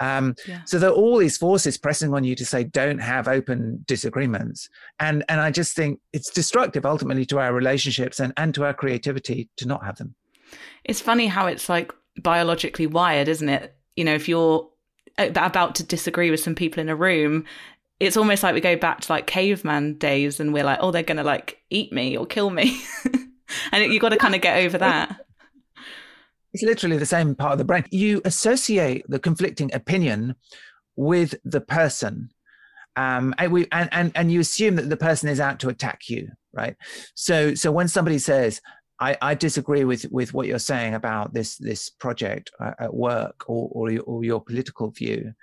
Um, 0.00 0.34
yeah. 0.46 0.60
so 0.64 0.78
there 0.78 0.90
are 0.90 0.94
all 0.94 1.18
these 1.18 1.36
forces 1.36 1.78
pressing 1.78 2.12
on 2.14 2.24
you 2.24 2.34
to 2.36 2.44
say 2.44 2.64
don't 2.64 2.98
have 2.98 3.28
open 3.28 3.84
disagreements. 3.86 4.68
And 4.98 5.24
and 5.28 5.40
i 5.40 5.50
just 5.50 5.76
think 5.76 6.00
it's 6.12 6.30
destructive 6.30 6.84
ultimately 6.84 7.26
to 7.26 7.38
our 7.38 7.52
relationships 7.52 8.18
and 8.20 8.32
and 8.36 8.54
to 8.54 8.64
our 8.64 8.74
creativity 8.74 9.48
to 9.56 9.66
not 9.66 9.84
have 9.84 9.96
them. 9.96 10.14
It's 10.84 11.00
funny 11.00 11.28
how 11.28 11.46
it's 11.46 11.68
like 11.68 11.92
biologically 12.20 12.86
wired 12.86 13.28
isn't 13.28 13.48
it? 13.48 13.74
You 13.96 14.04
know 14.04 14.14
if 14.14 14.28
you're 14.28 14.68
about 15.18 15.74
to 15.74 15.84
disagree 15.84 16.30
with 16.30 16.40
some 16.40 16.54
people 16.54 16.80
in 16.80 16.88
a 16.88 16.96
room 16.96 17.44
it's 18.00 18.16
almost 18.16 18.42
like 18.42 18.54
we 18.54 18.60
go 18.60 18.76
back 18.76 19.00
to 19.00 19.12
like 19.12 19.26
caveman 19.26 19.94
days 19.94 20.40
and 20.40 20.52
we're 20.52 20.64
like 20.64 20.78
oh 20.80 20.90
they're 20.90 21.02
gonna 21.02 21.22
like 21.22 21.58
eat 21.70 21.92
me 21.92 22.16
or 22.16 22.26
kill 22.26 22.50
me 22.50 22.82
and 23.72 23.92
you've 23.92 24.00
got 24.02 24.10
to 24.10 24.16
kind 24.16 24.34
of 24.34 24.40
get 24.40 24.64
over 24.64 24.78
that. 24.78 25.24
It's 26.52 26.62
literally 26.62 26.98
the 26.98 27.06
same 27.06 27.34
part 27.34 27.52
of 27.52 27.58
the 27.58 27.64
brain. 27.64 27.84
You 27.90 28.20
associate 28.24 29.04
the 29.08 29.18
conflicting 29.18 29.72
opinion 29.74 30.34
with 30.96 31.34
the 31.44 31.60
person. 31.60 32.30
Um, 32.94 33.34
and, 33.38 33.52
we, 33.52 33.66
and, 33.72 33.88
and, 33.92 34.12
and 34.14 34.30
you 34.30 34.40
assume 34.40 34.76
that 34.76 34.90
the 34.90 34.98
person 34.98 35.30
is 35.30 35.40
out 35.40 35.60
to 35.60 35.70
attack 35.70 36.10
you, 36.10 36.28
right? 36.52 36.76
So, 37.14 37.54
so 37.54 37.72
when 37.72 37.88
somebody 37.88 38.18
says, 38.18 38.60
I, 39.02 39.16
I 39.20 39.34
disagree 39.34 39.84
with, 39.84 40.06
with 40.12 40.32
what 40.32 40.46
you're 40.46 40.60
saying 40.60 40.94
about 40.94 41.34
this, 41.34 41.56
this 41.56 41.90
project 41.90 42.52
uh, 42.60 42.72
at 42.78 42.94
work 42.94 43.44
or, 43.48 43.68
or, 43.72 43.98
or 44.06 44.24
your 44.24 44.40
political 44.40 44.90
view, 44.90 45.34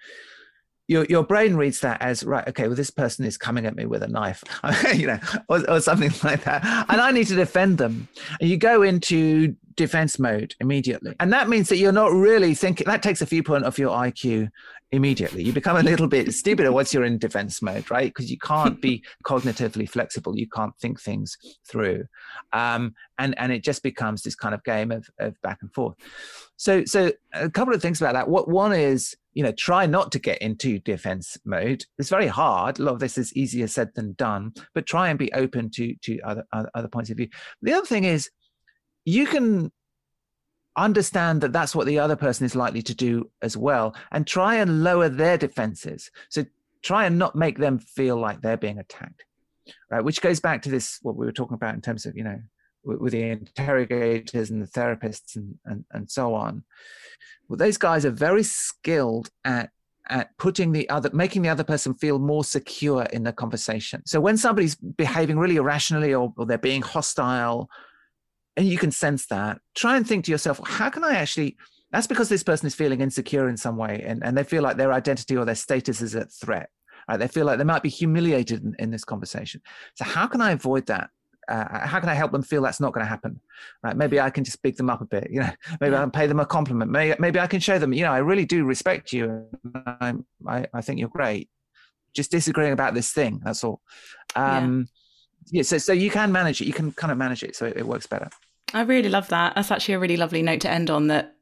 your 0.87 1.05
your 1.05 1.23
brain 1.23 1.55
reads 1.55 1.81
that 1.81 2.01
as 2.01 2.23
right 2.23 2.47
okay 2.47 2.65
well 2.67 2.75
this 2.75 2.89
person 2.89 3.23
is 3.23 3.37
coming 3.37 3.67
at 3.67 3.75
me 3.75 3.85
with 3.85 4.01
a 4.01 4.07
knife 4.07 4.43
you 4.95 5.05
know 5.05 5.19
or, 5.47 5.69
or, 5.69 5.79
something 5.79 6.11
like 6.23 6.43
that. 6.43 6.65
And 6.89 6.99
i 6.99 7.11
need 7.11 7.27
to 7.27 7.35
defend 7.35 7.77
them. 7.77 8.07
And 8.41 8.49
you 8.49 8.57
go 8.57 8.81
into 8.81 9.55
defense 9.75 10.17
mode 10.17 10.55
immediately. 10.59 11.15
And 11.19 11.31
that 11.31 11.47
means 11.47 11.69
that 11.69 11.77
you're 11.77 11.91
not 11.91 12.11
really 12.11 12.55
thinking 12.55 12.85
that 12.87 13.03
takes 13.03 13.21
a 13.21 13.27
few 13.27 13.43
point 13.43 13.65
of 13.65 13.77
your 13.77 13.91
iq 13.91 14.49
immediately 14.91 15.43
you 15.43 15.53
become 15.53 15.77
a 15.77 15.83
little 15.83 16.07
bit 16.07 16.33
stupider 16.33 16.71
once 16.71 16.93
you're 16.93 17.03
in 17.03 17.17
defense 17.17 17.61
mode 17.61 17.89
right 17.91 18.09
because 18.09 18.31
you 18.31 18.37
can't 18.39 18.81
be 18.81 19.03
cognitively 19.25 19.87
flexible 19.87 20.37
you 20.37 20.47
can't 20.49 20.75
think 20.77 20.99
things 20.99 21.37
through 21.67 22.03
um, 22.53 22.93
and 23.17 23.37
and 23.37 23.51
it 23.51 23.63
just 23.63 23.83
becomes 23.83 24.23
this 24.23 24.35
kind 24.35 24.55
of 24.55 24.63
game 24.63 24.91
of, 24.91 25.07
of 25.19 25.39
back 25.41 25.59
and 25.61 25.71
forth 25.73 25.95
so 26.55 26.83
so 26.85 27.11
a 27.33 27.49
couple 27.49 27.73
of 27.73 27.81
things 27.81 28.01
about 28.01 28.13
that 28.13 28.27
what 28.27 28.49
one 28.49 28.73
is 28.73 29.15
you 29.33 29.43
know, 29.43 29.51
try 29.53 29.85
not 29.85 30.11
to 30.11 30.19
get 30.19 30.39
into 30.39 30.79
defense 30.79 31.37
mode. 31.45 31.85
It's 31.97 32.09
very 32.09 32.27
hard. 32.27 32.77
A 32.77 32.83
lot 32.83 32.95
of 32.95 32.99
this 32.99 33.17
is 33.17 33.33
easier 33.37 33.67
said 33.67 33.91
than 33.95 34.13
done, 34.13 34.53
but 34.73 34.85
try 34.85 35.07
and 35.09 35.19
be 35.19 35.31
open 35.33 35.69
to 35.75 35.95
to 35.95 36.19
other 36.21 36.43
other 36.51 36.87
points 36.87 37.09
of 37.09 37.15
view. 37.15 37.29
The 37.61 37.73
other 37.73 37.85
thing 37.85 38.03
is, 38.03 38.29
you 39.05 39.27
can 39.27 39.71
understand 40.77 41.41
that 41.41 41.53
that's 41.53 41.75
what 41.75 41.87
the 41.87 41.99
other 41.99 42.15
person 42.15 42.45
is 42.45 42.55
likely 42.55 42.81
to 42.83 42.95
do 42.95 43.29
as 43.41 43.57
well, 43.57 43.95
and 44.11 44.25
try 44.25 44.55
and 44.55 44.83
lower 44.83 45.09
their 45.09 45.37
defenses. 45.37 46.09
So 46.29 46.45
try 46.81 47.05
and 47.05 47.17
not 47.17 47.35
make 47.35 47.57
them 47.57 47.79
feel 47.79 48.17
like 48.17 48.41
they're 48.41 48.57
being 48.57 48.79
attacked, 48.79 49.25
right? 49.89 50.03
Which 50.03 50.21
goes 50.21 50.39
back 50.39 50.61
to 50.63 50.69
this 50.69 50.99
what 51.01 51.15
we 51.15 51.25
were 51.25 51.31
talking 51.31 51.55
about 51.55 51.75
in 51.75 51.81
terms 51.81 52.05
of 52.05 52.15
you 52.15 52.23
know 52.23 52.39
with, 52.83 52.99
with 52.99 53.13
the 53.13 53.29
interrogators 53.29 54.49
and 54.49 54.61
the 54.61 54.67
therapists 54.67 55.35
and, 55.35 55.57
and 55.65 55.85
and 55.91 56.09
so 56.09 56.33
on 56.33 56.63
well, 57.47 57.57
those 57.57 57.77
guys 57.77 58.05
are 58.05 58.11
very 58.11 58.43
skilled 58.43 59.29
at 59.45 59.69
at 60.09 60.35
putting 60.37 60.71
the 60.71 60.89
other 60.89 61.09
making 61.13 61.41
the 61.41 61.49
other 61.49 61.63
person 61.63 61.93
feel 61.93 62.19
more 62.19 62.43
secure 62.43 63.03
in 63.13 63.23
the 63.23 63.33
conversation 63.33 64.01
so 64.05 64.19
when 64.19 64.37
somebody's 64.37 64.75
behaving 64.75 65.37
really 65.37 65.57
irrationally 65.57 66.13
or, 66.13 66.33
or 66.37 66.45
they're 66.45 66.57
being 66.57 66.81
hostile 66.81 67.69
and 68.57 68.67
you 68.67 68.77
can 68.77 68.91
sense 68.91 69.25
that 69.27 69.59
try 69.75 69.97
and 69.97 70.07
think 70.07 70.25
to 70.25 70.31
yourself 70.31 70.59
how 70.65 70.89
can 70.89 71.03
i 71.03 71.15
actually 71.15 71.57
that's 71.91 72.07
because 72.07 72.29
this 72.29 72.43
person 72.43 72.67
is 72.67 72.75
feeling 72.75 73.01
insecure 73.01 73.49
in 73.49 73.57
some 73.57 73.75
way 73.75 74.03
and, 74.05 74.23
and 74.23 74.37
they 74.37 74.43
feel 74.43 74.61
like 74.61 74.77
their 74.77 74.93
identity 74.93 75.35
or 75.35 75.45
their 75.45 75.55
status 75.55 76.01
is 76.01 76.15
at 76.15 76.31
threat 76.31 76.69
right 77.07 77.19
they 77.19 77.27
feel 77.27 77.45
like 77.45 77.57
they 77.57 77.63
might 77.63 77.83
be 77.83 77.89
humiliated 77.89 78.63
in, 78.63 78.75
in 78.79 78.91
this 78.91 79.03
conversation 79.03 79.61
so 79.95 80.05
how 80.05 80.27
can 80.27 80.41
i 80.41 80.51
avoid 80.51 80.85
that 80.87 81.09
uh, 81.49 81.87
how 81.87 81.99
can 81.99 82.09
I 82.09 82.13
help 82.13 82.31
them 82.31 82.43
feel 82.43 82.61
that's 82.61 82.79
not 82.79 82.93
going 82.93 83.03
to 83.03 83.09
happen? 83.09 83.41
Right? 83.83 83.97
Maybe 83.97 84.19
I 84.19 84.29
can 84.29 84.43
just 84.43 84.61
big 84.61 84.77
them 84.77 84.89
up 84.89 85.01
a 85.01 85.05
bit. 85.05 85.27
You 85.31 85.41
know, 85.41 85.49
maybe 85.81 85.95
I 85.95 86.01
can 86.01 86.11
pay 86.11 86.27
them 86.27 86.39
a 86.39 86.45
compliment. 86.45 86.91
Maybe, 86.91 87.15
maybe 87.19 87.39
I 87.39 87.47
can 87.47 87.59
show 87.59 87.79
them. 87.79 87.91
You 87.91 88.03
know, 88.03 88.11
I 88.11 88.19
really 88.19 88.45
do 88.45 88.63
respect 88.65 89.11
you. 89.11 89.47
I, 89.75 90.13
I, 90.47 90.67
I 90.73 90.81
think 90.81 90.99
you're 90.99 91.09
great. 91.09 91.49
Just 92.13 92.31
disagreeing 92.31 92.71
about 92.71 92.93
this 92.93 93.11
thing. 93.11 93.41
That's 93.43 93.63
all. 93.63 93.81
Um, 94.35 94.87
yeah. 94.87 94.99
Yeah. 95.51 95.63
So, 95.63 95.77
so 95.77 95.93
you 95.93 96.09
can 96.09 96.31
manage 96.31 96.61
it. 96.61 96.65
You 96.65 96.73
can 96.73 96.91
kind 96.93 97.11
of 97.11 97.17
manage 97.17 97.43
it, 97.43 97.55
so 97.55 97.65
it, 97.65 97.77
it 97.77 97.87
works 97.87 98.07
better. 98.07 98.29
I 98.73 98.81
really 98.81 99.09
love 99.09 99.27
that. 99.29 99.55
That's 99.55 99.71
actually 99.71 99.95
a 99.95 99.99
really 99.99 100.17
lovely 100.17 100.41
note 100.41 100.61
to 100.61 100.69
end 100.69 100.89
on. 100.89 101.07
That 101.07 101.35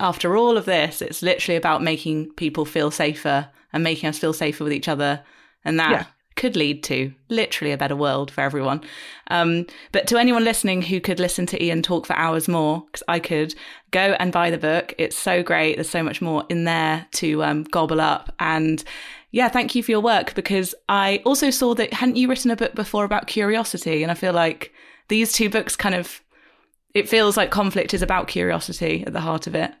after 0.00 0.36
all 0.36 0.56
of 0.56 0.64
this, 0.64 1.02
it's 1.02 1.22
literally 1.22 1.56
about 1.56 1.82
making 1.82 2.32
people 2.34 2.64
feel 2.64 2.90
safer 2.90 3.48
and 3.72 3.84
making 3.84 4.08
us 4.08 4.18
feel 4.18 4.32
safer 4.32 4.64
with 4.64 4.72
each 4.72 4.88
other. 4.88 5.22
And 5.64 5.78
that 5.78 5.90
yeah 5.90 6.06
could 6.36 6.56
lead 6.56 6.82
to 6.84 7.12
literally 7.28 7.72
a 7.72 7.78
better 7.78 7.96
world 7.96 8.30
for 8.30 8.40
everyone. 8.40 8.82
Um, 9.30 9.66
but 9.92 10.06
to 10.08 10.18
anyone 10.18 10.44
listening 10.44 10.82
who 10.82 11.00
could 11.00 11.20
listen 11.20 11.46
to 11.46 11.62
Ian 11.62 11.82
talk 11.82 12.06
for 12.06 12.14
hours 12.14 12.48
more, 12.48 12.84
because 12.86 13.02
I 13.08 13.20
could 13.20 13.54
go 13.90 14.16
and 14.18 14.32
buy 14.32 14.50
the 14.50 14.58
book. 14.58 14.94
It's 14.98 15.16
so 15.16 15.42
great. 15.42 15.76
There's 15.76 15.88
so 15.88 16.02
much 16.02 16.20
more 16.20 16.44
in 16.48 16.64
there 16.64 17.06
to 17.12 17.44
um, 17.44 17.64
gobble 17.64 18.00
up. 18.00 18.34
And 18.40 18.82
yeah, 19.34 19.48
thank 19.48 19.74
you 19.74 19.82
for 19.82 19.90
your 19.90 20.00
work 20.00 20.32
because 20.36 20.76
I 20.88 21.20
also 21.24 21.50
saw 21.50 21.74
that 21.74 21.92
hadn't 21.92 22.14
you 22.14 22.28
written 22.28 22.52
a 22.52 22.56
book 22.56 22.76
before 22.76 23.04
about 23.04 23.26
curiosity? 23.26 24.04
And 24.04 24.12
I 24.12 24.14
feel 24.14 24.32
like 24.32 24.72
these 25.08 25.32
two 25.32 25.50
books 25.50 25.74
kind 25.74 25.96
of 25.96 26.22
it 26.94 27.08
feels 27.08 27.36
like 27.36 27.50
conflict 27.50 27.92
is 27.94 28.00
about 28.00 28.28
curiosity 28.28 29.02
at 29.04 29.12
the 29.12 29.20
heart 29.20 29.48
of 29.48 29.56
it. 29.56 29.72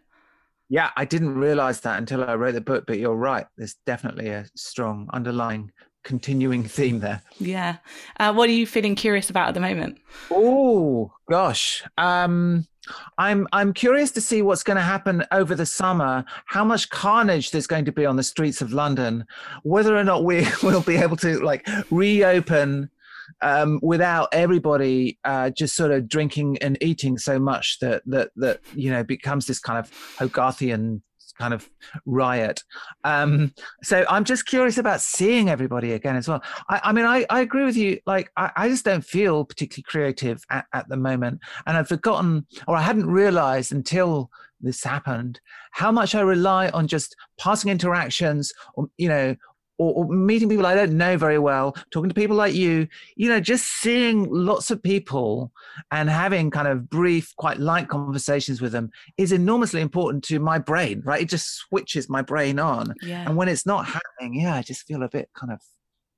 Yeah, 0.68 0.90
I 0.96 1.04
didn't 1.04 1.38
realize 1.38 1.82
that 1.82 1.98
until 1.98 2.24
I 2.24 2.34
wrote 2.34 2.54
the 2.54 2.60
book, 2.60 2.82
but 2.88 2.98
you're 2.98 3.14
right. 3.14 3.46
There's 3.56 3.76
definitely 3.86 4.28
a 4.30 4.44
strong 4.56 5.08
underlying 5.12 5.70
continuing 6.02 6.64
theme 6.64 6.98
there. 6.98 7.22
Yeah. 7.38 7.76
Uh, 8.18 8.34
what 8.34 8.48
are 8.48 8.52
you 8.52 8.66
feeling 8.66 8.96
curious 8.96 9.30
about 9.30 9.46
at 9.46 9.54
the 9.54 9.60
moment? 9.60 10.00
Oh 10.32 11.12
gosh, 11.30 11.84
um, 11.96 12.66
I'm 13.18 13.46
I'm 13.52 13.72
curious 13.72 14.10
to 14.12 14.20
see 14.20 14.42
what's 14.42 14.62
going 14.62 14.76
to 14.76 14.82
happen 14.82 15.24
over 15.30 15.54
the 15.54 15.66
summer. 15.66 16.24
How 16.46 16.64
much 16.64 16.90
carnage 16.90 17.50
there's 17.50 17.66
going 17.66 17.84
to 17.86 17.92
be 17.92 18.06
on 18.06 18.16
the 18.16 18.22
streets 18.22 18.60
of 18.60 18.72
London. 18.72 19.26
Whether 19.62 19.96
or 19.96 20.04
not 20.04 20.24
we 20.24 20.46
will 20.62 20.82
be 20.82 20.96
able 20.96 21.16
to 21.18 21.40
like 21.40 21.66
reopen 21.90 22.90
um, 23.40 23.80
without 23.82 24.28
everybody 24.32 25.18
uh, 25.24 25.50
just 25.50 25.74
sort 25.74 25.90
of 25.90 26.08
drinking 26.08 26.58
and 26.58 26.76
eating 26.80 27.18
so 27.18 27.38
much 27.38 27.78
that 27.80 28.02
that 28.06 28.30
that 28.36 28.60
you 28.74 28.90
know 28.90 29.02
becomes 29.02 29.46
this 29.46 29.58
kind 29.58 29.78
of 29.78 29.90
Hogarthian 30.18 31.02
kind 31.32 31.54
of 31.54 31.68
riot. 32.06 32.62
Um, 33.04 33.52
so 33.82 34.04
I'm 34.08 34.24
just 34.24 34.46
curious 34.46 34.78
about 34.78 35.00
seeing 35.00 35.48
everybody 35.48 35.92
again 35.92 36.16
as 36.16 36.28
well. 36.28 36.42
I, 36.68 36.80
I 36.84 36.92
mean, 36.92 37.04
I, 37.04 37.26
I 37.30 37.40
agree 37.40 37.64
with 37.64 37.76
you. 37.76 37.98
Like, 38.06 38.30
I, 38.36 38.50
I 38.56 38.68
just 38.68 38.84
don't 38.84 39.04
feel 39.04 39.44
particularly 39.44 39.84
creative 39.84 40.44
at, 40.50 40.66
at 40.72 40.88
the 40.88 40.96
moment. 40.96 41.40
And 41.66 41.76
I've 41.76 41.88
forgotten, 41.88 42.46
or 42.68 42.76
I 42.76 42.82
hadn't 42.82 43.06
realized 43.06 43.72
until 43.72 44.30
this 44.60 44.82
happened, 44.84 45.40
how 45.72 45.92
much 45.92 46.14
I 46.14 46.20
rely 46.20 46.68
on 46.70 46.86
just 46.86 47.16
passing 47.38 47.70
interactions 47.70 48.52
or, 48.74 48.88
you 48.96 49.08
know, 49.08 49.36
or, 49.78 49.94
or, 49.94 50.06
meeting 50.06 50.48
people 50.48 50.66
I 50.66 50.74
don't 50.74 50.96
know 50.96 51.16
very 51.16 51.38
well, 51.38 51.76
talking 51.90 52.08
to 52.08 52.14
people 52.14 52.36
like 52.36 52.54
you, 52.54 52.86
you 53.16 53.28
know, 53.28 53.40
just 53.40 53.66
seeing 53.66 54.28
lots 54.30 54.70
of 54.70 54.82
people 54.82 55.52
and 55.90 56.08
having 56.08 56.50
kind 56.50 56.68
of 56.68 56.88
brief, 56.88 57.34
quite 57.36 57.58
light 57.58 57.88
conversations 57.88 58.60
with 58.60 58.72
them 58.72 58.90
is 59.18 59.32
enormously 59.32 59.80
important 59.80 60.24
to 60.24 60.38
my 60.38 60.58
brain, 60.58 61.02
right? 61.04 61.22
It 61.22 61.28
just 61.28 61.54
switches 61.54 62.08
my 62.08 62.22
brain 62.22 62.58
on. 62.58 62.94
Yeah. 63.02 63.24
And 63.26 63.36
when 63.36 63.48
it's 63.48 63.66
not 63.66 63.86
happening, 63.86 64.40
yeah, 64.40 64.54
I 64.54 64.62
just 64.62 64.86
feel 64.86 65.02
a 65.02 65.08
bit 65.08 65.28
kind 65.34 65.52
of 65.52 65.60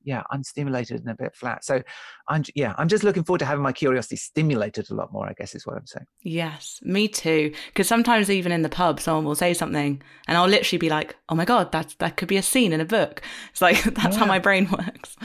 yeah, 0.06 0.22
unstimulated 0.30 1.00
and 1.00 1.10
a 1.10 1.14
bit 1.14 1.34
flat. 1.34 1.64
So 1.64 1.82
I'm 2.28 2.44
yeah, 2.54 2.74
I'm 2.78 2.86
just 2.86 3.02
looking 3.02 3.24
forward 3.24 3.40
to 3.40 3.44
having 3.44 3.62
my 3.62 3.72
curiosity 3.72 4.14
stimulated 4.14 4.88
a 4.90 4.94
lot 4.94 5.12
more, 5.12 5.28
I 5.28 5.32
guess 5.32 5.54
is 5.54 5.66
what 5.66 5.76
I'm 5.76 5.86
saying. 5.86 6.06
Yes, 6.22 6.80
me 6.82 7.08
too. 7.08 7.52
Because 7.66 7.88
sometimes 7.88 8.30
even 8.30 8.52
in 8.52 8.62
the 8.62 8.68
pub, 8.68 9.00
someone 9.00 9.24
will 9.24 9.34
say 9.34 9.52
something 9.52 10.00
and 10.28 10.38
I'll 10.38 10.46
literally 10.46 10.78
be 10.78 10.88
like, 10.88 11.16
oh 11.28 11.34
my 11.34 11.44
God, 11.44 11.72
that 11.72 11.96
that 11.98 12.16
could 12.16 12.28
be 12.28 12.36
a 12.36 12.42
scene 12.42 12.72
in 12.72 12.80
a 12.80 12.86
book. 12.86 13.20
It's 13.50 13.60
like 13.60 13.82
that's 13.94 14.16
yeah. 14.16 14.18
how 14.18 14.26
my 14.26 14.38
brain 14.38 14.68
works. 14.78 15.16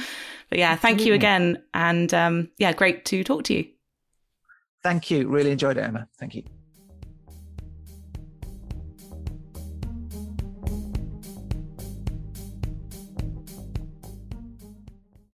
But 0.50 0.58
yeah, 0.60 0.76
thank 0.76 0.96
Absolutely. 0.96 1.08
you 1.08 1.14
again. 1.14 1.64
And 1.74 2.14
um, 2.14 2.50
yeah, 2.58 2.74
great 2.74 3.06
to 3.06 3.24
talk 3.24 3.44
to 3.46 3.54
you. 3.54 3.68
Thank 4.84 5.12
you. 5.12 5.28
Really 5.28 5.52
enjoyed 5.52 5.78
it, 5.78 5.84
Emma. 5.84 6.08
Thank 6.18 6.36
you. 6.36 6.44